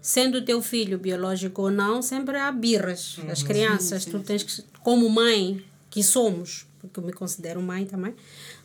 Sendo 0.02 0.44
teu 0.44 0.62
filho 0.62 0.98
biológico 0.98 1.64
ou 1.64 1.72
não, 1.72 2.02
sempre 2.02 2.38
há 2.38 2.52
birras. 2.52 3.18
As 3.30 3.44
crianças, 3.44 4.06
tu 4.06 4.20
tens 4.20 4.44
que, 4.44 4.64
como 4.82 5.10
mãe 5.10 5.64
que 5.90 6.02
somos, 6.02 6.66
porque 6.80 7.00
eu 7.00 7.04
me 7.04 7.12
considero 7.12 7.62
mãe 7.62 7.86
também, 7.86 8.16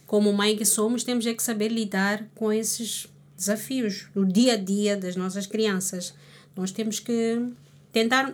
como 0.06 0.32
mãe 0.32 0.56
que 0.56 0.64
somos, 0.64 1.02
temos 1.02 1.26
é 1.26 1.34
que 1.34 1.42
saber 1.42 1.68
lidar 1.68 2.24
com 2.34 2.52
esses 2.52 3.08
desafios 3.36 4.06
no 4.14 4.24
dia 4.24 4.52
a 4.52 4.56
dia 4.56 4.96
das 4.96 5.16
nossas 5.16 5.46
crianças. 5.46 6.14
Nós 6.54 6.70
temos 6.70 7.00
que 7.00 7.42
tentar. 7.92 8.32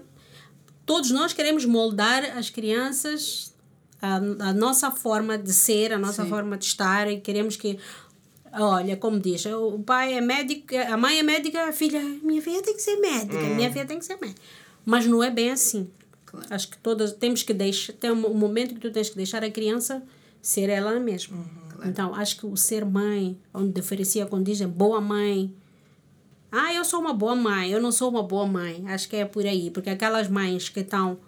Todos 0.88 1.11
nós 1.11 1.35
queremos 1.35 1.64
moldar 1.66 2.24
as 2.37 2.48
crianças 2.48 3.55
a, 4.01 4.16
a 4.16 4.53
nossa 4.55 4.90
forma 4.90 5.37
de 5.37 5.53
ser, 5.53 5.92
a 5.92 5.98
nossa 5.98 6.22
Sim. 6.22 6.31
forma 6.31 6.57
de 6.57 6.64
estar 6.64 7.11
e 7.11 7.20
queremos 7.20 7.57
que 7.57 7.79
Olha, 8.51 8.96
como 8.96 9.20
diz, 9.20 9.44
o 9.44 9.79
pai 9.81 10.14
é 10.14 10.22
médico, 10.22 10.74
a 10.74 10.96
mãe 10.96 11.18
é 11.18 11.22
médica, 11.22 11.68
a 11.68 11.72
filha, 11.72 12.01
minha 12.22 12.40
filha 12.40 12.62
tem 12.62 12.74
que 12.74 12.81
ser 12.81 12.96
médica, 12.96 13.38
minha 13.55 13.70
filha 13.70 13.85
tem 13.85 13.98
que 13.98 14.05
ser 14.07 14.16
médica. 14.18 14.40
Mas 14.87 15.05
não 15.05 15.22
é 15.22 15.31
bem 15.31 15.51
assim. 15.51 15.90
Claro. 16.24 16.46
Acho 16.48 16.68
que 16.70 16.79
todas 16.79 17.12
temos 17.12 17.42
que 17.42 17.53
deixar, 17.53 17.92
tem 17.92 18.11
um 18.11 18.35
momento 18.35 18.74
que 18.74 18.81
tu 18.81 18.90
tens 18.90 19.11
que 19.11 19.16
deixar 19.16 19.44
a 19.44 19.51
criança 19.51 20.03
ser 20.40 20.70
ela 20.70 20.98
mesma. 20.98 21.44
Então, 21.85 22.14
acho 22.14 22.38
que 22.38 22.46
o 22.46 22.57
ser 22.57 22.87
mãe, 22.87 23.38
onde 23.53 23.72
diferencia 23.72 24.24
quando 24.24 24.46
dizem 24.46 24.66
boa 24.66 24.98
mãe, 24.98 25.55
ah, 26.51 26.73
eu 26.73 26.85
sou 26.85 27.01
uma 27.01 27.13
boa 27.13 27.35
mãe, 27.37 27.71
eu 27.71 27.81
não 27.81 27.93
sou 27.93 28.09
uma 28.09 28.23
boa 28.23 28.47
mãe. 28.47 28.85
Acho 28.89 29.09
que 29.09 29.17
é 29.17 29.25
por 29.25 29.45
aí, 29.47 29.71
porque 29.71 29.91
aquelas 29.91 30.29
mães 30.29 30.69
que 30.69 30.81
estão 30.81 31.19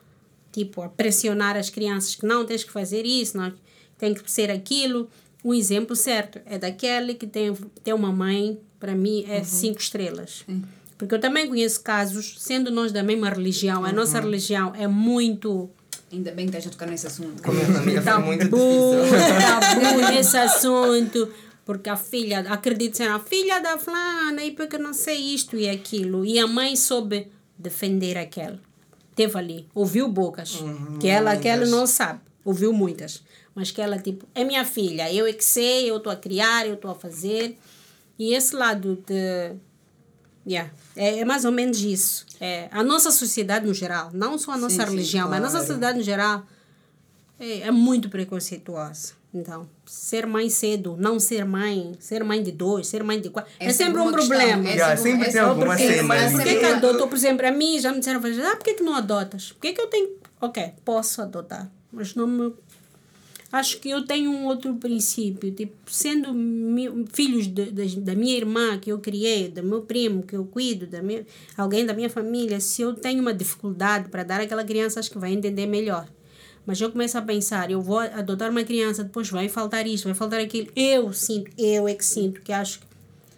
tipo 0.53 0.83
a 0.83 0.89
pressionar 0.89 1.57
as 1.57 1.71
crianças 1.71 2.15
que 2.15 2.27
não 2.27 2.45
tens 2.45 2.65
que 2.65 2.73
fazer 2.73 3.05
isso, 3.07 3.37
não 3.37 3.53
tem 3.99 4.15
que 4.15 4.31
ser 4.31 4.51
aquilo. 4.51 5.09
Um 5.45 5.55
exemplo 5.55 5.95
certo 5.95 6.41
é 6.45 6.59
daquele 6.59 7.15
que 7.15 7.27
tem, 7.27 7.55
tem 7.83 7.95
uma 7.95 8.13
mãe, 8.13 8.59
para 8.79 8.95
mim 8.95 9.25
é 9.29 9.43
cinco 9.45 9.81
estrelas. 9.81 10.45
Porque 10.99 11.15
eu 11.15 11.21
também 11.21 11.49
conheço 11.49 11.81
casos, 11.81 12.37
sendo 12.39 12.71
nós 12.71 12.93
da 12.93 13.03
mesma 13.03 13.31
religião, 13.31 13.85
a 13.85 13.93
nossa 13.93 14.21
religião 14.21 14.75
é 14.75 14.87
muito 14.87 15.71
ainda 16.13 16.33
bem 16.33 16.47
que 16.47 16.51
estás 16.57 16.67
a 16.67 16.71
tocar 16.71 16.87
nesse 16.87 17.07
assunto 17.07 17.41
Com 17.41 17.53
a 17.53 17.55
minha 17.55 17.67
família 17.67 18.03
foi 18.03 18.19
muito 18.19 18.49
tabu, 18.51 18.59
difícil. 18.59 19.81
tabu 19.81 20.13
nesse 20.13 20.37
assunto. 20.37 21.29
Porque 21.65 21.89
a 21.89 21.97
filha, 21.97 22.41
acredito 22.41 22.97
ser 22.97 23.09
a 23.09 23.19
filha 23.19 23.61
da 23.61 23.79
fulana 23.79 24.43
e 24.43 24.53
porque 24.53 24.79
não 24.79 24.93
sei 24.93 25.17
isto 25.35 25.57
e 25.57 25.69
aquilo. 25.69 26.25
E 26.25 26.39
a 26.39 26.47
mãe 26.47 26.75
soube 26.75 27.29
defender 27.59 28.17
aquela. 28.17 28.59
Teve 29.15 29.39
ali, 29.39 29.69
ouviu 29.75 30.09
bocas. 30.09 30.59
que 31.01 31.07
ela, 31.07 31.37
que 31.37 31.47
ela 31.47 31.67
não 31.67 31.87
sabe, 31.87 32.21
ouviu 32.45 32.73
muitas. 32.73 33.23
Mas 33.55 33.71
que 33.71 33.81
ela, 33.81 33.99
tipo, 33.99 34.27
é 34.35 34.45
minha 34.45 34.65
filha, 34.65 35.13
eu 35.13 35.27
é 35.27 35.33
que 35.33 35.45
sei, 35.45 35.91
eu 35.91 35.99
estou 35.99 36.13
a 36.13 36.17
criar, 36.17 36.67
eu 36.67 36.75
estou 36.75 36.91
a 36.91 36.95
fazer. 36.95 37.59
E 38.19 38.35
esse 38.35 38.55
lado 38.55 39.03
de. 39.07 39.57
Yeah, 40.47 40.73
é, 40.97 41.19
é 41.19 41.25
mais 41.25 41.45
ou 41.45 41.53
menos 41.53 41.81
isso. 41.81 42.25
É, 42.41 42.69
a 42.71 42.83
nossa 42.83 43.11
sociedade 43.11 43.67
no 43.67 43.75
geral, 43.75 44.11
não 44.15 44.39
só 44.39 44.53
a 44.53 44.57
nossa 44.57 44.87
sim, 44.87 44.91
religião, 44.91 45.29
mas 45.29 45.39
a 45.39 45.41
nossa 45.41 45.53
claro. 45.53 45.67
sociedade 45.67 45.99
no 45.99 46.05
geral 46.05 46.47
é, 47.39 47.61
é 47.61 47.71
muito 47.71 48.09
preconceituosa. 48.09 49.13
Então, 49.33 49.69
ser 49.93 50.25
mãe 50.25 50.49
cedo, 50.49 50.97
não 50.97 51.19
ser 51.19 51.45
mãe, 51.45 51.93
ser 51.99 52.23
mãe 52.23 52.41
de 52.41 52.53
dois, 52.53 52.87
ser 52.87 53.03
mãe 53.03 53.21
de 53.21 53.29
quatro, 53.29 53.51
é, 53.59 53.73
sempre 53.73 54.01
um 54.01 54.13
problema. 54.13 54.69
é 54.69 54.73
Yeah, 54.75 54.97
sempre- 54.97 55.11
sempre 55.11 55.21
é 55.21 55.25
tem 55.25 55.33
sempre- 55.33 55.49
alguma 55.49 55.67
porque- 55.77 55.89
cena 55.89 56.03
mas 56.05 56.23
ali. 56.23 56.33
Por 56.35 56.43
que, 56.45 56.59
que 56.61 56.65
adotou? 56.65 57.09
Por 57.09 57.17
exemplo, 57.17 57.47
a 57.47 57.51
mim 57.51 57.79
já 57.81 57.91
me 57.93 57.99
disseram, 57.99 58.21
ah, 58.21 58.57
por 58.57 58.65
que, 58.65 58.75
que 58.75 58.83
não 58.85 58.95
adotas? 58.95 59.51
Por 59.53 59.61
que, 59.63 59.73
que 59.73 59.81
eu 59.81 59.89
tenho. 59.89 60.11
Ok, 60.41 60.71
posso 60.85 61.21
adotar, 61.21 61.69
mas 61.93 62.15
não 62.15 62.27
me. 62.29 62.53
Acho 63.53 63.81
que 63.81 63.91
eu 63.91 64.07
tenho 64.07 64.31
um 64.31 64.45
outro 64.47 64.73
princípio, 64.77 65.51
tipo, 65.51 65.75
sendo 65.89 66.33
mi- 66.33 67.05
filhos 67.13 67.49
de, 67.49 67.73
de- 67.73 67.99
da 67.99 68.15
minha 68.15 68.37
irmã 68.37 68.79
que 68.79 68.93
eu 68.93 69.01
criei, 69.01 69.49
do 69.49 69.61
meu 69.65 69.83
primo 69.83 70.23
que 70.23 70.37
eu 70.37 70.45
cuido, 70.45 70.87
da 70.87 71.03
minha, 71.03 71.27
alguém 71.57 71.85
da 71.85 71.93
minha 71.93 72.09
família, 72.09 72.61
se 72.61 72.81
eu 72.83 72.95
tenho 72.95 73.21
uma 73.21 73.35
dificuldade 73.35 74.09
para 74.09 74.23
dar 74.23 74.41
àquela 74.41 74.63
criança, 74.63 75.01
acho 75.01 75.11
que 75.11 75.19
vai 75.19 75.33
entender 75.33 75.67
melhor. 75.67 76.07
Mas 76.71 76.81
eu 76.81 76.89
começo 76.93 77.19
a 77.19 77.23
pensar, 77.23 77.69
eu 77.69 77.83
vou 77.83 77.99
adotar 77.99 78.49
uma 78.49 78.63
criança, 78.63 79.03
depois 79.03 79.29
vai 79.29 79.49
faltar 79.49 79.89
isto, 79.89 80.05
vai 80.05 80.15
faltar 80.15 80.39
aquilo. 80.39 80.69
Eu 80.77 81.13
sinto, 81.13 81.51
eu 81.59 81.89
é 81.89 81.95
que 81.97 82.05
sinto, 82.05 82.41
que 82.43 82.53
acho 82.53 82.79
que 82.79 82.87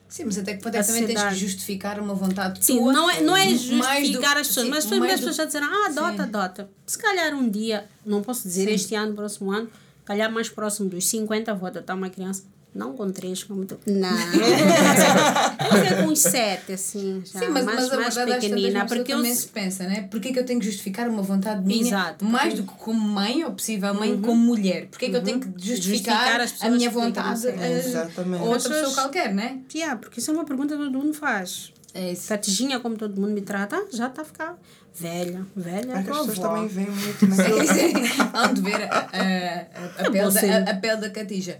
Sim, 0.06 0.24
mas 0.26 0.36
até 0.36 0.54
que 0.54 0.62
ponto 0.62 0.76
é 0.76 0.82
também 0.82 1.06
tens 1.06 1.22
que 1.22 1.34
justificar 1.34 1.98
uma 1.98 2.12
vontade 2.12 2.62
Sim, 2.62 2.76
tua. 2.76 2.92
não 2.92 3.08
é, 3.08 3.22
não 3.22 3.34
é 3.34 3.46
mais 3.46 3.58
do- 3.58 3.72
justificar 4.12 4.36
as 4.36 4.48
pessoas, 4.48 4.66
sim, 4.66 4.70
mas 4.70 4.78
as 4.80 4.84
pessoas, 4.84 5.00
mais 5.00 5.12
as 5.14 5.18
pessoas 5.20 5.36
já 5.36 5.44
disseram, 5.46 5.66
ah, 5.68 5.86
adota, 5.86 6.16
Sim. 6.16 6.22
adota. 6.28 6.70
Se 6.86 6.98
calhar 6.98 7.34
um 7.34 7.48
dia, 7.48 7.86
não 8.04 8.20
posso 8.20 8.42
dizer 8.42 8.68
este 8.68 8.94
ano, 8.94 9.14
próximo 9.14 9.50
ano, 9.50 9.70
calhar 10.04 10.30
mais 10.30 10.50
próximo 10.50 10.90
dos 10.90 11.06
50, 11.06 11.54
vou 11.54 11.66
adotar 11.68 11.96
uma 11.96 12.10
criança. 12.10 12.44
Não 12.74 12.94
com 12.94 13.10
três, 13.10 13.44
como 13.44 13.66
tu. 13.66 13.78
Não. 13.86 14.08
com 16.02 16.08
uns 16.10 16.20
sete, 16.20 16.72
assim. 16.72 17.22
Já, 17.24 17.40
Sim, 17.40 17.48
mas, 17.50 17.64
mais, 17.66 17.76
mas 17.80 17.92
a 17.92 17.96
mais 17.96 18.14
pequenina. 18.14 18.78
é 18.78 18.82
que 18.82 18.88
porque 18.94 19.12
eu. 19.12 19.16
também 19.18 19.34
se 19.34 19.48
pensa, 19.48 19.84
né? 19.84 20.08
Porquê 20.10 20.28
é 20.28 20.32
que 20.32 20.38
eu 20.38 20.46
tenho 20.46 20.58
que 20.58 20.64
justificar 20.66 21.06
uma 21.08 21.20
vontade 21.22 21.62
minha 21.64 21.82
Exato, 21.82 22.24
mais 22.24 22.54
porque- 22.54 22.62
do 22.62 22.72
que 22.72 22.78
como 22.78 23.00
mãe, 23.00 23.44
ou 23.44 23.52
possivelmente 23.52 24.22
como 24.22 24.40
mulher? 24.40 24.86
Porquê 24.86 25.06
é 25.06 25.10
que 25.10 25.16
eu 25.16 25.22
tenho 25.22 25.40
que 25.40 25.48
justificar, 25.58 26.38
Justificar 26.38 26.40
as 26.40 26.62
a 26.62 26.70
minha 26.70 26.88
vontade 26.90 27.46
a 27.48 27.70
Exatamente. 27.70 28.42
outra 28.42 28.70
pessoa 28.70 28.94
qualquer, 28.94 29.34
né? 29.34 29.58
Yeah, 29.74 29.96
porque 29.96 30.20
isso 30.20 30.30
é 30.30 30.34
uma 30.34 30.44
pergunta 30.44 30.74
que 30.74 30.82
todo 30.82 30.98
mundo 30.98 31.12
faz. 31.12 31.72
É 31.94 32.12
isso. 32.12 32.28
Catijinha, 32.28 32.80
como 32.80 32.96
todo 32.96 33.20
mundo 33.20 33.32
me 33.32 33.42
trata, 33.42 33.86
já 33.92 34.06
está 34.08 34.22
a 34.22 34.24
ficar 34.24 34.58
velha. 34.98 35.46
Velha, 35.56 35.98
as 35.98 36.04
pessoas 36.06 36.38
avó. 36.38 36.48
também 36.48 36.68
veem 36.68 36.90
muito 36.90 37.18
Sim, 37.20 37.26
naquilo. 37.28 37.66
sim. 37.66 37.92
Hão 38.34 38.54
de 38.54 38.60
ver 38.62 38.82
a, 38.84 38.98
a, 38.98 40.02
a, 40.04 40.06
a, 40.06 40.10
pele 40.10 40.32
da, 40.32 40.40
a, 40.40 40.70
a 40.70 40.74
pele 40.76 40.96
da 40.96 41.10
catija. 41.10 41.58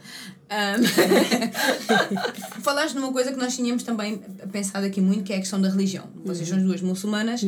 Ahm, 0.50 0.82
falaste 2.62 2.94
numa 2.94 3.12
coisa 3.12 3.32
que 3.32 3.38
nós 3.38 3.54
tínhamos 3.56 3.82
também 3.82 4.18
pensado 4.50 4.86
aqui 4.86 5.00
muito, 5.00 5.24
que 5.24 5.32
é 5.32 5.36
a 5.36 5.40
questão 5.40 5.60
da 5.60 5.68
religião. 5.68 6.04
Vocês 6.24 6.48
são 6.48 6.58
as 6.58 6.64
duas 6.64 6.80
muçulmanas. 6.80 7.42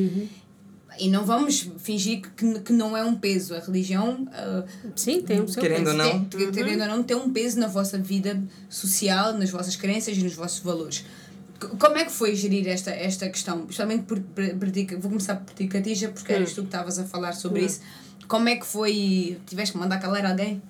E 0.97 1.09
não 1.09 1.25
vamos 1.25 1.69
fingir 1.79 2.23
que, 2.37 2.61
que 2.61 2.73
não 2.73 2.97
é 2.97 3.05
um 3.05 3.17
peso. 3.17 3.55
A 3.55 3.59
religião, 3.59 4.29
ah, 4.33 4.63
Sim, 4.95 5.23
tem 5.23 5.41
o 5.41 5.49
seu 5.49 5.61
Querendo 5.61 5.87
peso. 5.87 5.91
ou 5.91 5.97
não. 5.97 6.25
tem, 6.27 6.51
querendo 6.53 6.81
ou 6.83 6.87
não, 6.89 7.03
tem 7.03 7.17
um 7.17 7.31
peso 7.33 7.59
na 7.59 7.67
vossa 7.67 7.99
vida 7.99 8.41
social, 8.71 9.33
nas 9.33 9.51
vossas 9.51 9.75
crenças 9.75 10.17
e 10.17 10.23
nos 10.23 10.35
vossos 10.35 10.61
valores. 10.61 11.05
Como 11.79 11.97
é 11.97 12.05
que 12.05 12.13
foi 12.13 12.35
gerir 12.35 12.69
esta, 12.69 12.91
esta 12.91 13.29
questão? 13.29 13.63
Principalmente 13.63 14.05
por, 14.05 14.21
por, 14.21 14.45
por 14.57 14.69
vou 14.99 15.11
começar 15.11 15.37
por 15.37 15.55
ti, 15.55 15.67
Catija, 15.67 16.09
porque 16.09 16.33
eras 16.33 16.53
tu 16.53 16.63
que 16.63 16.69
estavas 16.69 16.99
a 16.99 17.05
falar 17.05 17.33
sobre 17.33 17.65
isso. 17.65 17.81
Como 18.29 18.49
é 18.49 18.57
que 18.57 18.67
foi? 18.67 19.39
Tiveste 19.47 19.73
que 19.73 19.79
mandar 19.79 19.99
calar 19.99 20.27
alguém? 20.27 20.61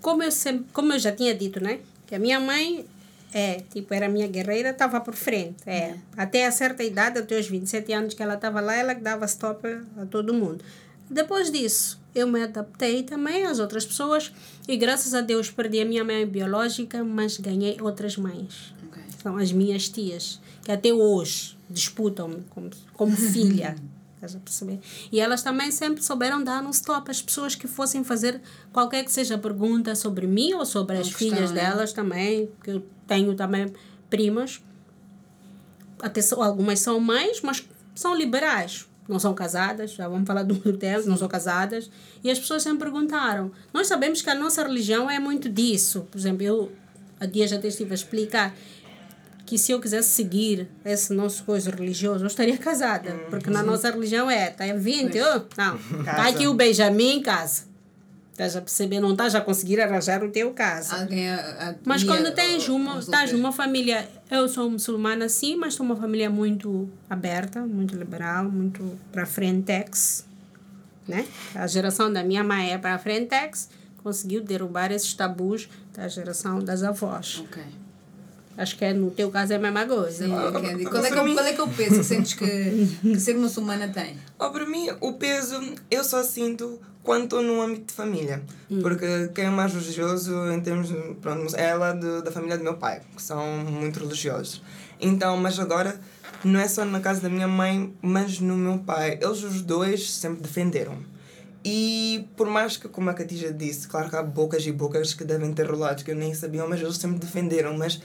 como 0.00 0.22
eu 0.22 0.30
sempre, 0.30 0.66
como 0.72 0.92
eu 0.92 0.98
já 0.98 1.12
tinha 1.12 1.34
dito, 1.34 1.62
né? 1.62 1.80
Que 2.06 2.14
a 2.14 2.18
minha 2.18 2.40
mãe 2.40 2.84
é, 3.32 3.62
tipo, 3.72 3.92
era 3.94 4.08
minha 4.08 4.26
guerreira, 4.26 4.70
estava 4.70 5.00
por 5.00 5.14
frente. 5.14 5.62
É. 5.66 5.94
Até 6.16 6.46
a 6.46 6.52
certa 6.52 6.82
idade, 6.82 7.18
até 7.18 7.38
os 7.38 7.46
27 7.46 7.92
anos 7.92 8.14
que 8.14 8.22
ela 8.22 8.34
estava 8.34 8.60
lá, 8.60 8.74
ela 8.74 8.94
dava 8.94 9.24
stop 9.26 9.66
a 10.00 10.06
todo 10.06 10.34
mundo. 10.34 10.64
Depois 11.08 11.50
disso, 11.50 11.99
eu 12.14 12.26
me 12.26 12.42
adaptei 12.42 13.02
também 13.02 13.46
às 13.46 13.58
outras 13.58 13.86
pessoas 13.86 14.32
e 14.68 14.76
graças 14.76 15.14
a 15.14 15.20
Deus 15.20 15.50
perdi 15.50 15.80
a 15.80 15.84
minha 15.84 16.04
mãe 16.04 16.26
biológica, 16.26 17.04
mas 17.04 17.38
ganhei 17.38 17.76
outras 17.80 18.16
mães. 18.16 18.74
Ok. 18.86 19.02
São 19.22 19.36
as 19.36 19.52
minhas 19.52 19.88
tias, 19.88 20.40
que 20.64 20.72
até 20.72 20.92
hoje 20.92 21.56
disputam-me 21.68 22.42
como, 22.50 22.70
como 22.94 23.14
filha. 23.16 23.76
Estás 24.16 24.36
a 24.36 24.38
perceber? 24.38 24.80
E 25.10 25.18
elas 25.18 25.42
também 25.42 25.70
sempre 25.70 26.02
souberam 26.02 26.44
dar 26.44 26.62
um 26.62 26.70
stop 26.70 27.10
às 27.10 27.22
pessoas 27.22 27.54
que 27.54 27.66
fossem 27.66 28.04
fazer 28.04 28.38
qualquer 28.70 29.02
que 29.02 29.10
seja 29.10 29.38
pergunta 29.38 29.94
sobre 29.94 30.26
mim 30.26 30.52
ou 30.52 30.66
sobre 30.66 30.98
as 30.98 31.08
questão, 31.08 31.28
filhas 31.30 31.50
né? 31.52 31.62
delas 31.62 31.94
também, 31.94 32.50
que 32.62 32.70
eu 32.70 32.86
tenho 33.06 33.34
também 33.34 33.72
primas. 34.10 34.60
Até 36.02 36.20
são, 36.20 36.42
algumas 36.42 36.80
são 36.80 37.00
mães, 37.00 37.40
mas 37.40 37.64
são 37.94 38.14
liberais. 38.14 38.86
Não 39.08 39.18
são 39.18 39.34
casadas, 39.34 39.92
já 39.92 40.08
vamos 40.08 40.26
falar 40.26 40.42
do 40.42 40.54
mundo 40.54 40.72
delas, 40.72 41.06
não 41.06 41.16
são 41.16 41.26
casadas. 41.26 41.90
E 42.22 42.30
as 42.30 42.38
pessoas 42.38 42.62
sempre 42.62 42.84
perguntaram. 42.84 43.50
Nós 43.72 43.86
sabemos 43.86 44.22
que 44.22 44.30
a 44.30 44.34
nossa 44.34 44.62
religião 44.62 45.10
é 45.10 45.18
muito 45.18 45.48
disso. 45.48 46.06
Por 46.10 46.18
exemplo, 46.18 46.42
eu, 46.42 46.72
a 47.18 47.26
dia 47.26 47.46
já 47.48 47.56
até 47.56 47.68
estive 47.68 47.90
a 47.90 47.94
explicar 47.94 48.54
que 49.50 49.58
se 49.58 49.72
eu 49.72 49.80
quisesse 49.80 50.10
seguir 50.10 50.68
esse 50.84 51.12
nosso 51.12 51.42
coisa 51.42 51.72
religioso, 51.72 52.22
eu 52.22 52.28
estaria 52.28 52.56
casada. 52.56 53.12
Porque 53.28 53.50
na 53.50 53.64
nossa 53.64 53.90
religião 53.90 54.30
é, 54.30 54.48
tá 54.48 54.64
20, 54.64 55.20
oh, 55.20 55.42
não, 55.56 56.04
tá 56.04 56.28
aqui 56.28 56.46
o 56.46 56.54
Benjamin, 56.54 57.20
casa. 57.20 57.64
Estás 58.30 58.54
a 58.56 58.60
perceber? 58.62 59.00
Não 59.00 59.10
estás 59.10 59.34
a 59.34 59.40
conseguir 59.40 59.80
arranjar 59.80 60.22
o 60.22 60.30
teu 60.30 60.52
caso. 60.52 60.94
Alguém 60.94 61.28
a, 61.28 61.70
a, 61.70 61.74
Mas 61.84 62.04
quando 62.04 62.32
tens 62.32 62.68
uma, 62.68 62.98
estás 63.00 63.32
numa 63.32 63.50
família, 63.52 64.08
eu 64.30 64.48
sou 64.48 64.70
muçulmana 64.70 65.28
sim, 65.28 65.56
mas 65.56 65.74
sou 65.74 65.84
uma 65.84 65.96
família 65.96 66.30
muito 66.30 66.88
aberta, 67.08 67.60
muito 67.60 67.96
liberal, 67.96 68.44
muito 68.50 68.98
para 69.12 69.26
frentex, 69.26 70.24
né? 71.08 71.26
A 71.54 71.66
geração 71.66 72.12
da 72.12 72.22
minha 72.22 72.44
mãe 72.44 72.72
é 72.72 72.78
para 72.78 72.98
frentex, 72.98 73.68
conseguiu 74.02 74.42
derrubar 74.42 74.92
esses 74.92 75.12
tabus 75.14 75.68
da 75.94 76.06
geração 76.08 76.60
das 76.60 76.82
avós. 76.82 77.42
Ok. 77.44 77.62
Acho 78.56 78.76
que 78.76 78.84
é, 78.84 78.92
no 78.92 79.10
teu 79.10 79.30
caso 79.30 79.52
é 79.52 79.56
a 79.56 79.58
mesma 79.58 79.86
coisa. 79.86 80.24
Sim, 80.24 80.30
Candy. 80.30 80.84
Qual, 80.84 81.04
é 81.04 81.10
que, 81.10 81.18
é 81.18 81.22
o- 81.22 81.34
qual 81.34 81.46
é 81.46 81.52
que 81.54 81.60
é 81.60 81.64
o 81.64 81.68
peso 81.68 81.96
que 81.96 82.04
sentes 82.04 82.34
que, 82.34 82.46
que 83.02 83.18
ser 83.20 83.34
muçulmana 83.34 83.88
tem? 83.88 84.16
Oh, 84.38 84.50
para 84.50 84.66
mim, 84.66 84.88
o 85.00 85.14
peso 85.14 85.58
eu 85.90 86.04
só 86.04 86.22
sinto 86.22 86.78
quando 87.02 87.24
estou 87.24 87.42
no 87.42 87.60
âmbito 87.62 87.86
de 87.86 87.92
família. 87.94 88.42
Porque 88.82 89.28
quem 89.34 89.46
é 89.46 89.50
mais 89.50 89.72
religioso, 89.72 90.32
em 90.52 90.60
termos. 90.60 90.88
de- 90.88 91.14
Pronto, 91.20 91.54
é 91.56 91.64
ela 91.68 91.92
do, 91.92 92.22
da 92.22 92.30
família 92.30 92.56
do 92.58 92.64
meu 92.64 92.74
pai, 92.76 93.00
que 93.16 93.22
são 93.22 93.44
muito 93.58 94.00
religiosos. 94.00 94.62
Então, 95.00 95.36
mas 95.36 95.58
agora, 95.58 95.98
não 96.44 96.60
é 96.60 96.68
só 96.68 96.84
na 96.84 97.00
casa 97.00 97.20
da 97.22 97.28
minha 97.30 97.48
mãe, 97.48 97.94
mas 98.02 98.38
no 98.40 98.56
meu 98.56 98.78
pai. 98.78 99.18
Eles 99.20 99.42
os 99.42 99.62
dois 99.62 100.10
sempre 100.10 100.42
defenderam. 100.42 100.98
E 101.64 102.26
por 102.36 102.46
mais 102.48 102.76
que, 102.76 102.88
como 102.88 103.10
a 103.10 103.14
Catija 103.14 103.52
disse, 103.52 103.86
claro 103.86 104.08
que 104.08 104.16
há 104.16 104.22
bocas 104.22 104.64
e 104.66 104.72
bocas 104.72 105.12
que 105.12 105.24
devem 105.24 105.52
ter 105.52 105.70
rolado 105.70 106.02
que 106.04 106.10
eu 106.10 106.16
nem 106.16 106.32
sabia, 106.34 106.66
mas 106.66 106.80
eles 106.80 106.96
sempre 106.96 107.18
defenderam. 107.18 107.76
Mas 107.76 108.00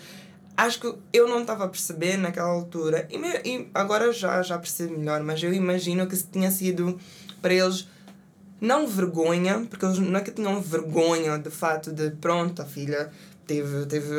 acho 0.57 0.79
que 0.81 0.93
eu 1.13 1.27
não 1.29 1.41
estava 1.41 1.63
a 1.65 1.67
perceber 1.67 2.17
naquela 2.17 2.49
altura. 2.49 3.07
E, 3.09 3.17
me- 3.17 3.41
e 3.45 3.69
agora 3.73 4.11
já, 4.11 4.41
já 4.41 4.57
percebo 4.57 4.97
melhor, 4.97 5.21
mas 5.23 5.41
eu 5.41 5.53
imagino 5.53 6.05
que 6.07 6.15
se 6.15 6.27
tinha 6.27 6.51
sido 6.51 6.99
para 7.41 7.53
eles 7.53 7.87
não 8.65 8.87
vergonha, 8.87 9.65
porque 9.69 9.85
eles 9.85 9.99
não 9.99 10.19
é 10.19 10.21
que 10.21 10.31
tinham 10.31 10.59
vergonha 10.61 11.37
de 11.37 11.49
fato 11.49 11.91
de 11.91 12.11
pronto, 12.11 12.61
a 12.61 12.65
filha 12.65 13.09
teve, 13.47 13.85
teve 13.85 14.13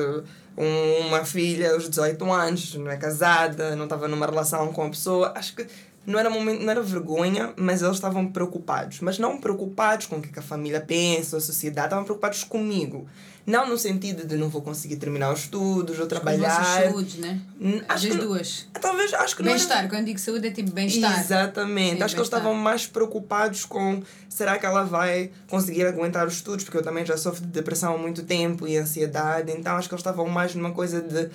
um- 0.56 1.06
uma 1.09 1.24
filha 1.24 1.72
aos 1.72 1.88
18 1.88 2.30
anos, 2.32 2.74
não 2.76 2.90
é 2.90 2.96
casada, 2.96 3.76
não 3.76 3.85
estava 3.85 4.09
numa 4.09 4.24
relação 4.26 4.72
com 4.72 4.85
a 4.85 4.88
pessoa. 4.88 5.32
Acho 5.35 5.54
que 5.56 5.66
não 6.06 6.18
era, 6.18 6.30
momento, 6.30 6.62
não 6.62 6.70
era 6.70 6.82
vergonha, 6.82 7.52
mas 7.56 7.82
eles 7.82 7.94
estavam 7.96 8.26
preocupados. 8.28 9.00
Mas 9.00 9.18
não 9.18 9.38
preocupados 9.38 10.06
com 10.06 10.16
o 10.16 10.22
que 10.22 10.28
que 10.28 10.38
a 10.38 10.42
família 10.42 10.80
pensa, 10.80 11.36
a 11.36 11.40
sociedade, 11.40 11.88
estavam 11.88 12.04
preocupados 12.04 12.44
comigo. 12.44 13.06
Não 13.44 13.68
no 13.68 13.78
sentido 13.78 14.26
de 14.26 14.36
não 14.36 14.48
vou 14.48 14.60
conseguir 14.60 14.96
terminar 14.96 15.32
os 15.32 15.40
estudos 15.40 16.00
ou 16.00 16.06
trabalhar. 16.08 16.64
saúdes, 16.82 17.14
né? 17.16 17.40
Hum, 17.60 17.80
As 17.88 18.02
duas. 18.04 18.66
Talvez, 18.80 19.14
acho 19.14 19.36
que 19.36 19.42
não 19.42 19.50
era- 19.50 19.58
Bem-estar. 19.58 19.88
Quando 19.88 20.04
digo 20.06 20.18
saúde 20.18 20.48
é 20.48 20.50
tipo 20.50 20.72
bem-estar. 20.72 21.20
Exatamente. 21.20 21.96
Sim, 21.98 22.02
Acho 22.02 22.14
que 22.14 22.20
eles 22.20 22.26
estavam 22.26 22.54
mais 22.54 22.86
preocupados 22.88 23.64
com 23.64 24.02
será 24.28 24.58
que 24.58 24.66
ela 24.66 24.82
vai 24.82 25.30
conseguir 25.48 25.86
aguentar 25.86 26.26
os 26.26 26.34
estudos, 26.34 26.64
porque 26.64 26.78
eu 26.78 26.82
também 26.82 27.06
já 27.06 27.16
sofro 27.16 27.42
de 27.42 27.48
depressão 27.52 27.94
há 27.94 27.98
muito 27.98 28.24
tempo 28.24 28.66
e 28.66 28.76
ansiedade, 28.76 29.52
então 29.52 29.76
acho 29.76 29.88
que 29.88 29.94
eles 29.94 30.00
estavam 30.00 30.26
mais 30.28 30.52
numa 30.54 30.72
coisa 30.72 31.00
de 31.00 31.30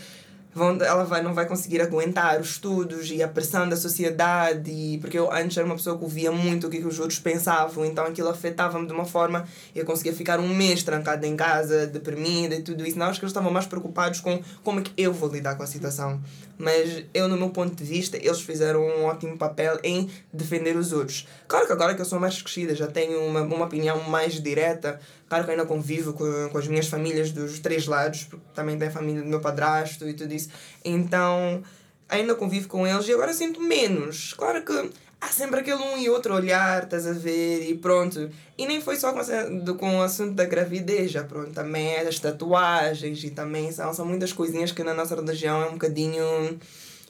vão, 0.54 0.78
ela 0.82 1.04
vai, 1.04 1.22
não 1.22 1.34
vai 1.34 1.46
conseguir 1.46 1.82
aguentar 1.82 2.40
os 2.40 2.52
estudos 2.52 3.10
e 3.10 3.24
a 3.24 3.28
pressão 3.28 3.68
da 3.68 3.76
sociedade, 3.76 4.98
porque 5.00 5.18
eu 5.18 5.32
antes 5.32 5.58
era 5.58 5.66
uma 5.66 5.76
pessoa 5.76 5.98
que 5.98 6.04
ouvia 6.04 6.32
muito 6.32 6.68
o 6.68 6.70
que, 6.70 6.80
que 6.80 6.88
os 6.88 7.00
outros 7.00 7.20
pensavam, 7.20 7.86
então 7.86 8.06
aquilo 8.06 8.30
afetava-me 8.30 8.86
de 8.86 8.94
uma 8.94 9.06
forma, 9.06 9.48
eu 9.76 9.86
conseguia 9.86 10.14
ficar 10.14 10.40
um 10.40 10.50
mês 10.50 10.84
trancada 10.84 11.26
em 11.26 11.36
casa, 11.36 11.88
deprimida 11.88 12.56
e 12.56 12.62
tudo 12.62 12.86
isso. 12.86 12.98
Não, 12.98 13.08
acho 13.08 13.20
que 13.20 13.26
eles 13.26 13.32
estavam 13.32 13.52
mais 13.52 13.66
preocupados 13.66 14.20
com 14.20 14.42
como 14.64 14.80
é 14.80 14.84
que 14.84 14.92
eu 14.98 15.14
vou 15.14 15.30
lidar 15.30 15.56
com 15.56 15.64
a 15.64 15.68
situação. 15.68 16.22
Mas 16.58 17.06
eu, 17.14 17.28
no 17.28 17.36
meu 17.36 17.50
ponto 17.50 17.76
de 17.76 17.84
vista, 17.84 18.18
eles 18.18 18.42
fizeram 18.42 18.82
um 18.82 19.06
ótimo 19.06 19.36
papel 19.36 19.80
em 19.84 20.08
defender 20.32 20.78
os 20.78 20.94
outros. 20.94 21.28
Claro 21.48 21.66
que 21.66 21.74
agora 21.74 21.96
que 21.96 22.02
eu 22.02 22.06
sou 22.06 22.20
mais 22.20 22.40
crescida, 22.40 22.76
já 22.76 22.86
tenho 22.86 23.20
uma, 23.26 23.42
uma 23.42 23.66
opinião 23.66 24.00
mais 24.04 24.40
direta, 24.40 25.00
claro 25.32 25.46
que 25.46 25.52
ainda 25.52 25.66
convivo 25.66 26.12
com, 26.12 26.50
com 26.52 26.58
as 26.58 26.68
minhas 26.68 26.88
famílias 26.88 27.32
dos 27.32 27.58
três 27.60 27.88
lados, 27.88 28.26
porque 28.26 28.44
também 28.54 28.78
tem 28.78 28.90
a 28.90 28.92
família 28.92 29.22
do 29.22 29.30
meu 29.30 29.40
padrasto 29.40 30.06
e 30.10 30.14
tudo 30.14 30.34
isso. 30.34 30.50
Então, 30.84 31.64
ainda 32.10 32.36
convivo 32.36 32.68
com 32.68 32.86
eles 32.86 33.08
e 33.08 33.14
agora 33.14 33.32
sinto 33.34 33.62
menos. 33.62 34.34
Claro 34.34 34.62
que 34.66 34.90
há 35.22 35.28
sempre 35.30 35.62
aquele 35.62 35.82
um 35.82 35.98
e 35.98 36.10
outro 36.10 36.34
olhar, 36.36 36.84
estás 36.84 37.08
a 37.08 37.14
ver, 37.14 37.70
e 37.70 37.76
pronto. 37.78 38.30
E 38.58 38.66
nem 38.66 38.82
foi 38.82 38.98
só 38.98 39.14
com, 39.14 39.22
do- 39.64 39.76
com 39.76 40.00
o 40.00 40.02
assunto 40.02 40.34
da 40.34 40.44
gravidez, 40.44 41.12
já 41.12 41.24
pronto, 41.24 41.52
também 41.52 41.94
é 41.94 42.04
das 42.04 42.20
tatuagens 42.20 43.24
e 43.24 43.30
também 43.30 43.72
são, 43.72 43.94
são 43.94 44.06
muitas 44.06 44.34
coisinhas 44.34 44.74
que 44.74 44.84
na 44.84 44.94
nossa 44.94 45.16
religião 45.16 45.62
é 45.64 45.68
um 45.68 45.74
bocadinho 45.74 46.60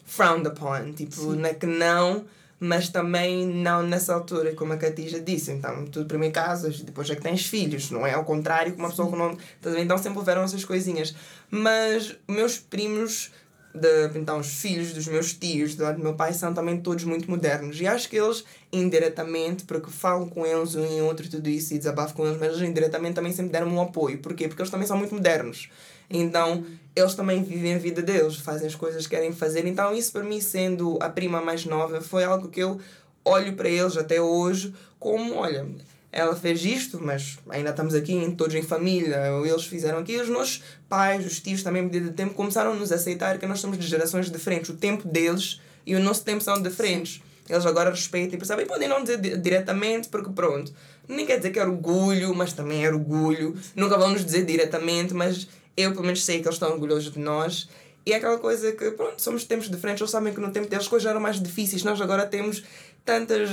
frowned 0.06 0.46
upon. 0.46 0.92
Tipo, 0.92 1.32
não 1.34 1.48
é 1.48 1.54
que 1.54 1.66
não, 1.66 2.24
mas 2.62 2.88
também 2.88 3.44
não 3.44 3.82
nessa 3.82 4.14
altura, 4.14 4.54
como 4.54 4.72
a 4.72 4.76
Catija 4.76 5.18
disse. 5.18 5.50
Então, 5.50 5.84
tu 5.86 6.04
primeiro 6.04 6.32
casas 6.32 6.80
depois 6.80 7.10
é 7.10 7.16
que 7.16 7.20
tens 7.20 7.44
filhos, 7.44 7.90
não 7.90 8.06
é 8.06 8.14
ao 8.14 8.24
contrário 8.24 8.72
que 8.72 8.78
uma 8.78 8.88
pessoa 8.88 9.10
que 9.10 9.16
não. 9.16 9.36
Então 9.78 9.98
sempre 9.98 10.20
houveram 10.20 10.44
essas 10.44 10.64
coisinhas. 10.64 11.12
Mas 11.50 12.16
meus 12.28 12.58
primos 12.58 13.32
de, 13.74 14.18
então, 14.18 14.38
os 14.38 14.60
filhos 14.60 14.92
dos 14.92 15.08
meus 15.08 15.32
tios, 15.32 15.74
do 15.74 15.98
meu 15.98 16.14
pai, 16.14 16.32
são 16.34 16.54
também 16.54 16.80
todos 16.80 17.04
muito 17.04 17.28
modernos. 17.28 17.80
E 17.80 17.86
acho 17.86 18.08
que 18.08 18.16
eles, 18.16 18.44
indiretamente, 18.72 19.64
porque 19.64 19.90
falo 19.90 20.26
com 20.26 20.46
eles 20.46 20.76
um 20.76 20.84
e 20.84 21.00
outro 21.00 21.26
e 21.26 21.28
tudo 21.28 21.48
isso 21.48 21.74
e 21.74 21.78
desabafo 21.78 22.14
com 22.14 22.24
eles, 22.24 22.38
mas 22.38 22.50
eles 22.50 22.68
indiretamente 22.68 23.14
também 23.14 23.32
sempre 23.32 23.50
deram 23.50 23.68
um 23.68 23.80
apoio. 23.80 24.18
Porquê? 24.18 24.46
Porque 24.46 24.62
eles 24.62 24.70
também 24.70 24.86
são 24.86 24.96
muito 24.96 25.14
modernos. 25.14 25.68
Então, 26.12 26.64
eles 26.94 27.14
também 27.14 27.42
vivem 27.42 27.74
a 27.74 27.78
vida 27.78 28.02
deles, 28.02 28.36
fazem 28.36 28.66
as 28.68 28.74
coisas 28.74 29.06
que 29.06 29.16
querem 29.16 29.32
fazer. 29.32 29.66
Então, 29.66 29.94
isso 29.94 30.12
para 30.12 30.22
mim, 30.22 30.40
sendo 30.40 30.98
a 31.00 31.08
prima 31.08 31.40
mais 31.40 31.64
nova, 31.64 32.00
foi 32.00 32.24
algo 32.24 32.48
que 32.48 32.60
eu 32.60 32.78
olho 33.24 33.54
para 33.54 33.68
eles 33.68 33.96
até 33.96 34.20
hoje 34.20 34.74
como, 34.98 35.34
olha, 35.34 35.66
ela 36.10 36.36
fez 36.36 36.62
isto, 36.64 37.00
mas 37.02 37.38
ainda 37.48 37.70
estamos 37.70 37.94
aqui 37.94 38.34
todos 38.36 38.54
em 38.54 38.62
família, 38.62 39.16
eles 39.44 39.64
fizeram 39.64 39.98
aqui, 39.98 40.16
os 40.20 40.28
nossos 40.28 40.62
pais, 40.88 41.24
os 41.24 41.40
tios 41.40 41.62
também, 41.62 41.82
medida 41.82 42.06
de 42.10 42.12
tempo, 42.12 42.34
começaram 42.34 42.72
a 42.72 42.74
nos 42.74 42.92
aceitar 42.92 43.38
que 43.38 43.46
nós 43.46 43.60
somos 43.60 43.78
de 43.78 43.86
gerações 43.86 44.30
diferentes. 44.30 44.68
O 44.70 44.74
tempo 44.74 45.08
deles 45.08 45.60
e 45.86 45.94
o 45.96 46.00
nosso 46.00 46.22
tempo 46.24 46.42
são 46.42 46.60
diferentes. 46.60 47.22
Eles 47.48 47.64
agora 47.66 47.90
respeitam 47.90 48.34
e 48.34 48.38
percebem, 48.38 48.66
podem 48.66 48.86
não 48.88 49.02
dizer 49.02 49.18
di- 49.20 49.36
diretamente, 49.38 50.08
porque 50.08 50.30
pronto, 50.30 50.72
nem 51.08 51.26
quer 51.26 51.38
dizer 51.38 51.50
que 51.50 51.58
é 51.58 51.64
orgulho, 51.64 52.34
mas 52.34 52.52
também 52.52 52.84
é 52.84 52.88
orgulho. 52.88 53.56
Nunca 53.74 53.96
vão 53.98 54.10
nos 54.10 54.24
dizer 54.24 54.44
diretamente, 54.44 55.12
mas 55.14 55.48
eu 55.76 55.92
pelo 55.92 56.04
menos 56.04 56.24
sei 56.24 56.40
que 56.40 56.48
eles 56.48 56.56
estão 56.56 56.70
orgulhosos 56.70 57.12
de 57.12 57.18
nós. 57.18 57.68
E 58.04 58.12
é 58.12 58.16
aquela 58.16 58.38
coisa 58.38 58.72
que, 58.72 58.90
pronto, 58.92 59.22
somos 59.22 59.44
tempos 59.44 59.70
diferentes, 59.70 60.00
eles 60.00 60.10
sabem 60.10 60.34
que 60.34 60.40
no 60.40 60.50
tempo 60.50 60.68
deles 60.68 60.84
as 60.84 60.88
coisas 60.88 61.08
eram 61.08 61.20
mais 61.20 61.40
difíceis. 61.40 61.84
Nós 61.84 62.00
agora 62.00 62.26
temos 62.26 62.64
tantas, 63.04 63.50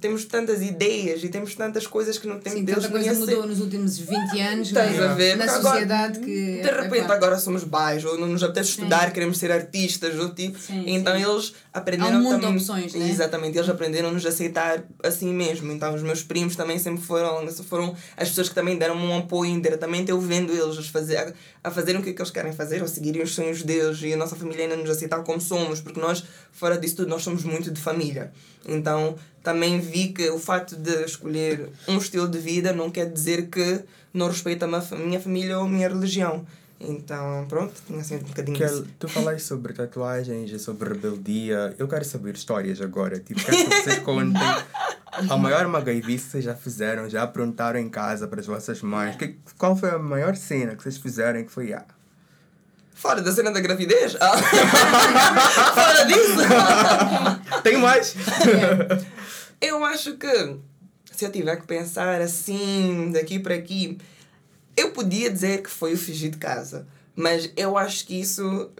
temos 0.00 0.24
tantas 0.26 0.62
ideias 0.62 1.24
e 1.24 1.28
temos 1.28 1.54
tantas 1.56 1.86
coisas 1.86 2.18
que 2.18 2.26
no 2.26 2.38
tempo 2.38 2.56
Sim, 2.56 2.64
deles 2.64 2.84
tanta 2.84 2.96
não 2.96 3.04
coisa 3.04 3.20
mudou 3.20 3.46
nos 3.46 3.60
últimos 3.60 3.98
20 3.98 4.40
anos 4.40 4.72
não 4.72 4.80
é? 4.80 4.98
a 4.98 5.14
ver? 5.14 5.36
na 5.36 5.44
Porque 5.44 5.58
agora, 5.58 5.72
sociedade 5.74 6.20
que. 6.20 6.60
De 6.62 6.70
repente 6.70 7.04
epá, 7.04 7.14
agora 7.14 7.38
somos 7.38 7.64
baixos, 7.64 8.12
ou 8.12 8.18
não 8.18 8.28
nos 8.28 8.42
apetece 8.44 8.70
estudar, 8.70 9.12
queremos 9.12 9.38
ser 9.38 9.50
artistas, 9.50 10.16
ou 10.18 10.32
tipo. 10.32 10.58
Sim, 10.58 10.84
então 10.86 11.16
sim. 11.16 11.24
eles 11.28 11.54
aprenderam 11.72 12.14
Há 12.14 12.18
um 12.18 12.22
mundo 12.22 12.36
de 12.36 12.40
também. 12.42 12.56
opções, 12.56 12.94
né? 12.94 13.10
Exatamente, 13.10 13.58
eles 13.58 13.68
aprenderam 13.68 14.10
a 14.10 14.12
nos 14.12 14.24
aceitar 14.24 14.84
assim 15.02 15.32
mesmo. 15.34 15.72
Então 15.72 15.94
os 15.94 16.02
meus 16.02 16.22
primos 16.22 16.54
também 16.54 16.78
sempre 16.78 17.02
foram, 17.02 17.46
foram 17.64 17.96
as 18.16 18.28
pessoas 18.28 18.48
que 18.48 18.54
também 18.54 18.78
deram 18.78 18.96
um 18.96 19.18
apoio 19.18 19.50
indiretamente, 19.50 20.10
eu 20.10 20.20
vendo 20.20 20.52
eles 20.52 20.78
a 20.78 20.82
fazer, 20.82 21.16
a, 21.16 21.32
a 21.64 21.70
fazerem 21.72 22.00
o 22.00 22.04
que, 22.04 22.10
é 22.10 22.12
que 22.12 22.20
eles 22.22 22.30
querem 22.30 22.52
fazer, 22.52 22.80
ou 22.80 22.86
seguirem 22.86 23.22
os 23.22 23.34
sonhos 23.34 23.62
deles 23.64 24.00
e 24.02 24.12
a 24.12 24.16
nossa 24.16 24.36
família 24.36 24.64
ainda 24.64 24.76
nos 24.76 24.90
aceitar 24.90 25.22
como 25.24 25.40
somos, 25.40 25.80
porque 25.80 26.00
nós, 26.00 26.22
fora 26.52 26.78
disso 26.78 26.96
tudo, 26.96 27.08
nós 27.08 27.22
somos 27.22 27.42
muito 27.42 27.70
de 27.70 27.80
família. 27.80 28.32
Então 28.66 28.91
também 29.42 29.80
vi 29.80 30.08
que 30.08 30.30
o 30.30 30.38
facto 30.38 30.76
de 30.76 31.04
escolher 31.04 31.68
um 31.88 31.98
estilo 31.98 32.28
de 32.28 32.38
vida 32.38 32.72
não 32.72 32.90
quer 32.90 33.10
dizer 33.10 33.48
que 33.48 33.80
não 34.14 34.28
respeito 34.28 34.64
a 34.64 34.96
minha 34.96 35.20
família 35.20 35.58
ou 35.58 35.64
a 35.64 35.68
minha 35.68 35.88
religião. 35.88 36.46
Então, 36.80 37.46
pronto, 37.48 37.72
tinha 37.86 38.00
assim 38.00 38.16
um 38.16 38.20
bocadinho 38.20 38.58
Kel, 38.58 38.68
disso. 38.68 38.86
tu 38.98 39.08
falaste 39.08 39.44
sobre 39.44 39.72
tatuagens 39.72 40.50
e 40.50 40.58
sobre 40.58 40.88
rebeldia. 40.88 41.74
Eu 41.78 41.86
quero 41.86 42.04
saber 42.04 42.34
histórias 42.34 42.80
agora. 42.80 43.20
Tipo, 43.20 43.40
quero 43.44 43.56
que 43.56 43.82
vocês 43.82 43.98
contem 44.02 44.40
a 45.12 45.36
maior 45.36 45.66
magaivice 45.68 46.24
que 46.24 46.30
vocês 46.32 46.44
já 46.44 46.54
fizeram, 46.54 47.08
já 47.08 47.22
aprontaram 47.22 47.78
em 47.78 47.88
casa 47.88 48.26
para 48.26 48.40
as 48.40 48.46
vossas 48.46 48.82
mães. 48.82 49.16
Que, 49.16 49.36
qual 49.58 49.76
foi 49.76 49.90
a 49.90 49.98
maior 49.98 50.34
cena 50.34 50.74
que 50.74 50.82
vocês 50.82 50.96
fizeram 50.96 51.44
que 51.44 51.52
foi, 51.52 51.72
ah, 51.72 51.84
Fora 52.94 53.20
da 53.20 53.32
cena 53.32 53.50
da 53.50 53.60
gravidez? 53.60 54.16
Ah. 54.20 54.36
Fora 55.74 56.04
disso? 56.04 56.38
tem 57.62 57.78
mais? 57.78 58.14
Eu 59.60 59.84
acho 59.84 60.16
que 60.16 60.56
se 61.12 61.24
eu 61.24 61.32
tiver 61.32 61.56
que 61.56 61.66
pensar 61.66 62.20
assim, 62.20 63.10
daqui 63.12 63.38
para 63.38 63.54
aqui, 63.54 63.98
eu 64.76 64.90
podia 64.90 65.30
dizer 65.30 65.62
que 65.62 65.70
foi 65.70 65.94
o 65.94 65.98
fugir 65.98 66.30
de 66.30 66.38
casa, 66.38 66.86
mas 67.14 67.50
eu 67.56 67.76
acho 67.76 68.06
que 68.06 68.20
isso 68.20 68.70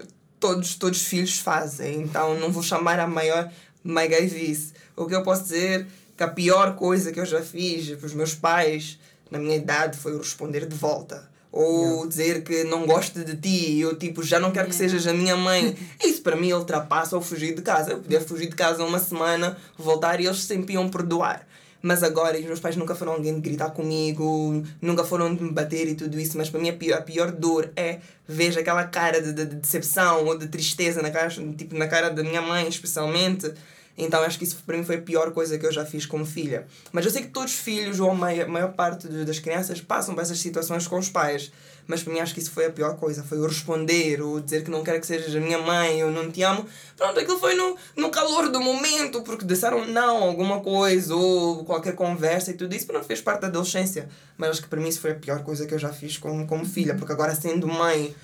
todos, 0.40 0.74
todos 0.74 1.00
os 1.00 1.06
filhos 1.06 1.38
fazem, 1.38 2.02
então 2.02 2.38
não 2.38 2.50
vou 2.50 2.62
chamar 2.62 2.98
a 2.98 3.06
maior 3.06 3.50
magaivice. 3.84 4.72
O 4.96 5.06
que 5.06 5.14
eu 5.14 5.22
posso 5.22 5.44
dizer 5.44 5.86
que 6.16 6.22
a 6.22 6.28
pior 6.28 6.74
coisa 6.74 7.12
que 7.12 7.20
eu 7.20 7.26
já 7.26 7.42
fiz 7.42 7.90
para 7.96 8.06
os 8.06 8.14
meus 8.14 8.34
pais 8.34 8.98
na 9.30 9.38
minha 9.38 9.56
idade 9.56 9.96
foi 9.96 10.12
o 10.12 10.18
responder 10.18 10.66
de 10.66 10.74
volta. 10.76 11.30
Ou 11.52 12.08
dizer 12.08 12.42
que 12.42 12.64
não 12.64 12.86
gosto 12.86 13.22
de 13.22 13.36
ti, 13.36 13.78
eu 13.78 13.94
tipo, 13.94 14.22
já 14.22 14.40
não 14.40 14.50
quero 14.50 14.68
que 14.68 14.74
sejas 14.74 15.06
a 15.06 15.12
minha 15.12 15.36
mãe. 15.36 15.76
Isso 16.02 16.22
para 16.22 16.34
mim 16.34 16.50
ultrapassa 16.52 17.16
o 17.16 17.20
fugir 17.20 17.54
de 17.54 17.60
casa. 17.60 17.92
Eu 17.92 17.98
podia 17.98 18.22
fugir 18.22 18.48
de 18.48 18.56
casa 18.56 18.82
uma 18.82 18.98
semana, 18.98 19.58
voltar 19.76 20.18
e 20.18 20.26
eles 20.26 20.42
sempre 20.42 20.72
iam 20.72 20.88
perdoar. 20.88 21.46
Mas 21.82 22.02
agora, 22.02 22.38
os 22.38 22.44
meus 22.44 22.60
pais 22.60 22.76
nunca 22.76 22.94
foram 22.94 23.12
alguém 23.12 23.34
de 23.34 23.40
gritar 23.40 23.70
comigo, 23.70 24.62
nunca 24.80 25.02
foram 25.04 25.34
de 25.34 25.42
me 25.42 25.50
bater 25.50 25.88
e 25.88 25.94
tudo 25.96 26.18
isso. 26.18 26.38
Mas 26.38 26.48
para 26.48 26.60
mim 26.60 26.70
a 26.70 26.72
pior, 26.72 26.98
a 26.98 27.02
pior 27.02 27.32
dor 27.32 27.70
é 27.74 27.98
ver 28.26 28.56
aquela 28.56 28.84
cara 28.84 29.20
de, 29.20 29.32
de, 29.32 29.44
de 29.44 29.56
decepção 29.56 30.24
ou 30.24 30.38
de 30.38 30.46
tristeza 30.46 31.02
na 31.02 31.10
cara, 31.10 31.28
tipo, 31.28 31.76
na 31.76 31.88
cara 31.88 32.08
da 32.08 32.22
minha 32.22 32.40
mãe, 32.40 32.68
especialmente. 32.68 33.52
Então 33.96 34.22
acho 34.22 34.38
que 34.38 34.44
isso 34.44 34.56
para 34.64 34.76
mim 34.76 34.84
foi 34.84 34.96
a 34.96 35.00
pior 35.00 35.32
coisa 35.32 35.58
que 35.58 35.66
eu 35.66 35.72
já 35.72 35.84
fiz 35.84 36.06
como 36.06 36.24
filha. 36.24 36.66
Mas 36.92 37.04
eu 37.04 37.10
sei 37.10 37.22
que 37.22 37.28
todos 37.28 37.52
os 37.52 37.58
filhos, 37.58 38.00
ou 38.00 38.10
a 38.10 38.14
maior, 38.14 38.48
maior 38.48 38.72
parte 38.72 39.06
das 39.06 39.38
crianças, 39.38 39.80
passam 39.80 40.14
por 40.14 40.22
essas 40.22 40.38
situações 40.38 40.86
com 40.86 40.98
os 40.98 41.08
pais. 41.08 41.52
Mas 41.86 42.02
para 42.02 42.12
mim 42.12 42.20
acho 42.20 42.32
que 42.32 42.40
isso 42.40 42.50
foi 42.50 42.66
a 42.66 42.70
pior 42.70 42.96
coisa. 42.96 43.22
Foi 43.22 43.38
o 43.38 43.46
responder, 43.46 44.22
ou 44.22 44.40
dizer 44.40 44.64
que 44.64 44.70
não 44.70 44.82
quero 44.82 45.00
que 45.00 45.06
sejas 45.06 45.34
a 45.34 45.40
minha 45.40 45.58
mãe, 45.58 46.02
ou 46.04 46.10
não 46.10 46.30
te 46.30 46.42
amo. 46.42 46.64
Pronto, 46.96 47.18
aquilo 47.18 47.38
foi 47.38 47.54
no, 47.54 47.76
no 47.96 48.10
calor 48.10 48.48
do 48.50 48.60
momento, 48.60 49.22
porque 49.22 49.44
disseram 49.44 49.86
não, 49.86 50.22
alguma 50.22 50.60
coisa, 50.60 51.14
ou 51.14 51.64
qualquer 51.64 51.94
conversa 51.94 52.50
e 52.50 52.54
tudo 52.54 52.74
isso. 52.74 52.86
Pronto, 52.86 53.04
fez 53.04 53.20
parte 53.20 53.42
da 53.42 53.48
adolescência. 53.48 54.08
Mas 54.38 54.50
acho 54.50 54.62
que 54.62 54.68
para 54.68 54.80
mim 54.80 54.88
isso 54.88 55.00
foi 55.00 55.10
a 55.10 55.16
pior 55.16 55.42
coisa 55.42 55.66
que 55.66 55.74
eu 55.74 55.78
já 55.78 55.92
fiz 55.92 56.16
como, 56.16 56.46
como 56.46 56.64
filha, 56.64 56.94
porque 56.94 57.12
agora 57.12 57.34
sendo 57.34 57.66
mãe 57.66 58.14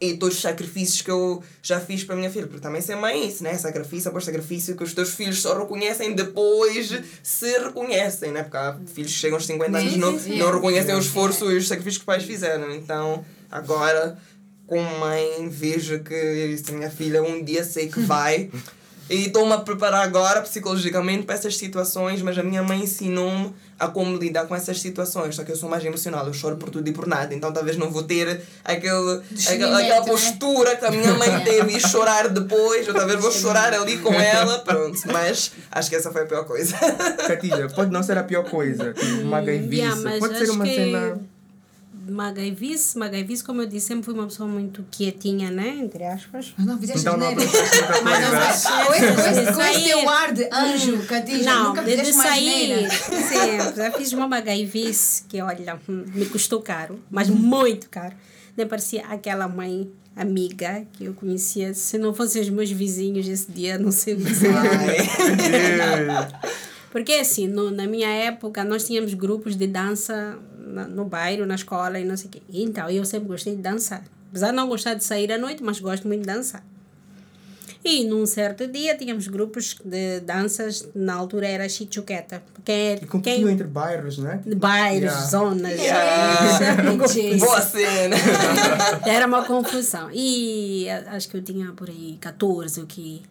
e 0.00 0.14
todos 0.16 0.36
os 0.36 0.42
sacrifícios 0.42 1.02
que 1.02 1.10
eu 1.10 1.42
já 1.62 1.80
fiz 1.80 2.04
para 2.04 2.14
a 2.14 2.18
minha 2.18 2.30
filha. 2.30 2.46
Porque 2.46 2.60
também 2.60 2.80
ser 2.80 2.96
mãe 2.96 3.22
é 3.22 3.26
isso, 3.26 3.42
né? 3.42 3.56
Sacrifício 3.56 4.08
após 4.08 4.24
sacrifício 4.24 4.76
que 4.76 4.84
os 4.84 4.94
teus 4.94 5.10
filhos 5.10 5.42
só 5.42 5.58
reconhecem 5.58 6.14
depois 6.14 6.92
se 7.22 7.58
reconhecem, 7.58 8.32
né? 8.32 8.42
Porque 8.42 8.56
há 8.56 8.78
filhos 8.86 9.12
que 9.12 9.18
chegam 9.18 9.36
aos 9.36 9.46
50 9.46 9.78
anos 9.78 9.92
e 9.92 9.98
não, 9.98 10.12
não 10.12 10.52
reconhecem 10.52 10.94
o 10.94 10.98
esforço 10.98 11.50
e 11.50 11.56
os 11.56 11.66
sacrifícios 11.66 11.98
que 11.98 12.02
os 12.02 12.06
pais 12.06 12.24
fizeram. 12.24 12.70
Então, 12.74 13.24
agora, 13.50 14.16
como 14.66 14.98
mãe, 14.98 15.48
vejo 15.48 16.00
que 16.00 16.56
se 16.58 16.70
a 16.70 16.74
minha 16.74 16.90
filha 16.90 17.22
um 17.22 17.42
dia 17.42 17.64
sei 17.64 17.88
que 17.88 18.00
vai. 18.00 18.50
E 19.10 19.26
estou-me 19.26 19.52
a 19.52 19.58
preparar 19.58 20.02
agora 20.02 20.42
psicologicamente 20.42 21.24
para 21.24 21.34
essas 21.34 21.56
situações, 21.56 22.20
mas 22.20 22.36
a 22.36 22.42
minha 22.42 22.62
mãe 22.62 22.82
ensinou-me 22.82 23.54
a 23.78 23.88
como 23.88 24.16
lidar 24.16 24.46
com 24.46 24.54
essas 24.54 24.80
situações. 24.80 25.34
Só 25.34 25.44
que 25.44 25.52
eu 25.52 25.56
sou 25.56 25.68
mais 25.68 25.84
emocional, 25.84 26.26
eu 26.26 26.34
choro 26.34 26.56
por 26.56 26.68
tudo 26.68 26.88
e 26.88 26.92
por 26.92 27.06
nada. 27.06 27.34
Então 27.34 27.52
talvez 27.52 27.76
não 27.76 27.90
vou 27.90 28.02
ter 28.02 28.42
aquele, 28.64 29.22
aquela, 29.46 29.78
aquela 29.78 30.00
né? 30.00 30.06
postura 30.06 30.76
que 30.76 30.84
a 30.84 30.90
minha 30.90 31.14
mãe 31.14 31.40
teve 31.44 31.76
e 31.76 31.80
chorar 31.80 32.28
depois. 32.28 32.86
Eu 32.86 32.94
talvez 32.94 33.20
vou 33.20 33.32
chorar 33.32 33.72
ali 33.72 33.98
com 33.98 34.12
ela, 34.12 34.58
pronto. 34.58 35.00
Mas 35.06 35.52
acho 35.70 35.88
que 35.88 35.96
essa 35.96 36.10
foi 36.10 36.22
a 36.22 36.26
pior 36.26 36.44
coisa. 36.44 36.76
Catilha, 37.26 37.68
pode 37.68 37.90
não 37.90 38.02
ser 38.02 38.18
a 38.18 38.24
pior 38.24 38.44
coisa. 38.44 38.92
Tipo, 38.92 39.24
magaivice. 39.24 39.82
Yeah, 39.82 40.00
mas 40.02 40.18
pode 40.18 40.38
ser 40.38 40.50
uma 40.50 40.64
que 40.64 40.74
cena. 40.74 41.20
Magaivice, 42.12 42.98
Magaivice, 42.98 43.44
como 43.44 43.62
eu 43.62 43.66
disse, 43.66 43.86
sempre 43.88 44.04
fui 44.04 44.14
uma 44.14 44.26
pessoa 44.26 44.48
muito 44.48 44.84
quietinha, 44.90 45.50
né? 45.50 45.78
Entre 45.80 46.04
aspas. 46.04 46.54
Mas 46.56 46.66
não 46.66 46.78
fizeste 46.78 47.00
Então 47.02 47.16
não 47.16 47.34
muita 47.34 47.50
Mas 48.02 48.20
não 48.20 48.30
faz. 48.30 48.64
Com 48.64 48.94
esse, 49.62 49.84
teu 49.84 50.08
ar 50.08 50.32
de 50.32 50.48
anjo, 50.52 50.98
Catija, 51.06 51.44
Não, 51.44 51.68
nunca 51.68 51.82
de, 51.82 51.90
de 51.90 51.96
fizeste 51.96 52.16
mais 52.16 52.30
sair. 52.30 52.90
Sim, 52.90 53.76
já 53.76 53.90
fiz 53.92 54.12
uma 54.12 54.28
magaivice 54.28 55.24
que, 55.28 55.40
olha, 55.40 55.78
hum, 55.88 56.04
me 56.14 56.26
custou 56.26 56.60
caro, 56.60 57.02
mas 57.10 57.28
muito 57.28 57.88
caro. 57.88 58.14
Nem 58.56 58.66
parecia 58.66 59.06
aquela 59.06 59.46
mãe 59.46 59.90
amiga 60.16 60.84
que 60.92 61.04
eu 61.04 61.14
conhecia. 61.14 61.72
Se 61.74 61.96
não 61.96 62.12
fossem 62.12 62.42
os 62.42 62.50
meus 62.50 62.70
vizinhos 62.70 63.28
esse 63.28 63.50
dia, 63.50 63.78
não 63.78 63.92
sei 63.92 64.14
o 64.14 64.16
que 64.16 64.34
seria. 64.34 64.58
Porque 66.90 67.12
assim, 67.12 67.46
no, 67.46 67.70
na 67.70 67.86
minha 67.86 68.08
época, 68.08 68.64
nós 68.64 68.86
tínhamos 68.86 69.14
grupos 69.14 69.54
de 69.54 69.66
dança 69.66 70.38
na- 70.68 70.86
no 70.86 71.04
bairro, 71.04 71.44
na 71.46 71.54
escola 71.54 71.98
e 71.98 72.04
não 72.04 72.16
sei 72.16 72.26
o 72.26 72.30
quê. 72.30 72.42
Então, 72.52 72.88
eu 72.90 73.04
sempre 73.04 73.28
gostei 73.28 73.56
de 73.56 73.62
dançar. 73.62 74.02
Apesar 74.30 74.50
de 74.50 74.56
não 74.56 74.68
gostar 74.68 74.94
de 74.94 75.04
sair 75.04 75.32
à 75.32 75.38
noite, 75.38 75.62
mas 75.62 75.80
gosto 75.80 76.06
muito 76.06 76.20
de 76.20 76.26
dançar. 76.26 76.62
E 77.84 78.04
num 78.04 78.26
certo 78.26 78.66
dia 78.66 78.96
tínhamos 78.96 79.28
grupos 79.28 79.76
de 79.84 80.20
danças, 80.20 80.86
na 80.94 81.14
altura 81.14 81.46
era 81.46 81.68
chichuqueta. 81.68 82.42
Quem, 82.64 82.94
E 82.96 83.06
competiam 83.06 83.44
quem, 83.44 83.52
entre 83.54 83.66
bairros, 83.66 84.18
né? 84.18 84.40
de 84.44 84.54
bairros, 84.54 85.04
Yeah. 85.04 85.26
zonas. 85.26 85.72
Yeah. 85.80 86.82
Boa 87.38 87.62
cena! 87.62 88.16
Era 89.06 89.26
uma 89.26 89.44
confusão. 89.44 90.10
E 90.12 90.86
a- 90.90 91.12
acho 91.16 91.28
que 91.28 91.36
eu 91.36 91.42
tinha 91.42 91.72
por 91.72 91.88
aí 91.88 92.18
14 92.20 92.80
o 92.80 92.86
que. 92.86 93.22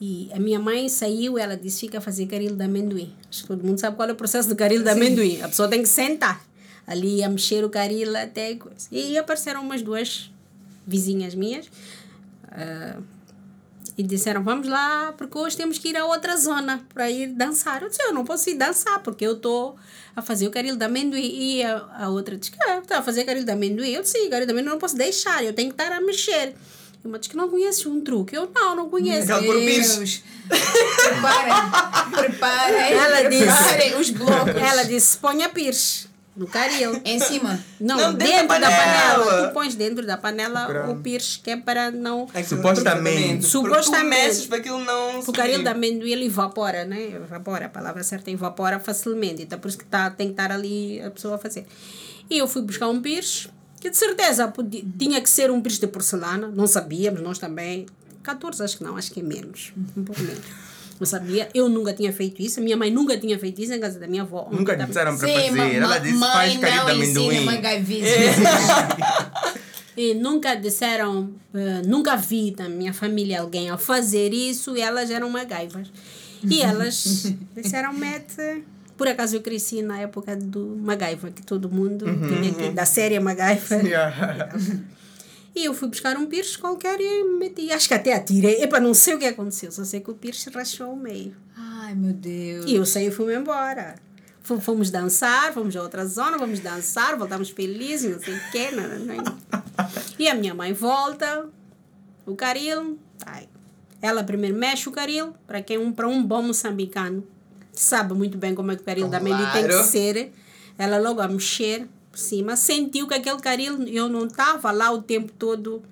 E 0.00 0.30
a 0.32 0.38
minha 0.38 0.58
mãe 0.60 0.88
saiu, 0.88 1.36
ela 1.36 1.56
disse: 1.56 1.80
fica 1.80 1.98
a 1.98 2.00
fazer 2.00 2.26
caril 2.26 2.54
de 2.54 2.62
amendoim. 2.64 3.12
Acho 3.28 3.42
que 3.42 3.48
todo 3.48 3.64
mundo 3.64 3.78
sabe 3.78 3.96
qual 3.96 4.08
é 4.08 4.12
o 4.12 4.16
processo 4.16 4.48
do 4.48 4.54
caril 4.56 4.82
de 4.82 4.88
amendoim. 4.88 5.42
A 5.42 5.48
pessoa 5.48 5.68
tem 5.68 5.82
que 5.82 5.88
sentar 5.88 6.42
ali 6.86 7.22
a 7.22 7.28
mexer 7.28 7.64
o 7.64 7.70
caril 7.70 8.16
até 8.16 8.54
coisa. 8.54 8.86
E 8.92 9.18
apareceram 9.18 9.60
umas 9.62 9.82
duas 9.82 10.30
vizinhas 10.86 11.34
minhas 11.34 11.68
ah, 12.52 12.98
e 13.98 14.02
disseram: 14.02 14.42
vamos 14.44 14.68
lá, 14.68 15.12
porque 15.16 15.36
hoje 15.38 15.56
temos 15.56 15.78
que 15.78 15.88
ir 15.88 15.96
a 15.96 16.04
outra 16.04 16.36
zona 16.36 16.84
para 16.92 17.10
ir 17.10 17.28
dançar. 17.28 17.82
Eu 17.82 17.88
disse: 17.88 18.02
eu 18.02 18.12
não 18.12 18.24
posso 18.24 18.48
ir 18.50 18.54
dançar, 18.54 19.00
porque 19.00 19.26
eu 19.26 19.32
estou 19.32 19.76
a 20.14 20.22
fazer 20.22 20.46
o 20.46 20.50
caril 20.50 20.76
de 20.76 20.84
amendoim. 20.84 21.20
E 21.22 21.62
a, 21.62 22.04
a 22.04 22.08
outra 22.08 22.36
disse: 22.36 22.50
que 22.52 22.58
está 22.62 22.98
a 22.98 23.02
fazer 23.02 23.24
caril 23.24 23.44
de 23.44 23.50
amendoim? 23.50 23.90
Eu 23.90 24.02
disse: 24.02 24.18
sim, 24.18 24.30
caril 24.30 24.46
de 24.46 24.52
amendoim 24.52 24.68
eu 24.68 24.74
não 24.74 24.80
posso 24.80 24.96
deixar, 24.96 25.42
eu 25.44 25.52
tenho 25.52 25.72
que 25.72 25.80
estar 25.80 25.94
a 25.94 26.00
mexer. 26.00 26.54
E 27.02 27.06
uma 27.08 27.18
disse 27.18 27.30
que 27.30 27.36
não 27.36 27.48
conheces 27.48 27.84
um 27.86 28.00
truque. 28.00 28.36
Eu 28.36 28.50
não, 28.54 28.76
não 28.76 28.88
conheço. 28.90 29.26
Deus. 29.98 30.22
Preparem, 30.48 32.10
preparem, 32.10 32.92
Ela 32.92 33.28
disse- 33.28 33.44
preparem 33.46 34.00
os 34.00 34.10
blocos. 34.10 34.56
Ela 34.56 34.82
disse: 34.84 35.18
ponha 35.18 35.48
pires. 35.48 36.08
No 36.36 36.46
caril. 36.46 37.00
Em 37.04 37.18
cima. 37.18 37.58
Não, 37.80 37.96
Não, 37.96 38.14
dentro, 38.14 38.32
dentro 38.34 38.48
da 38.48 38.58
da 38.58 38.66
panela. 38.70 39.24
panela. 39.24 39.48
Tu 39.48 39.54
pões 39.54 39.74
dentro 39.74 40.06
da 40.06 40.16
panela 40.16 40.90
o 40.90 40.96
pires, 40.96 41.40
que 41.42 41.50
é 41.50 41.56
para 41.56 41.90
não. 41.90 42.28
É 42.34 42.42
que 42.42 42.48
Supostamente. 42.48 43.46
Supostamente. 43.46 44.46
para 44.48 44.58
aquilo 44.58 44.84
não 44.84 45.20
O 45.20 45.32
caril 45.32 45.62
de 45.62 45.68
amendoim 45.68 46.10
ele 46.10 46.26
evapora, 46.26 46.84
né? 46.84 47.12
Evapora, 47.14 47.66
a 47.66 47.68
palavra 47.68 48.02
certa 48.02 48.30
é 48.30 48.34
evapora 48.34 48.78
facilmente. 48.78 49.42
Então 49.42 49.58
por 49.58 49.68
isso 49.68 49.78
que 49.78 49.84
tá, 49.86 50.10
tem 50.10 50.28
que 50.28 50.32
estar 50.34 50.52
ali 50.52 51.00
a 51.00 51.10
pessoa 51.10 51.36
a 51.36 51.38
fazer. 51.38 51.66
E 52.28 52.38
eu 52.38 52.46
fui 52.48 52.62
buscar 52.62 52.88
um 52.88 53.00
pires, 53.00 53.48
que 53.80 53.88
de 53.88 53.96
certeza 53.96 54.48
podia, 54.48 54.84
tinha 54.98 55.20
que 55.20 55.30
ser 55.30 55.50
um 55.50 55.60
pires 55.60 55.78
de 55.78 55.86
porcelana. 55.86 56.48
Não 56.48 56.66
sabíamos, 56.66 57.20
nós 57.22 57.38
também. 57.38 57.86
14 58.22 58.62
acho 58.62 58.78
que 58.78 58.82
não, 58.84 58.96
acho 58.96 59.12
que 59.12 59.20
é 59.20 59.22
menos. 59.22 59.72
Um 59.96 60.02
pouco 60.04 60.20
menos. 60.20 60.44
Não 60.98 61.06
sabia. 61.06 61.48
Eu 61.54 61.68
nunca 61.68 61.92
tinha 61.92 62.12
feito 62.12 62.40
isso. 62.40 62.60
Minha 62.60 62.76
mãe 62.76 62.90
nunca 62.90 63.16
tinha 63.18 63.38
feito 63.38 63.60
isso 63.60 63.72
em 63.74 63.78
casa 63.80 63.98
da 63.98 64.06
minha 64.06 64.22
avó. 64.22 64.48
Nunca 64.50 64.74
disseram 64.76 65.16
para 65.16 65.28
ma- 65.28 65.34
fazer. 65.56 65.74
Ela 65.76 65.98
disse, 65.98 66.14
mãe 66.14 66.30
faz 66.30 66.56
carinho 66.58 66.84
de 66.84 66.90
amendoim. 66.90 67.44
magaivice. 67.44 68.08
E 69.96 70.12
nunca 70.14 70.54
disseram, 70.54 71.30
eh, 71.54 71.82
nunca 71.86 72.16
vi 72.16 72.50
da 72.50 72.68
minha 72.68 72.92
família 72.92 73.40
alguém 73.40 73.70
a 73.70 73.78
fazer 73.78 74.32
isso 74.34 74.76
e 74.76 74.80
elas 74.82 75.10
eram 75.10 75.30
MacGyvers. 75.30 75.90
E 76.44 76.60
elas 76.60 77.32
disseram, 77.56 77.92
mete. 77.94 78.62
Por 78.96 79.08
acaso 79.08 79.36
eu 79.36 79.40
cresci 79.42 79.82
na 79.82 79.98
época 80.00 80.36
do 80.36 80.76
MacGyver, 80.82 81.32
que 81.32 81.42
todo 81.42 81.68
mundo 81.70 82.04
tinha 82.06 82.50
aqui, 82.50 82.70
da 82.74 82.84
série 82.86 83.18
MacGyver. 83.20 83.84
Yeah. 83.86 84.50
E 85.56 85.64
eu 85.64 85.72
fui 85.72 85.88
buscar 85.88 86.18
um 86.18 86.26
Pires 86.26 86.54
qualquer 86.54 87.00
e 87.00 87.24
meti. 87.38 87.72
Acho 87.72 87.88
que 87.88 87.94
até 87.94 88.12
atirei. 88.12 88.62
Epa, 88.62 88.78
não 88.78 88.92
sei 88.92 89.14
o 89.14 89.18
que 89.18 89.24
aconteceu, 89.24 89.72
só 89.72 89.84
sei 89.84 90.00
que 90.00 90.10
o 90.10 90.14
Pires 90.14 90.44
rachou 90.54 90.92
o 90.92 90.96
meio. 90.96 91.34
Ai, 91.56 91.94
meu 91.94 92.12
Deus. 92.12 92.66
E 92.66 92.74
eu 92.74 92.84
saí 92.84 93.06
e 93.06 93.10
fui 93.10 93.34
embora. 93.34 93.94
Fomos 94.42 94.90
dançar, 94.90 95.52
fomos 95.54 95.74
a 95.74 95.82
outra 95.82 96.04
zona, 96.06 96.36
vamos 96.36 96.60
dançar, 96.60 97.16
voltamos 97.16 97.48
felizes, 97.50 98.12
não 98.12 98.22
sei 98.22 98.34
o 98.36 98.40
quê. 98.52 98.70
Não, 98.70 98.86
não, 98.86 98.98
não. 99.16 99.38
E 100.18 100.28
a 100.28 100.34
minha 100.34 100.54
mãe 100.54 100.72
volta, 100.74 101.48
o 102.26 102.36
caril, 102.36 102.98
tá. 103.18 103.42
ela 104.00 104.22
primeiro 104.22 104.56
mexe 104.56 104.88
o 104.88 104.92
caril, 104.92 105.32
para 105.46 105.62
quem 105.62 105.78
um, 105.78 105.90
para 105.90 106.06
um 106.06 106.22
bom 106.22 106.42
moçambicano, 106.42 107.26
sabe 107.72 108.12
muito 108.14 108.36
bem 108.38 108.54
como 108.54 108.70
é 108.70 108.76
que 108.76 108.82
o 108.82 108.84
caril 108.84 109.08
da 109.08 109.16
amendoim 109.18 109.50
tem 109.52 109.62
que 109.62 109.68
Claro. 109.70 109.84
ser. 109.88 110.32
Ela 110.78 110.98
logo 110.98 111.20
a 111.20 111.26
mexer 111.26 111.88
por 112.16 112.20
cima, 112.20 112.56
sentiu 112.56 113.06
que 113.06 113.12
aquele 113.12 113.38
caril, 113.38 113.82
eu 113.88 114.08
não 114.08 114.26
estava 114.26 114.72
lá 114.72 114.90
o 114.90 115.02
tempo 115.02 115.30
todo 115.38 115.82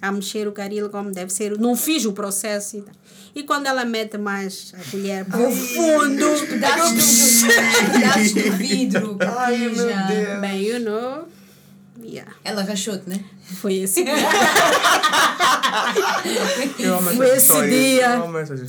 a 0.00 0.12
mexer 0.12 0.46
o 0.46 0.52
caril 0.52 0.90
como 0.90 1.10
deve 1.10 1.32
ser. 1.32 1.58
Não 1.58 1.74
fiz 1.74 2.04
o 2.04 2.12
processo. 2.12 2.76
E, 2.76 2.82
tal. 2.82 2.94
e 3.34 3.42
quando 3.44 3.66
ela 3.66 3.82
mete 3.82 4.18
mais 4.18 4.74
a 4.78 4.90
colher 4.90 5.24
para 5.24 5.48
o 5.48 5.50
fundo, 5.50 6.18
do, 6.18 6.46
pedaços 6.46 8.34
do 8.34 8.52
vidro. 8.58 9.16
Ai, 9.38 9.56
meu 9.56 9.72
Deus. 9.72 10.40
bem, 10.42 10.62
you 10.62 10.80
know, 10.80 11.26
yeah, 12.02 12.30
Ela 12.44 12.62
rachou-te, 12.62 13.08
né? 13.08 13.24
foi 13.54 13.76
esse 13.76 14.04
dia. 14.04 14.14
Foi 17.16 17.36
esse 17.36 17.68
dia. 17.70 18.22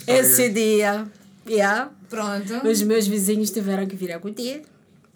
Esse 0.08 0.50
dia. 0.50 1.06
Yeah. 1.48 1.92
Pronto. 2.10 2.66
Os 2.66 2.82
meus 2.82 3.06
vizinhos 3.06 3.52
tiveram 3.52 3.86
que 3.86 3.98
vir 3.98 4.14
acudir. 4.14 4.64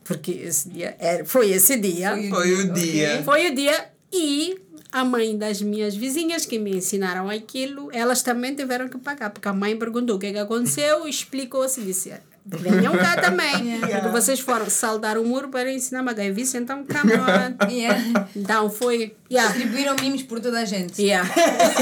Porque 0.10 0.32
esse 0.32 0.68
dia 0.70 0.95
era, 0.97 1.24
foi 1.24 1.51
esse 1.51 1.78
dia. 1.78 2.16
Foi 2.16 2.30
Foi 2.32 2.53
o 2.55 2.74
dia. 2.74 3.24
Foi 3.24 3.51
o 3.51 3.53
dia 3.53 3.89
e 4.12 4.57
a 4.91 5.05
mãe 5.05 5.38
das 5.38 5.62
minhas 5.62 5.95
vizinhas 5.95 6.47
que 6.47 6.57
me 6.57 6.76
ensinaram 6.76 7.30
aquilo, 7.30 7.91
elas 7.93 8.24
também 8.24 8.55
tiveram 8.55 8.89
que 8.89 8.97
pagar, 8.97 9.30
porque 9.30 9.47
a 9.47 9.53
mãe 9.53 9.78
perguntou 9.78 10.16
o 10.16 10.20
que, 10.20 10.26
é 10.26 10.32
que 10.32 10.39
aconteceu, 10.39 11.07
explicou-se, 11.07 11.80
disse, 11.82 12.12
venham 12.58 12.97
cá 12.97 13.16
também, 13.22 13.80
porque 13.80 14.08
vocês 14.10 14.39
foram 14.39 14.70
saltar 14.70 15.18
o 15.18 15.26
muro 15.26 15.50
para 15.50 15.72
ensinar 15.72 16.02
magaivice, 16.04 16.58
então 16.58 16.86
come 16.86 17.14
on. 17.14 17.70
Yeah. 17.70 18.28
Então 18.36 18.70
foi, 18.70 19.16
yeah, 19.32 19.52
Distribuíram 19.54 19.95
mimos 20.02 20.24
por 20.24 20.39
toda 20.39 20.60
a 20.60 20.66
gente. 20.66 21.02
yeah. 21.02 21.30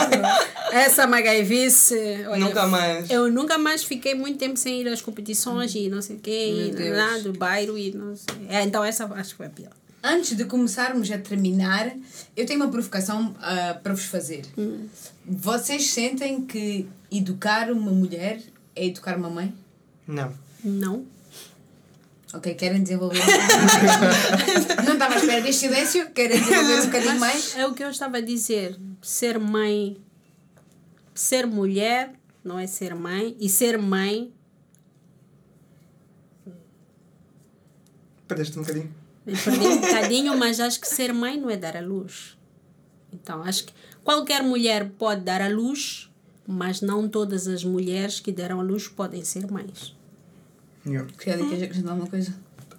Essa 0.72 1.07
magaivice, 1.07 1.95
olha, 2.28 2.39
Nunca 2.45 2.68
mais. 2.68 3.09
eu 3.09 3.32
nunca 3.32 3.57
mais 3.57 3.84
fiquei 3.84 4.13
muito 4.13 4.38
tempo 4.38 4.57
sem 4.57 4.82
ir 4.82 4.88
às 4.89 5.01
competições 5.01 5.74
e 5.74 5.88
não 5.89 6.01
sei 6.01 6.18
o 6.18 6.20
quê, 6.20 6.74
e 6.78 6.89
lá 6.89 7.18
do 7.20 7.32
bairro 7.34 7.78
e 7.78 7.91
não 7.91 8.15
sei. 8.15 8.47
É, 8.49 8.63
então 8.63 8.84
essa 8.84 9.05
acho 9.05 9.30
que 9.32 9.38
foi 9.38 9.45
a 9.45 9.49
pior. 9.49 9.72
Antes 10.03 10.36
de 10.36 10.45
começarmos 10.45 11.09
a 11.11 11.18
terminar, 11.18 11.91
eu 12.36 12.45
tenho 12.45 12.59
uma 12.61 12.70
provocação 12.70 13.34
ah, 13.41 13.78
para 13.82 13.93
vos 13.93 14.05
fazer. 14.05 14.43
Vocês 15.26 15.89
sentem 15.89 16.41
que 16.45 16.88
educar 17.11 17.72
uma 17.72 17.91
mulher 17.91 18.39
é 18.76 18.86
educar 18.86 19.18
uma 19.18 19.30
mãe? 19.30 19.53
Não. 20.07 20.32
Não. 20.64 21.05
Ok, 22.34 22.53
querem 22.55 22.84
desenvolver? 22.84 23.20
Não 24.86 24.93
estava 24.93 25.14
à 25.16 25.18
espera 25.18 25.41
deste 25.41 25.62
silêncio? 25.62 26.12
Querem 26.12 26.39
desenvolver 26.39 26.82
um 26.82 26.86
bocadinho 26.86 27.20
mais? 27.20 27.55
É 27.55 27.66
o 27.66 27.74
que 27.74 27.84
eu 27.84 27.89
estava 27.89 28.18
a 28.18 28.22
dizer. 28.22 28.78
Ser 29.01 29.39
mãe, 29.39 29.97
ser 31.16 31.47
mulher 31.47 32.12
não 32.43 32.60
é 32.60 32.68
ser 32.68 32.93
mãe. 32.95 33.36
E 33.39 33.47
ser 33.49 33.78
mãe, 33.78 34.34
Perdeste 38.28 38.60
um 38.60 38.62
bocadinho. 38.62 38.93
perdi 39.26 39.68
um 39.68 39.80
bocadinho, 39.80 40.38
mas 40.38 40.60
acho 40.60 40.82
que 40.82 40.88
ser 40.88 41.14
mãe 41.14 41.39
não 41.39 41.49
é 41.49 41.55
dar 41.55 41.78
à 41.78 41.82
luz. 41.82 42.38
Então, 43.14 43.41
acho 43.41 43.66
que 43.68 43.74
qualquer 44.03 44.43
mulher 44.43 44.89
pode 44.97 45.22
dar 45.22 45.41
à 45.41 45.47
luz, 45.47 46.12
mas 46.45 46.82
não 46.82 47.08
todas 47.08 47.47
as 47.47 47.64
mulheres 47.64 48.20
que 48.20 48.32
deram 48.34 48.60
à 48.60 48.64
luz 48.64 48.88
podem 48.89 49.24
ser 49.24 49.49
mães. 49.49 49.95
Yeah. 50.88 51.11
Queria 51.17 51.65
acrescentar 51.65 51.91
alguma 51.91 52.09
coisa? 52.09 52.33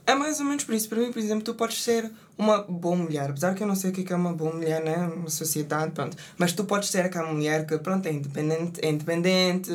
É 0.06 0.14
mais 0.14 0.40
ou 0.40 0.46
menos 0.46 0.64
por 0.64 0.74
isso. 0.74 0.88
Para 0.88 0.98
mim, 0.98 1.12
por 1.12 1.18
exemplo, 1.18 1.44
tu 1.44 1.54
podes 1.54 1.82
ser 1.82 2.10
uma 2.36 2.62
boa 2.62 2.96
mulher. 2.96 3.28
Apesar 3.28 3.54
que 3.54 3.62
eu 3.62 3.66
não 3.66 3.76
sei 3.76 3.90
o 3.90 3.92
que 3.92 4.10
é 4.10 4.16
uma 4.16 4.32
boa 4.32 4.54
mulher, 4.54 4.82
né? 4.82 4.96
Uma 5.14 5.28
sociedade, 5.28 5.90
pronto. 5.92 6.16
Mas 6.38 6.52
tu 6.52 6.64
podes 6.64 6.88
ser 6.88 7.02
aquela 7.02 7.30
mulher 7.30 7.66
que, 7.66 7.76
pronto, 7.78 8.06
é 8.06 8.12
independente, 8.12 8.80
é 8.82 8.88
independente 8.88 9.70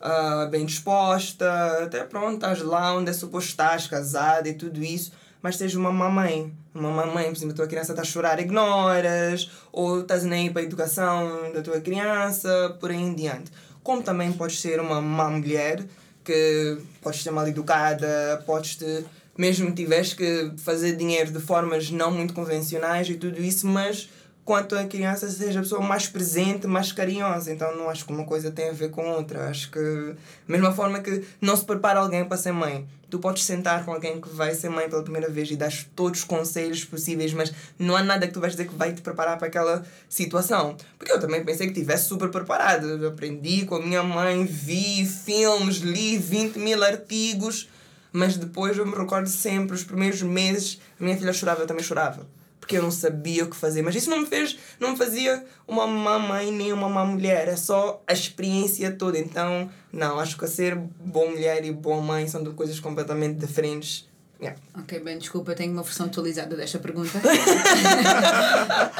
ah, 0.00 0.48
bem 0.50 0.64
disposta, 0.64 1.84
até 1.84 2.02
pronto, 2.04 2.34
estás 2.34 2.62
lá 2.62 2.96
onde 2.96 3.10
é 3.10 3.12
suposto 3.12 3.50
estás, 3.50 3.86
casada 3.86 4.48
e 4.48 4.54
tudo 4.54 4.82
isso. 4.82 5.12
Mas 5.42 5.56
seja 5.56 5.78
uma 5.78 5.92
mamãe. 5.92 6.52
Uma 6.74 6.90
mamãe, 6.90 7.26
por 7.26 7.36
exemplo, 7.36 7.52
a 7.52 7.56
tua 7.56 7.66
criança 7.66 7.92
está 7.92 8.02
a 8.02 8.04
chorar, 8.04 8.40
ignoras. 8.40 9.50
Ou 9.70 10.00
estás 10.00 10.24
nem 10.24 10.48
aí 10.48 10.50
para 10.52 10.62
a 10.62 10.64
educação 10.64 11.52
da 11.52 11.62
tua 11.62 11.80
criança, 11.80 12.76
por 12.80 12.90
aí 12.90 12.96
em 12.96 13.14
diante. 13.14 13.52
Como 13.82 14.02
também 14.02 14.32
podes 14.32 14.60
ser 14.60 14.80
uma 14.80 15.00
má 15.00 15.30
mulher 15.30 15.84
que 16.24 16.78
podes 17.00 17.22
ser 17.22 17.30
mal 17.30 17.46
educada, 17.46 18.42
podes 18.46 18.76
te, 18.76 19.04
mesmo 19.36 19.72
tiveres 19.72 20.12
que 20.12 20.52
fazer 20.58 20.96
dinheiro 20.96 21.30
de 21.32 21.40
formas 21.40 21.90
não 21.90 22.10
muito 22.10 22.34
convencionais 22.34 23.08
e 23.08 23.14
tudo 23.14 23.40
isso, 23.40 23.66
mas 23.66 24.08
quanto 24.50 24.74
a 24.74 24.82
criança 24.82 25.30
seja 25.30 25.60
a 25.60 25.62
pessoa 25.62 25.80
mais 25.80 26.08
presente, 26.08 26.66
mais 26.66 26.90
carinhosa. 26.90 27.52
Então 27.52 27.72
não 27.76 27.88
acho 27.88 28.04
que 28.04 28.12
uma 28.12 28.24
coisa 28.24 28.50
tem 28.50 28.70
a 28.70 28.72
ver 28.72 28.90
com 28.90 29.08
outra. 29.08 29.48
Acho 29.48 29.70
que 29.70 30.14
mesma 30.48 30.72
forma 30.72 30.98
que 30.98 31.24
não 31.40 31.56
se 31.56 31.64
prepara 31.64 32.00
alguém 32.00 32.24
para 32.24 32.36
ser 32.36 32.50
mãe. 32.50 32.84
Tu 33.08 33.20
podes 33.20 33.44
sentar 33.44 33.84
com 33.84 33.92
alguém 33.92 34.20
que 34.20 34.28
vai 34.28 34.52
ser 34.52 34.68
mãe 34.68 34.90
pela 34.90 35.04
primeira 35.04 35.30
vez 35.30 35.52
e 35.52 35.56
das 35.56 35.86
todos 35.94 36.18
os 36.18 36.24
conselhos 36.24 36.84
possíveis, 36.84 37.32
mas 37.32 37.52
não 37.78 37.94
há 37.94 38.02
nada 38.02 38.26
que 38.26 38.32
tu 38.32 38.40
vais 38.40 38.54
dizer 38.54 38.66
que 38.66 38.74
vai 38.74 38.92
te 38.92 39.02
preparar 39.02 39.38
para 39.38 39.46
aquela 39.46 39.84
situação. 40.08 40.76
Porque 40.98 41.12
eu 41.12 41.20
também 41.20 41.44
pensei 41.44 41.68
que 41.68 41.72
estivesse 41.72 42.08
super 42.08 42.28
preparado. 42.28 42.88
Eu 42.88 43.10
aprendi 43.10 43.64
com 43.66 43.76
a 43.76 43.80
minha 43.80 44.02
mãe, 44.02 44.44
vi 44.44 45.06
filmes, 45.06 45.76
li 45.76 46.18
20 46.18 46.58
mil 46.58 46.82
artigos, 46.82 47.68
mas 48.12 48.36
depois 48.36 48.76
eu 48.76 48.84
me 48.84 48.96
recordo 48.96 49.28
sempre, 49.28 49.76
os 49.76 49.84
primeiros 49.84 50.22
meses, 50.22 50.80
a 51.00 51.04
minha 51.04 51.16
filha 51.16 51.32
chorava, 51.32 51.60
eu 51.60 51.68
também 51.68 51.84
chorava 51.84 52.39
porque 52.70 52.76
eu 52.76 52.82
não 52.82 52.90
sabia 52.92 53.44
o 53.44 53.50
que 53.50 53.56
fazer. 53.56 53.82
Mas 53.82 53.96
isso 53.96 54.08
não 54.08 54.20
me 54.20 54.26
fez, 54.26 54.56
não 54.78 54.92
me 54.92 54.96
fazia 54.96 55.44
uma 55.66 55.88
má 55.88 56.20
mãe 56.20 56.52
nem 56.52 56.72
uma 56.72 56.88
má 56.88 57.04
mulher. 57.04 57.48
É 57.48 57.56
só 57.56 58.00
a 58.06 58.12
experiência 58.12 58.92
toda. 58.92 59.18
Então, 59.18 59.68
não, 59.92 60.20
acho 60.20 60.38
que 60.38 60.46
ser 60.46 60.76
boa 60.76 61.28
mulher 61.28 61.64
e 61.64 61.72
boa 61.72 62.00
mãe 62.00 62.28
são 62.28 62.44
duas 62.44 62.54
coisas 62.54 62.78
completamente 62.78 63.44
diferentes. 63.44 64.08
Yeah. 64.40 64.58
Ok, 64.78 65.00
bem, 65.00 65.18
desculpa, 65.18 65.50
eu 65.50 65.56
tenho 65.56 65.72
uma 65.72 65.82
versão 65.82 66.06
atualizada 66.06 66.56
desta 66.56 66.78
pergunta. 66.78 67.20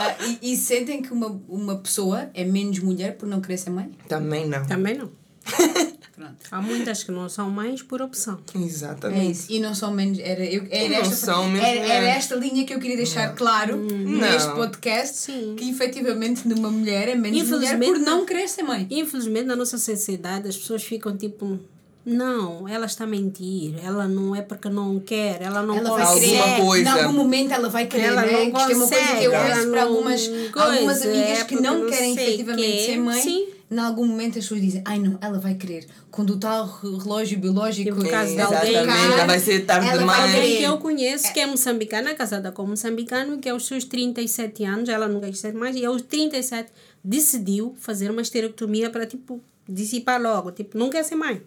Ah, 0.03 0.17
e, 0.41 0.53
e 0.53 0.57
sentem 0.57 1.03
que 1.03 1.13
uma, 1.13 1.41
uma 1.49 1.77
pessoa 1.77 2.31
é 2.33 2.45
menos 2.45 2.79
mulher 2.79 3.17
por 3.17 3.29
não 3.29 3.41
querer 3.41 3.59
ser 3.59 3.71
mãe? 3.71 3.91
Também 4.09 4.47
não. 4.49 4.65
Também 4.67 4.97
não. 4.97 5.11
Pronto. 6.21 6.37
Há 6.51 6.61
muitas 6.61 7.03
que 7.03 7.11
não 7.11 7.31
são 7.31 7.49
mães 7.51 7.83
por 7.83 8.03
opção. 8.03 8.39
É 8.55 8.59
Exatamente. 8.59 9.31
isso. 9.33 9.47
E 9.51 9.59
não 9.59 9.75
são 9.75 9.91
menos. 9.91 10.19
Era, 10.19 10.45
eu, 10.45 10.67
era, 10.71 10.89
não 10.91 10.97
esta, 11.01 11.15
são 11.17 11.57
era, 11.57 11.67
era 11.67 11.81
mulheres. 11.81 12.17
esta 12.17 12.35
linha 12.35 12.67
que 12.67 12.75
eu 12.75 12.79
queria 12.79 12.97
deixar 12.99 13.35
claro 13.35 13.77
neste 13.79 14.49
Não. 14.49 14.57
podcast. 14.57 15.17
Sim. 15.17 15.55
Que 15.57 15.71
efetivamente 15.71 16.47
numa 16.47 16.71
mulher 16.71 17.09
é 17.09 17.15
menos 17.15 17.49
mulher 17.49 17.75
Infelizmente, 17.75 17.93
por 17.93 17.99
não 18.01 18.19
não. 18.19 18.27
querer 18.27 18.49
ser 18.49 18.63
mãe. 18.65 18.87
Infelizmente, 18.91 19.47
na 19.47 19.57
nossa 19.57 19.79
sociedade, 19.79 20.47
as 20.47 20.57
pessoas 20.59 20.85
ficam 20.85 21.17
tipo. 21.17 21.59
Não, 22.05 22.67
ela 22.69 22.87
está 22.87 23.05
a 23.05 23.07
mentir. 23.07 23.75
Ela 23.85 24.09
não 24.09 24.35
é 24.37 24.43
porque 24.43 24.69
não 24.69 24.99
quer. 25.01 25.41
Ela 25.43 25.63
não 25.63 25.77
Ela 25.77 25.91
vai 25.91 26.07
consegue. 26.07 26.39
Alguma 26.39 26.67
coisa. 26.67 26.91
Em 26.91 26.93
algum 27.03 27.13
momento 27.13 27.53
ela 27.53 27.69
vai 27.69 27.87
querer, 27.87 28.05
Ela 28.07 28.23
né? 28.23 28.33
não 28.33 28.51
Que 28.53 28.59
isto 28.59 28.73
é 28.73 28.75
uma 28.77 28.89
coisa 28.89 29.07
que 29.19 29.25
eu 29.25 29.31
consegue, 29.33 29.55
ouço 29.57 29.71
para 29.71 29.81
não 29.85 29.89
algumas, 29.89 30.29
coisa, 30.29 30.63
algumas 30.73 31.03
amigas 31.03 31.39
é 31.41 31.45
que 31.45 31.55
não 31.57 31.79
não 31.81 31.91
querem 31.91 32.13
efetivamente 32.13 32.63
quê. 32.73 32.87
ser 32.87 32.97
mãe. 32.99 33.23
Sim. 33.23 33.47
Em 33.71 33.79
algum 33.79 34.05
momento 34.07 34.39
as 34.39 34.45
pessoas 34.45 34.61
dizem, 34.61 34.83
ai 34.85 34.99
não, 34.99 35.17
ela 35.21 35.39
vai 35.39 35.55
querer. 35.55 35.87
Quando 36.11 36.31
o 36.31 36.37
tal 36.39 36.67
re- 36.67 36.99
relógio 36.99 37.39
biológico 37.39 37.91
Tipo, 37.91 38.11
caso 38.11 38.33
de 38.35 38.39
ela 38.41 38.59
alguém- 38.59 38.75
Já 39.17 39.27
vai 39.27 39.39
ser 39.39 39.61
tarde 39.65 39.87
demais. 40.01 40.21
Alguém 40.35 40.57
que 40.59 40.63
eu 40.65 40.79
conheço, 40.79 41.33
que 41.33 41.41
é 41.41 41.47
moçambicana, 41.47 42.15
casada 42.15 42.51
com 42.51 42.65
um 42.65 42.69
moçambicano, 42.69 43.39
que 43.39 43.49
aos 43.49 43.67
seus 43.67 43.85
37 43.85 44.65
anos, 44.65 44.89
ela 44.89 45.07
não 45.09 45.21
quer 45.21 45.35
ser 45.35 45.55
mais, 45.55 45.77
e 45.77 45.85
aos 45.85 46.03
37 46.03 46.71
decidiu 47.05 47.75
fazer 47.79 48.11
uma 48.11 48.23
esterectomia 48.23 48.91
para, 48.91 49.07
tipo, 49.07 49.41
dissipar 49.69 50.21
logo. 50.21 50.51
Tipo, 50.53 50.77
não 50.77 50.91
quer 50.91 51.05
ser 51.05 51.15
mãe. 51.15 51.41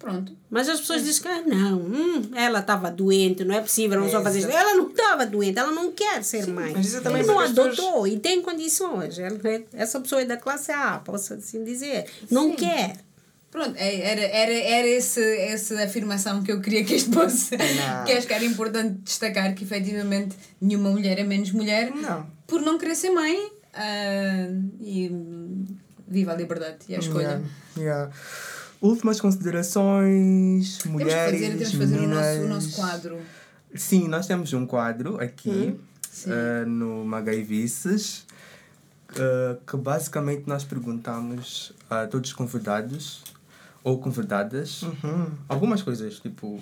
Pronto. 0.00 0.32
Mas 0.48 0.66
as 0.66 0.80
pessoas 0.80 1.04
dizem 1.04 1.22
que, 1.22 1.28
ah, 1.28 1.42
não, 1.46 1.78
hum, 1.78 2.30
ela 2.34 2.60
estava 2.60 2.90
doente, 2.90 3.44
não 3.44 3.54
é 3.54 3.60
possível, 3.60 4.00
não 4.00 4.10
só 4.10 4.22
fazer 4.22 4.38
isso. 4.40 4.48
Ela 4.48 4.74
não 4.74 4.88
estava 4.88 5.26
doente, 5.26 5.58
ela 5.58 5.70
não 5.70 5.92
quer 5.92 6.24
ser 6.24 6.46
mãe. 6.48 6.72
mas 6.74 6.86
isso 6.86 7.02
também 7.02 7.22
não 7.22 7.38
adotou 7.38 8.06
e 8.08 8.18
tem 8.18 8.40
condições. 8.40 9.18
Ela 9.18 9.38
é- 9.44 9.62
Essa 9.74 10.00
pessoa 10.00 10.22
é 10.22 10.24
da 10.24 10.38
classe 10.38 10.72
A, 10.72 10.98
posso 11.04 11.34
assim 11.34 11.62
dizer. 11.62 12.06
Não 12.30 12.52
quer. 12.56 12.96
Pronto, 13.50 13.74
é- 13.76 14.00
era, 14.00 14.20
era, 14.22 14.52
era 14.52 14.88
esse, 14.88 15.20
essa 15.38 15.82
afirmação 15.84 16.42
que 16.42 16.50
eu 16.50 16.62
queria 16.62 16.82
que 16.82 16.94
este 16.94 17.12
fosse. 17.12 17.56
Que 18.06 18.12
acho 18.12 18.26
que 18.26 18.32
era 18.32 18.44
importante 18.44 19.00
destacar 19.04 19.54
que 19.54 19.64
efetivamente 19.64 20.34
nenhuma 20.60 20.88
mulher 20.90 21.18
é 21.18 21.24
menos 21.24 21.50
mulher 21.52 21.92
Não. 21.94 22.26
por 22.46 22.62
não 22.62 22.78
querer 22.78 22.94
ser 22.94 23.10
mãe. 23.10 23.50
ah, 23.74 24.46
e 24.80 25.10
viva 26.08 26.32
a 26.32 26.36
liberdade 26.36 26.78
e 26.88 26.94
a 26.96 26.98
escolha. 26.98 27.42
Yeah, 27.76 28.10
yeah. 28.10 28.10
Últimas 28.80 29.20
considerações, 29.20 30.78
Temos 30.78 30.82
que 30.82 30.88
mulheres, 30.88 31.40
fazer, 31.40 31.48
temos 31.56 31.68
que 31.70 31.76
fazer 31.78 31.98
o 31.98 32.08
nosso, 32.08 32.20
o 32.20 32.32
meninas. 32.34 32.48
nosso 32.48 32.76
quadro. 32.76 33.18
Sim, 33.74 34.08
nós 34.08 34.26
temos 34.26 34.52
um 34.54 34.66
quadro 34.66 35.20
aqui 35.22 35.78
eh, 36.26 36.64
no 36.66 37.04
Magaivices 37.04 38.26
eh, 39.14 39.56
que 39.66 39.76
basicamente 39.76 40.44
nós 40.46 40.64
perguntamos 40.64 41.72
a 41.90 42.06
todos 42.06 42.30
os 42.30 42.34
convidados 42.36 43.22
ou 43.84 43.98
convidadas 43.98 44.82
algumas 45.48 45.82
coisas, 45.82 46.18
tipo 46.18 46.58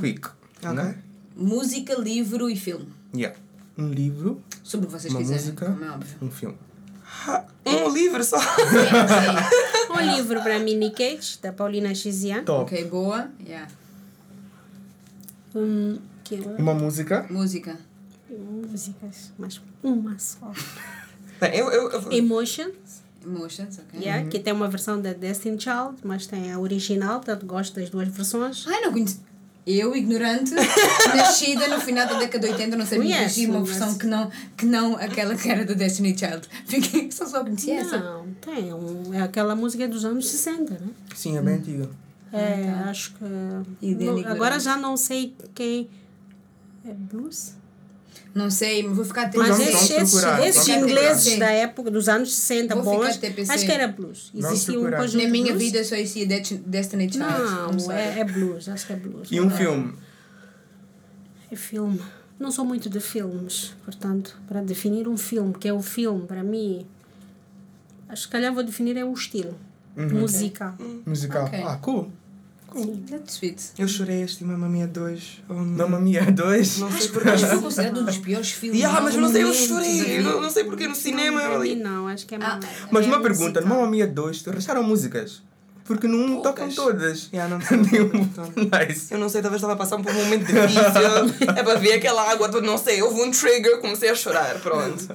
quick, 0.00 0.28
né? 0.62 0.98
Música, 1.36 1.94
livro 1.98 2.48
e 2.48 2.56
filme. 2.56 2.86
Yeah. 3.14 3.36
Um 3.76 3.88
livro, 3.88 4.40
Sobre 4.62 4.86
o 4.86 4.90
que 4.90 4.94
vocês 5.00 5.12
uma 5.12 5.20
quiserem, 5.20 5.42
música, 5.44 5.66
como 5.66 5.84
é 5.84 5.90
óbvio. 5.90 6.16
um 6.22 6.30
filme. 6.30 6.56
Um 7.66 7.88
livro 7.94 8.22
só. 8.22 8.38
Sim, 8.38 8.44
sim. 8.46 9.83
Um 9.94 10.16
livro 10.16 10.40
para 10.42 10.58
Mini 10.58 10.90
Cage, 10.90 11.38
da 11.42 11.52
Paulina 11.52 11.94
Chizian. 11.94 12.44
Top. 12.44 12.62
ok, 12.62 12.84
boa. 12.86 13.30
Yeah. 13.46 13.68
Um, 15.54 15.98
que 16.24 16.36
Uma 16.58 16.74
música. 16.74 17.26
Música. 17.30 17.76
músicas, 18.30 19.32
mas 19.38 19.60
uma 19.82 20.18
só. 20.18 20.52
Eu, 21.52 21.70
eu, 21.70 21.90
eu- 21.90 22.12
Emotions, 22.12 23.02
Emotions, 23.24 23.78
ok. 23.78 24.00
yeah, 24.00 24.28
que 24.28 24.38
tem 24.40 24.52
uma 24.52 24.68
versão 24.68 25.00
da 25.00 25.12
Destiny 25.12 25.60
Child, 25.60 25.96
mas 26.02 26.26
tem 26.26 26.52
a 26.52 26.58
original, 26.58 27.16
portanto 27.20 27.46
gosto 27.46 27.74
das 27.78 27.90
duas 27.90 28.08
versões. 28.08 28.64
Ai, 28.66 28.80
não 28.80 28.92
conheço. 28.92 29.20
Eu, 29.66 29.96
ignorante, 29.96 30.52
nascida 31.16 31.68
no 31.68 31.80
final 31.80 32.06
da 32.06 32.18
década 32.18 32.46
de 32.48 32.52
80, 32.52 32.76
não 32.76 32.84
sabia 32.84 32.98
que 33.04 33.08
Conheço, 33.08 33.24
existia 33.24 33.48
uma 33.48 33.60
mas- 33.60 33.68
versão 33.70 33.94
que 33.98 34.06
não, 34.06 34.30
que 34.56 34.66
não 34.66 34.96
aquela 34.96 35.34
que 35.34 35.48
era 35.50 35.64
da 35.64 35.72
Destiny 35.72 36.16
Child. 36.18 36.46
Fiquei 36.66 37.10
só 37.12 37.24
só 37.26 37.42
conhecia 37.42 37.80
essa. 37.80 37.96
Não, 37.98 38.26
tem. 38.42 38.74
Um, 38.74 39.14
é 39.14 39.22
aquela 39.22 39.56
música 39.56 39.88
dos 39.88 40.04
anos 40.04 40.28
60, 40.28 40.74
né? 40.74 40.80
Sim, 41.14 41.38
é 41.38 41.42
bem 41.42 41.54
antiga. 41.54 41.88
É, 42.30 42.68
acho 42.90 43.14
que. 43.14 43.24
Não- 43.24 43.64
de 44.16 44.26
agora 44.26 44.58
já 44.60 44.76
não 44.76 44.96
sei 44.98 45.34
quem. 45.54 45.88
É 46.86 46.92
blues? 46.92 47.54
Não 48.34 48.50
sei, 48.50 48.82
vou 48.82 49.04
ficar 49.04 49.30
Pois 49.30 49.48
Mas 49.48 49.60
esses, 49.60 50.12
vamos 50.12 50.44
esses, 50.44 50.68
ingleses 50.68 51.38
da 51.38 51.50
época 51.52 51.88
dos 51.88 52.08
anos 52.08 52.34
60 52.34 52.74
Vou 52.74 52.96
bons, 52.96 53.20
acho 53.48 53.64
que 53.64 53.70
era 53.70 53.86
blues. 53.86 54.32
Existia 54.34 54.80
um 54.80 54.90
conjunto 54.90 55.22
Na 55.22 55.30
minha 55.30 55.44
de 55.44 55.52
blues. 55.52 55.62
vida 55.62 55.84
só 55.84 55.94
existia 55.94 56.26
Destiny 56.66 57.12
Child. 57.12 57.20
Não, 57.20 57.78
sorry. 57.78 57.96
é, 57.96 58.18
é 58.18 58.24
blues, 58.24 58.68
acho 58.68 58.86
que 58.86 58.92
é 58.92 58.96
blues. 58.96 59.28
E 59.30 59.40
um 59.40 59.48
filme. 59.48 59.94
É 61.50 61.54
filme. 61.54 62.02
Não 62.36 62.50
sou 62.50 62.64
muito 62.64 62.90
de 62.90 62.98
filmes, 62.98 63.72
portanto, 63.84 64.36
para 64.48 64.60
definir 64.60 65.06
um 65.06 65.16
filme, 65.16 65.54
que 65.54 65.68
é 65.68 65.72
o 65.72 65.80
filme, 65.80 66.26
para 66.26 66.42
mim, 66.42 66.84
acho 68.08 68.26
que 68.26 68.32
calhar 68.32 68.52
vou 68.52 68.64
definir 68.64 68.96
é 68.96 69.04
um 69.04 69.12
estilo 69.12 69.56
musical. 69.96 70.74
Musical. 71.06 71.44
Ok. 71.44 71.62
Ah, 71.62 71.78
cool. 71.80 72.10
That's 73.08 73.34
sweet. 73.34 73.62
eu 73.78 73.86
chorei 73.86 74.22
este 74.22 74.44
Mamma 74.44 74.68
Mia 74.68 74.86
2. 74.86 75.42
Oh. 75.48 75.54
Mamma 75.54 76.00
Mia 76.00 76.24
2. 76.30 76.78
Não 76.78 76.88
sei 76.88 76.96
Acho 76.98 77.06
que 77.08 77.12
porquê. 77.14 77.28
acho 77.30 77.44
que 77.44 77.50
foi 77.50 77.60
considerado 77.62 78.00
um 78.00 78.04
dos 78.04 78.18
piores 78.18 78.50
filmes. 78.50 78.80
Yeah, 78.80 79.00
mas 79.00 79.14
eu 79.14 79.20
não 79.20 79.28
sei, 79.30 79.42
eu 79.44 79.54
chorei. 79.54 80.22
Não, 80.22 80.40
não 80.40 80.50
sei 80.50 80.64
porque 80.64 80.88
no 80.88 80.94
cinema 80.94 81.40
mim 81.48 81.54
ali. 81.54 81.74
não, 81.76 82.08
acho 82.08 82.26
que 82.26 82.34
é 82.34 82.38
Ah, 82.40 82.58
mais. 82.60 82.64
Mas 82.90 83.04
é 83.04 83.08
uma 83.08 83.20
pergunta, 83.20 83.60
no 83.60 83.66
Mamma 83.68 83.86
Mia 83.86 84.06
2, 84.06 84.42
racharam 84.46 84.82
músicas? 84.82 85.42
Porque 85.84 86.08
não 86.08 86.40
tocam 86.40 86.68
todas. 86.70 87.28
Yeah, 87.32 87.54
não 87.54 87.60
sei. 87.64 87.76
nice. 87.78 89.12
Eu 89.12 89.18
não 89.18 89.28
sei, 89.28 89.42
talvez 89.42 89.60
estava 89.62 89.76
passando 89.76 90.02
por 90.02 90.12
um 90.12 90.24
momento 90.24 90.46
difícil. 90.46 91.50
é 91.54 91.62
para 91.62 91.78
ver 91.78 91.92
aquela 91.92 92.28
água 92.30 92.48
toda, 92.48 92.66
não 92.66 92.78
sei. 92.78 93.02
Houve 93.02 93.20
um 93.20 93.30
trigger, 93.30 93.78
comecei 93.80 94.08
a 94.08 94.14
chorar. 94.14 94.58
Pronto. 94.60 95.06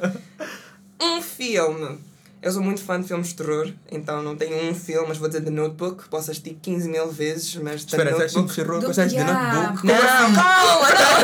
Um 1.01 1.21
filme. 1.21 1.97
Eu 2.41 2.53
sou 2.53 2.61
muito 2.63 2.81
fã 2.81 3.01
de 3.01 3.05
filmes 3.05 3.27
de 3.29 3.35
terror, 3.35 3.69
então 3.91 4.23
não 4.23 4.33
tenho 4.33 4.69
um 4.71 4.73
filme, 4.73 5.09
mas 5.09 5.17
vou 5.17 5.27
dizer 5.27 5.41
The 5.43 5.49
Notebook. 5.49 6.07
Posso 6.07 6.31
assistir 6.31 6.57
15 6.61 6.87
mil 6.87 7.09
vezes, 7.11 7.53
mas 7.55 7.83
The 7.83 7.97
Espera, 7.97 8.11
estás 8.11 8.33
Notebook. 8.33 8.49
de 8.49 8.55
terror, 8.63 8.79
de 8.79 9.13
Yeah. 9.15 9.53
notebook? 9.53 9.85
Não, 9.87 10.33
calma, 10.35 10.87
não. 10.89 11.19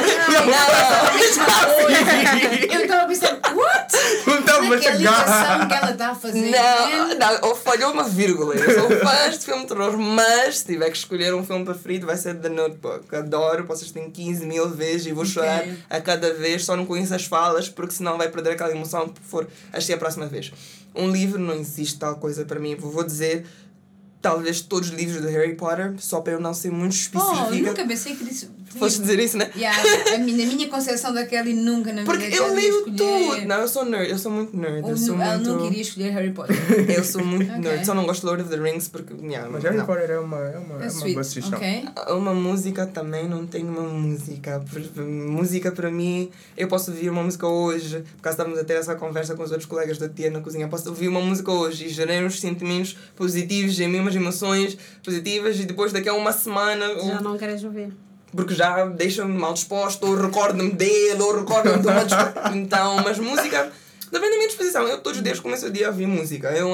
Eu 2.75 2.81
estava 2.81 3.03
a 3.03 3.07
pensar, 3.07 3.31
what? 3.55 3.95
Não 4.27 4.39
estava 4.39 4.65
a 4.65 4.75
Aquela 4.75 4.95
ligação 4.97 5.25
chegar. 5.25 5.67
que 5.67 5.73
ela 5.73 5.91
está 5.91 6.09
a 6.11 6.15
fazer. 6.15 6.41
Não, 6.51 7.15
não, 7.17 7.49
ou 7.49 7.55
falhou 7.55 7.91
uma 7.93 8.03
vírgula. 8.03 8.53
Eu 8.55 8.81
sou 8.81 8.89
fã 8.99 9.29
de 9.29 9.37
filme 9.39 9.61
de 9.61 9.67
terror, 9.69 9.97
mas 9.97 10.57
se 10.59 10.65
tiver 10.65 10.89
que 10.89 10.97
escolher 10.97 11.33
um 11.33 11.45
filme 11.45 11.63
preferido, 11.63 12.05
vai 12.07 12.17
ser 12.17 12.35
The 12.35 12.49
Notebook. 12.49 13.15
Adoro, 13.15 13.63
posso 13.65 13.81
assistir 13.83 14.01
15 14.11 14.45
mil 14.45 14.69
vezes 14.69 15.07
e 15.07 15.11
vou 15.13 15.25
chorar 15.25 15.63
a 15.89 16.01
cada 16.01 16.33
vez, 16.33 16.65
só 16.65 16.75
não 16.75 16.85
conheço 16.85 17.15
as 17.15 17.25
falas, 17.25 17.69
porque 17.69 17.93
senão 17.93 18.17
vai 18.17 18.27
perder 18.29 18.51
aquela 18.51 18.71
emoção 18.71 19.07
por 19.07 19.21
for 19.23 19.47
assistir 19.71 19.93
a 19.93 19.97
próxima 19.97 20.25
vez. 20.25 20.51
Um 20.95 21.11
livro 21.11 21.39
não 21.39 21.53
existe 21.53 21.97
tal 21.99 22.15
coisa 22.17 22.45
para 22.45 22.59
mim. 22.59 22.75
Vou 22.75 23.03
dizer. 23.03 23.45
Talvez 24.21 24.59
todos 24.61 24.89
os 24.89 24.95
livros 24.95 25.21
do 25.21 25.27
Harry 25.27 25.53
Potter, 25.55 25.93
só 25.99 26.19
para 26.19 26.33
eu 26.33 26.39
não 26.39 26.51
ser 26.51 26.71
muito 26.71 26.93
Oh, 26.93 26.95
específica. 26.95 27.55
eu 27.55 27.63
nunca 27.63 27.85
pensei 27.85 28.15
que 28.15 28.23
disse. 28.25 28.49
Foste 28.77 28.99
dizer 29.01 29.19
isso, 29.19 29.37
né? 29.37 29.49
Yeah, 29.55 29.77
a 30.15 30.17
minha, 30.17 30.45
na 30.45 30.53
minha 30.53 30.67
concepção 30.69 31.13
da 31.13 31.25
Kelly 31.25 31.53
nunca 31.53 31.91
na 31.93 32.01
vida 32.01 32.11
Porque 32.11 32.29
dela 32.29 32.47
eu 32.47 32.53
leio 32.55 32.77
escolher- 32.79 32.95
tudo. 32.97 33.47
Não, 33.47 33.55
eu 33.61 33.67
sou 33.67 33.85
nerd, 33.85 34.09
eu 34.11 34.17
sou 34.17 34.31
muito 34.31 34.55
nerd. 34.57 34.83
Ou 34.83 34.89
Eu 34.91 34.97
sou 34.97 35.21
ela 35.21 35.35
muito... 35.35 35.49
nunca 35.53 35.65
iria 35.67 35.81
escolher 35.81 36.09
Harry 36.11 36.31
Potter. 36.31 36.55
Eu 36.95 37.03
sou 37.03 37.23
muito 37.23 37.49
Ok. 37.49 37.61
nerd. 37.61 37.85
Só 37.85 37.93
não 37.93 38.05
gosto 38.05 38.21
de 38.21 38.25
Lord 38.27 38.43
of 38.43 38.51
the 38.51 38.57
Rings 38.61 38.87
porque. 38.87 39.13
Yeah, 39.25 39.49
Mas 39.49 39.63
Harry 39.63 39.77
não. 39.77 39.85
Potter 39.85 40.09
é 40.11 40.19
uma, 40.19 40.37
é 40.39 40.57
uma, 40.57 40.83
é 40.83 40.87
É 40.87 40.91
uma 40.91 41.09
boa 41.13 41.23
sugestão. 41.23 41.57
ok? 41.57 41.85
Uma 42.09 42.33
música 42.33 42.85
também 42.87 43.27
não 43.27 43.45
tenho 43.45 43.67
uma 43.67 43.81
música. 43.81 44.63
Música 44.97 45.71
para 45.71 45.89
mim, 45.91 46.29
eu 46.57 46.67
posso 46.67 46.91
ouvir 46.91 47.09
uma 47.09 47.23
música 47.23 47.47
hoje, 47.47 48.03
por 48.17 48.21
causa 48.23 48.37
estamos 48.41 48.59
a 48.59 48.63
ter 48.63 48.73
essa 48.73 48.95
conversa 48.95 49.35
com 49.35 49.43
os 49.43 49.51
outros 49.51 49.67
colegas 49.67 49.97
da 49.97 50.07
tia 50.09 50.29
na 50.29 50.41
cozinha. 50.41 50.67
Posso 50.67 50.89
ouvir 50.89 51.07
uma 51.07 51.21
música 51.21 51.51
hoje 51.51 51.85
e 51.85 51.89
gerar 51.89 52.23
uns 52.23 52.39
sentimentos 52.39 52.95
positivos, 53.15 53.79
em 53.79 53.87
mim 53.87 53.99
umas 53.99 54.15
emoções 54.15 54.77
positivas, 55.03 55.59
e 55.59 55.65
depois 55.65 55.91
daqui 55.91 56.09
a 56.09 56.13
uma 56.13 56.31
semana, 56.31 56.87
Já 56.87 57.01
ou- 57.17 57.21
não 57.21 57.37
queres 57.37 57.63
ouvir. 57.63 57.93
Porque 58.35 58.53
já 58.53 58.85
deixa-me 58.85 59.37
mal 59.37 59.53
disposto, 59.53 60.05
ou 60.05 60.15
recordo-me 60.15 60.71
dele, 60.71 61.21
ou 61.21 61.39
recordo-me 61.39 61.79
de 61.79 61.87
uma 61.87 62.03
discussão. 62.05 62.33
Então, 62.55 62.97
mas 63.03 63.17
música. 63.19 63.71
Depende 64.11 64.31
da 64.31 64.37
minha 64.37 64.47
disposição. 64.47 64.87
Eu 64.87 64.99
todos 64.99 65.17
os 65.17 65.23
dias 65.23 65.39
começo 65.39 65.65
o 65.65 65.71
dia 65.71 65.87
a 65.87 65.89
ouvir 65.89 66.05
música. 66.07 66.49
Eu, 66.51 66.69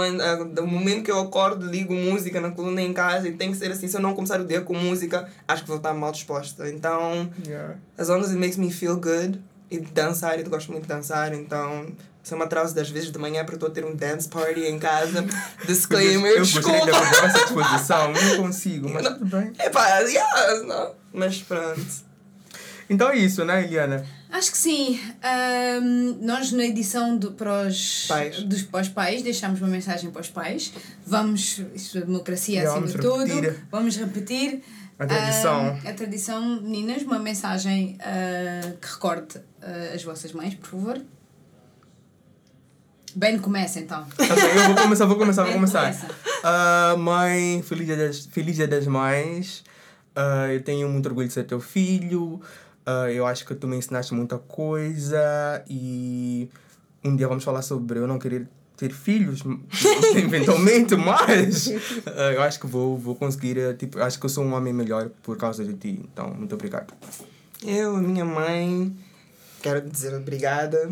do 0.46 0.68
momento 0.68 1.04
que 1.04 1.12
eu 1.12 1.20
acordo, 1.20 1.66
ligo 1.66 1.94
música 1.94 2.40
na 2.42 2.52
coluna 2.52 2.82
em 2.82 2.94
casa 2.94 3.28
e 3.28 3.32
tem 3.32 3.52
que 3.52 3.58
ser 3.58 3.72
assim. 3.72 3.88
Se 3.88 3.96
eu 3.98 4.02
não 4.02 4.14
começar 4.14 4.40
o 4.40 4.46
dia 4.46 4.62
com 4.62 4.74
música, 4.76 5.28
acho 5.48 5.64
que 5.64 5.68
vou 5.70 5.78
estar 5.78 5.94
mal 5.94 6.12
disposta. 6.12 6.70
Então, 6.70 7.30
Yeah. 7.48 7.76
as 7.98 8.10
long 8.10 8.20
as 8.20 8.30
it 8.30 8.38
makes 8.38 8.58
me 8.58 8.72
feel 8.72 8.96
good, 8.98 9.42
e 9.72 9.80
dançar, 9.80 10.38
eu 10.40 10.50
gosto 10.50 10.72
muito 10.72 10.84
de 10.84 10.90
dançar, 10.90 11.34
então. 11.34 11.88
Se 12.22 12.34
eu 12.34 12.38
me 12.38 12.44
atraso 12.44 12.76
das 12.76 12.90
vezes 12.90 13.12
de 13.12 13.18
manhã 13.18 13.44
porque 13.44 13.56
estou 13.56 13.70
a 13.70 13.72
ter 13.72 13.84
um 13.84 13.96
dance 13.96 14.28
party 14.30 14.66
em 14.66 14.78
casa. 14.78 15.26
Disclaimer, 15.66 16.34
eu 16.34 16.40
gostaria 16.40 16.82
de 16.82 16.86
desculpa. 16.86 16.98
abordar 16.98 17.26
essa 17.26 17.46
disposição, 17.46 18.14
não 18.14 18.44
consigo, 18.44 18.90
mas 18.90 19.08
tudo 19.08 19.26
bem. 19.26 19.52
Epá, 19.60 20.00
yeah, 20.02 20.62
não. 20.68 21.01
Mas 21.14 21.42
pronto. 21.42 21.86
Então 22.90 23.10
é 23.10 23.18
isso, 23.18 23.46
né, 23.46 23.64
Eliana? 23.64 24.06
Acho 24.30 24.52
que 24.52 24.58
sim. 24.58 25.00
Ahm, 25.24 26.18
nós 26.22 26.52
na 26.52 26.66
edição 26.66 27.18
do, 27.18 27.32
para, 27.32 27.68
os, 27.68 28.06
Pais. 28.08 28.44
Dos, 28.44 28.62
para 28.64 28.82
os 28.82 28.90
pais 28.90 29.22
deixamos 29.22 29.60
uma 29.62 29.70
mensagem 29.70 30.10
para 30.12 30.22
os 30.22 30.30
pais. 30.30 30.74
Vamos, 31.06 31.62
isto 31.76 31.98
é 31.98 32.02
democracia 32.02 32.68
acima 32.70 32.88
de 32.88 32.98
tudo. 32.98 33.56
Vamos 33.70 33.98
repetir. 33.98 34.62
A 35.00 35.06
tradição. 35.06 35.80
Ah, 35.84 35.90
a 35.90 35.94
tradição, 35.94 36.62
meninas, 36.62 37.02
uma 37.02 37.18
mensagem 37.18 37.98
ah, 38.02 38.74
que 38.80 38.88
recorde 38.88 39.40
ah, 39.62 39.92
as 39.96 40.04
vossas 40.04 40.32
mães, 40.32 40.54
por 40.56 40.70
favor. 40.70 41.02
Ben, 43.16 43.38
começa 43.40 43.80
então. 43.80 44.06
Tá 44.18 44.36
bem, 44.36 44.56
eu 44.56 44.66
vou 44.68 44.76
começar, 44.76 45.06
vou 45.06 45.18
começar, 45.18 45.44
vou 45.44 45.52
Ben, 45.52 45.60
começar. 45.60 45.82
começa. 45.82 46.08
Ah, 46.44 46.96
mãe, 46.98 47.62
feliz 47.64 47.86
dia 47.86 47.98
das, 47.98 48.26
feliz 48.26 48.56
dia 48.56 48.68
das 48.68 48.88
mães. 48.88 49.64
Ah, 50.16 50.52
eu 50.52 50.62
tenho 50.62 50.88
muito 50.90 51.06
orgulho 51.08 51.28
de 51.28 51.34
ser 51.34 51.46
teu 51.46 51.60
filho. 51.60 52.42
Ah, 52.86 53.12
eu 53.12 53.26
acho 53.26 53.46
que 53.46 53.56
tu 53.56 53.68
me 53.68 53.78
ensinaste 53.78 54.14
muita 54.14 54.38
coisa 54.38 55.64
e 55.70 56.50
um 57.04 57.16
dia 57.16 57.28
vamos 57.28 57.44
falar 57.44 57.62
sobre 57.62 58.00
eu 58.00 58.08
não 58.08 58.20
querer 58.20 58.48
ter 58.78 58.92
filhos, 58.92 59.44
eventualmente, 60.16 60.96
mas 60.96 61.68
eh, 61.68 62.36
eu 62.36 62.42
acho 62.42 62.60
que 62.60 62.66
vou, 62.66 62.98
vou 62.98 63.16
conseguir, 63.16 63.56
eh, 63.56 63.74
tipo, 63.76 64.00
acho 64.00 64.20
que 64.20 64.26
eu 64.26 64.30
sou 64.30 64.44
um 64.44 64.54
homem 64.56 64.74
melhor 64.74 65.10
por 65.22 65.38
causa 65.38 65.64
de 65.64 65.76
ti. 65.76 66.02
Então, 66.12 66.34
muito 66.34 66.56
obrigado. 66.56 66.92
Eu, 67.64 67.96
a 67.96 68.02
minha 68.02 68.26
mãe, 68.26 68.92
quero 69.62 69.88
dizer 69.88 70.16
obrigada. 70.16 70.90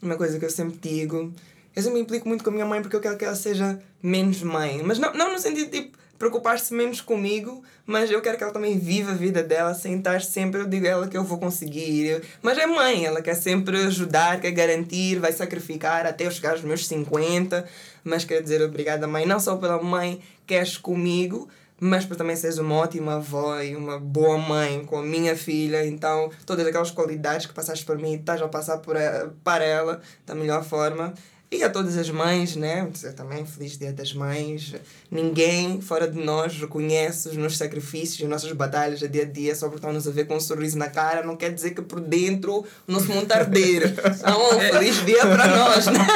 Uma 0.00 0.16
coisa 0.16 0.38
que 0.38 0.46
eu 0.46 0.50
sempre 0.50 0.78
digo, 0.80 1.30
eu 1.74 1.82
sempre 1.82 1.98
me 1.98 2.04
implico 2.04 2.26
muito 2.26 2.42
com 2.42 2.48
a 2.48 2.52
minha 2.54 2.64
mãe 2.64 2.80
porque 2.80 2.96
eu 2.96 3.00
quero 3.00 3.18
que 3.18 3.24
ela 3.26 3.34
seja 3.34 3.78
menos 4.02 4.42
mãe. 4.42 4.82
Mas 4.82 4.98
não, 4.98 5.12
não 5.12 5.34
no 5.34 5.38
sentido 5.38 5.70
tipo, 5.70 5.98
preocupar-se 6.18 6.72
menos 6.72 7.00
comigo, 7.00 7.62
mas 7.84 8.10
eu 8.10 8.20
quero 8.20 8.36
que 8.36 8.42
ela 8.42 8.52
também 8.52 8.78
viva 8.78 9.12
a 9.12 9.14
vida 9.14 9.42
dela 9.42 9.74
sem 9.74 9.98
estar 9.98 10.20
sempre. 10.20 10.60
Eu 10.60 10.66
digo 10.66 10.86
a 10.86 10.90
ela 10.90 11.08
que 11.08 11.16
eu 11.16 11.24
vou 11.24 11.38
conseguir. 11.38 12.22
Mas 12.42 12.58
é 12.58 12.66
mãe, 12.66 13.04
ela 13.04 13.22
quer 13.22 13.34
sempre 13.34 13.76
ajudar, 13.78 14.40
quer 14.40 14.50
garantir, 14.50 15.18
vai 15.18 15.32
sacrificar 15.32 16.06
até 16.06 16.26
eu 16.26 16.30
chegar 16.30 16.52
aos 16.52 16.62
meus 16.62 16.86
50. 16.86 17.66
Mas 18.02 18.24
quero 18.24 18.42
dizer 18.42 18.62
obrigada, 18.62 19.06
mãe, 19.06 19.26
não 19.26 19.40
só 19.40 19.56
pela 19.56 19.82
mãe 19.82 20.20
que 20.46 20.54
és 20.54 20.76
comigo, 20.76 21.48
mas 21.78 22.04
por 22.04 22.16
também 22.16 22.36
seres 22.36 22.58
uma 22.58 22.74
ótima 22.76 23.16
avó 23.16 23.60
e 23.60 23.76
uma 23.76 23.98
boa 23.98 24.38
mãe 24.38 24.84
com 24.84 24.98
a 24.98 25.02
minha 25.02 25.36
filha. 25.36 25.84
Então, 25.84 26.30
todas 26.46 26.66
aquelas 26.66 26.90
qualidades 26.90 27.46
que 27.46 27.52
passaste 27.52 27.84
por 27.84 27.98
mim, 27.98 28.14
estás 28.14 28.40
a 28.40 28.48
passar 28.48 28.78
por 28.78 28.96
ela, 28.96 29.34
para 29.44 29.64
ela 29.64 30.00
da 30.24 30.34
melhor 30.34 30.64
forma. 30.64 31.12
E 31.48 31.62
a 31.62 31.70
todas 31.70 31.96
as 31.96 32.10
mães, 32.10 32.56
né? 32.56 32.88
Dizer 32.90 33.12
também 33.12 33.46
feliz 33.46 33.78
dia 33.78 33.92
das 33.92 34.12
mães. 34.12 34.74
Ninguém 35.08 35.80
fora 35.80 36.10
de 36.10 36.18
nós 36.18 36.58
reconhece 36.58 37.28
os 37.28 37.36
nossos 37.36 37.56
sacrifícios, 37.56 38.22
as 38.22 38.28
nossas 38.28 38.52
batalhas 38.52 39.00
a 39.02 39.06
dia 39.06 39.22
a 39.22 39.26
dia, 39.26 39.54
só 39.54 39.66
porque 39.66 39.78
estão-nos 39.78 40.08
a 40.08 40.10
ver 40.10 40.26
com 40.26 40.36
um 40.36 40.40
sorriso 40.40 40.76
na 40.76 40.90
cara. 40.90 41.24
Não 41.24 41.36
quer 41.36 41.54
dizer 41.54 41.70
que 41.70 41.82
por 41.82 42.00
dentro 42.00 42.64
o 42.86 42.92
nosso 42.92 43.06
mundo 43.08 43.22
está 43.22 43.36
a 43.36 43.38
arder. 43.38 43.94
Então, 44.18 44.60
feliz 44.72 45.04
dia 45.04 45.20
para 45.20 45.46
nós, 45.56 45.86
né? 45.86 46.06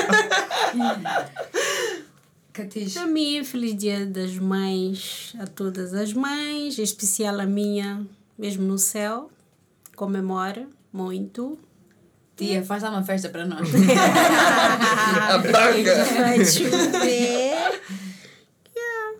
Para 2.92 3.06
mim, 3.06 3.44
feliz 3.44 3.76
dia 3.76 4.04
das 4.04 4.36
mães 4.36 5.32
a 5.38 5.46
todas 5.46 5.94
as 5.94 6.12
mães, 6.12 6.76
em 6.78 6.82
especial 6.82 7.38
a 7.38 7.46
minha, 7.46 8.04
mesmo 8.36 8.64
no 8.64 8.78
céu. 8.78 9.30
Comemora 9.94 10.66
muito. 10.92 11.56
Tia, 12.40 12.64
faz 12.64 12.82
lá 12.82 12.88
uma 12.88 13.02
festa 13.02 13.28
para 13.28 13.44
nós. 13.44 13.68
A 15.28 15.36
banga! 15.36 16.04
Vai 16.04 16.42
chover. 16.42 17.82
Yeah. 18.74 19.18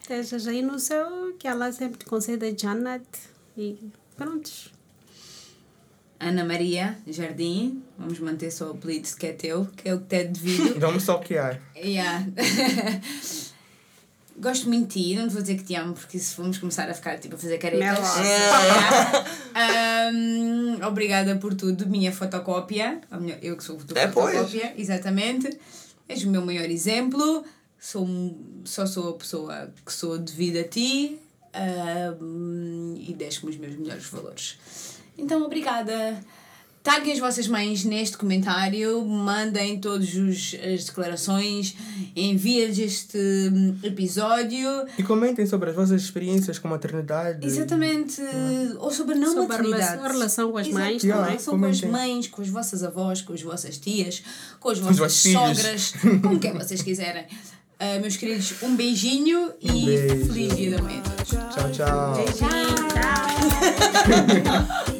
Estejas 0.00 0.48
aí 0.48 0.62
no 0.62 0.76
céu, 0.80 1.32
que 1.38 1.46
ela 1.46 1.70
sempre 1.70 1.98
te 1.98 2.06
conceda 2.06 2.52
Jannat. 2.58 3.06
E 3.56 3.78
prontos. 4.16 4.72
Ana 6.18 6.44
Maria 6.44 6.98
Jardim, 7.06 7.84
vamos 7.96 8.18
manter 8.18 8.50
só 8.50 8.66
o 8.66 8.70
apelido 8.72 9.08
que 9.16 9.26
é 9.26 9.32
teu, 9.32 9.68
que 9.76 9.88
é 9.88 9.94
o 9.94 10.00
que 10.00 10.06
te 10.06 10.16
é 10.16 10.24
devido. 10.24 10.80
Vamos 10.80 11.04
só 11.04 11.18
criar. 11.18 11.62
Yeah. 11.76 12.26
Gosto 14.38 14.68
muito 14.68 14.88
de 14.94 15.02
ti, 15.02 15.14
não 15.16 15.26
te 15.26 15.32
vou 15.32 15.40
dizer 15.40 15.56
que 15.56 15.64
te 15.64 15.74
amo, 15.74 15.94
porque 15.94 16.18
se 16.18 16.36
vamos 16.36 16.58
começar 16.58 16.88
a 16.90 16.94
ficar 16.94 17.18
tipo 17.18 17.36
a 17.36 17.38
fazer 17.38 17.56
caretas. 17.58 17.98
Yeah. 18.18 19.24
Um, 20.12 20.84
obrigada 20.86 21.36
por 21.36 21.54
tudo, 21.54 21.86
minha 21.86 22.12
fotocópia. 22.12 23.00
Melhor, 23.18 23.38
eu 23.40 23.56
que 23.56 23.64
sou 23.64 23.78
É, 23.94 24.06
pois. 24.08 24.34
fotocópia, 24.34 24.74
exatamente. 24.76 25.58
És 26.08 26.22
o 26.24 26.28
meu 26.30 26.44
maior 26.44 26.68
exemplo. 26.68 27.44
Sou, 27.78 28.06
só 28.64 28.84
sou 28.86 29.10
a 29.10 29.14
pessoa 29.14 29.72
que 29.84 29.92
sou 29.92 30.18
devida 30.18 30.60
a 30.60 30.64
ti 30.68 31.18
um, 32.20 32.94
e 32.98 33.12
deste-me 33.14 33.50
os 33.52 33.56
meus 33.58 33.76
melhores 33.76 34.04
valores. 34.06 34.58
Então, 35.16 35.42
obrigada. 35.42 36.18
Taguem 36.86 37.12
as 37.14 37.18
vossas 37.18 37.48
mães 37.48 37.82
neste 37.84 38.16
comentário, 38.16 39.04
mandem 39.04 39.80
todas 39.80 40.08
as 40.08 40.84
declarações, 40.84 41.74
enviem-lhes 42.14 42.78
este 42.78 43.18
hum, 43.18 43.74
episódio. 43.82 44.68
E 44.96 45.02
comentem 45.02 45.44
sobre 45.46 45.70
as 45.70 45.74
vossas 45.74 46.00
experiências 46.00 46.60
com 46.60 46.68
maternidade. 46.68 47.44
Exatamente. 47.44 48.22
Ou 48.78 48.92
sobre 48.92 49.16
a 49.16 49.18
não 49.18 49.26
Sobre 49.34 49.42
a 49.42 49.48
maternidade. 49.48 49.82
relação- 49.82 50.04
a 50.04 50.08
relação 50.12 50.52
com 50.52 50.58
as 50.58 50.66
Exato. 50.68 50.84
mães 50.84 51.02
Yeah, 51.02 51.24
também. 51.36 51.44
com 51.60 51.66
as 51.66 51.80
mães, 51.80 52.26
com 52.28 52.42
as 52.42 52.48
vossas 52.50 52.84
avós, 52.84 53.20
com 53.20 53.32
as 53.32 53.42
vossas 53.42 53.78
tias, 53.78 54.22
com 54.60 54.68
as 54.68 54.78
os 54.78 54.96
vossas 54.96 55.12
sogras, 55.32 55.92
com 56.22 56.38
quem 56.38 56.52
vocês 56.52 56.82
quiserem. 56.82 57.24
Ah, 57.80 57.98
meus 58.00 58.16
queridos, 58.16 58.54
um 58.62 58.76
beijinho 58.76 59.52
e 59.60 59.70
Um 59.72 59.84
beijo. 59.86 60.26
feliz 60.26 60.56
dia 60.56 60.70
da 60.76 60.82
mãe. 60.84 61.02
Tchau, 61.24 61.68
tchau. 61.72 62.14
Beijinho, 62.14 62.76
tchau. 64.86 64.86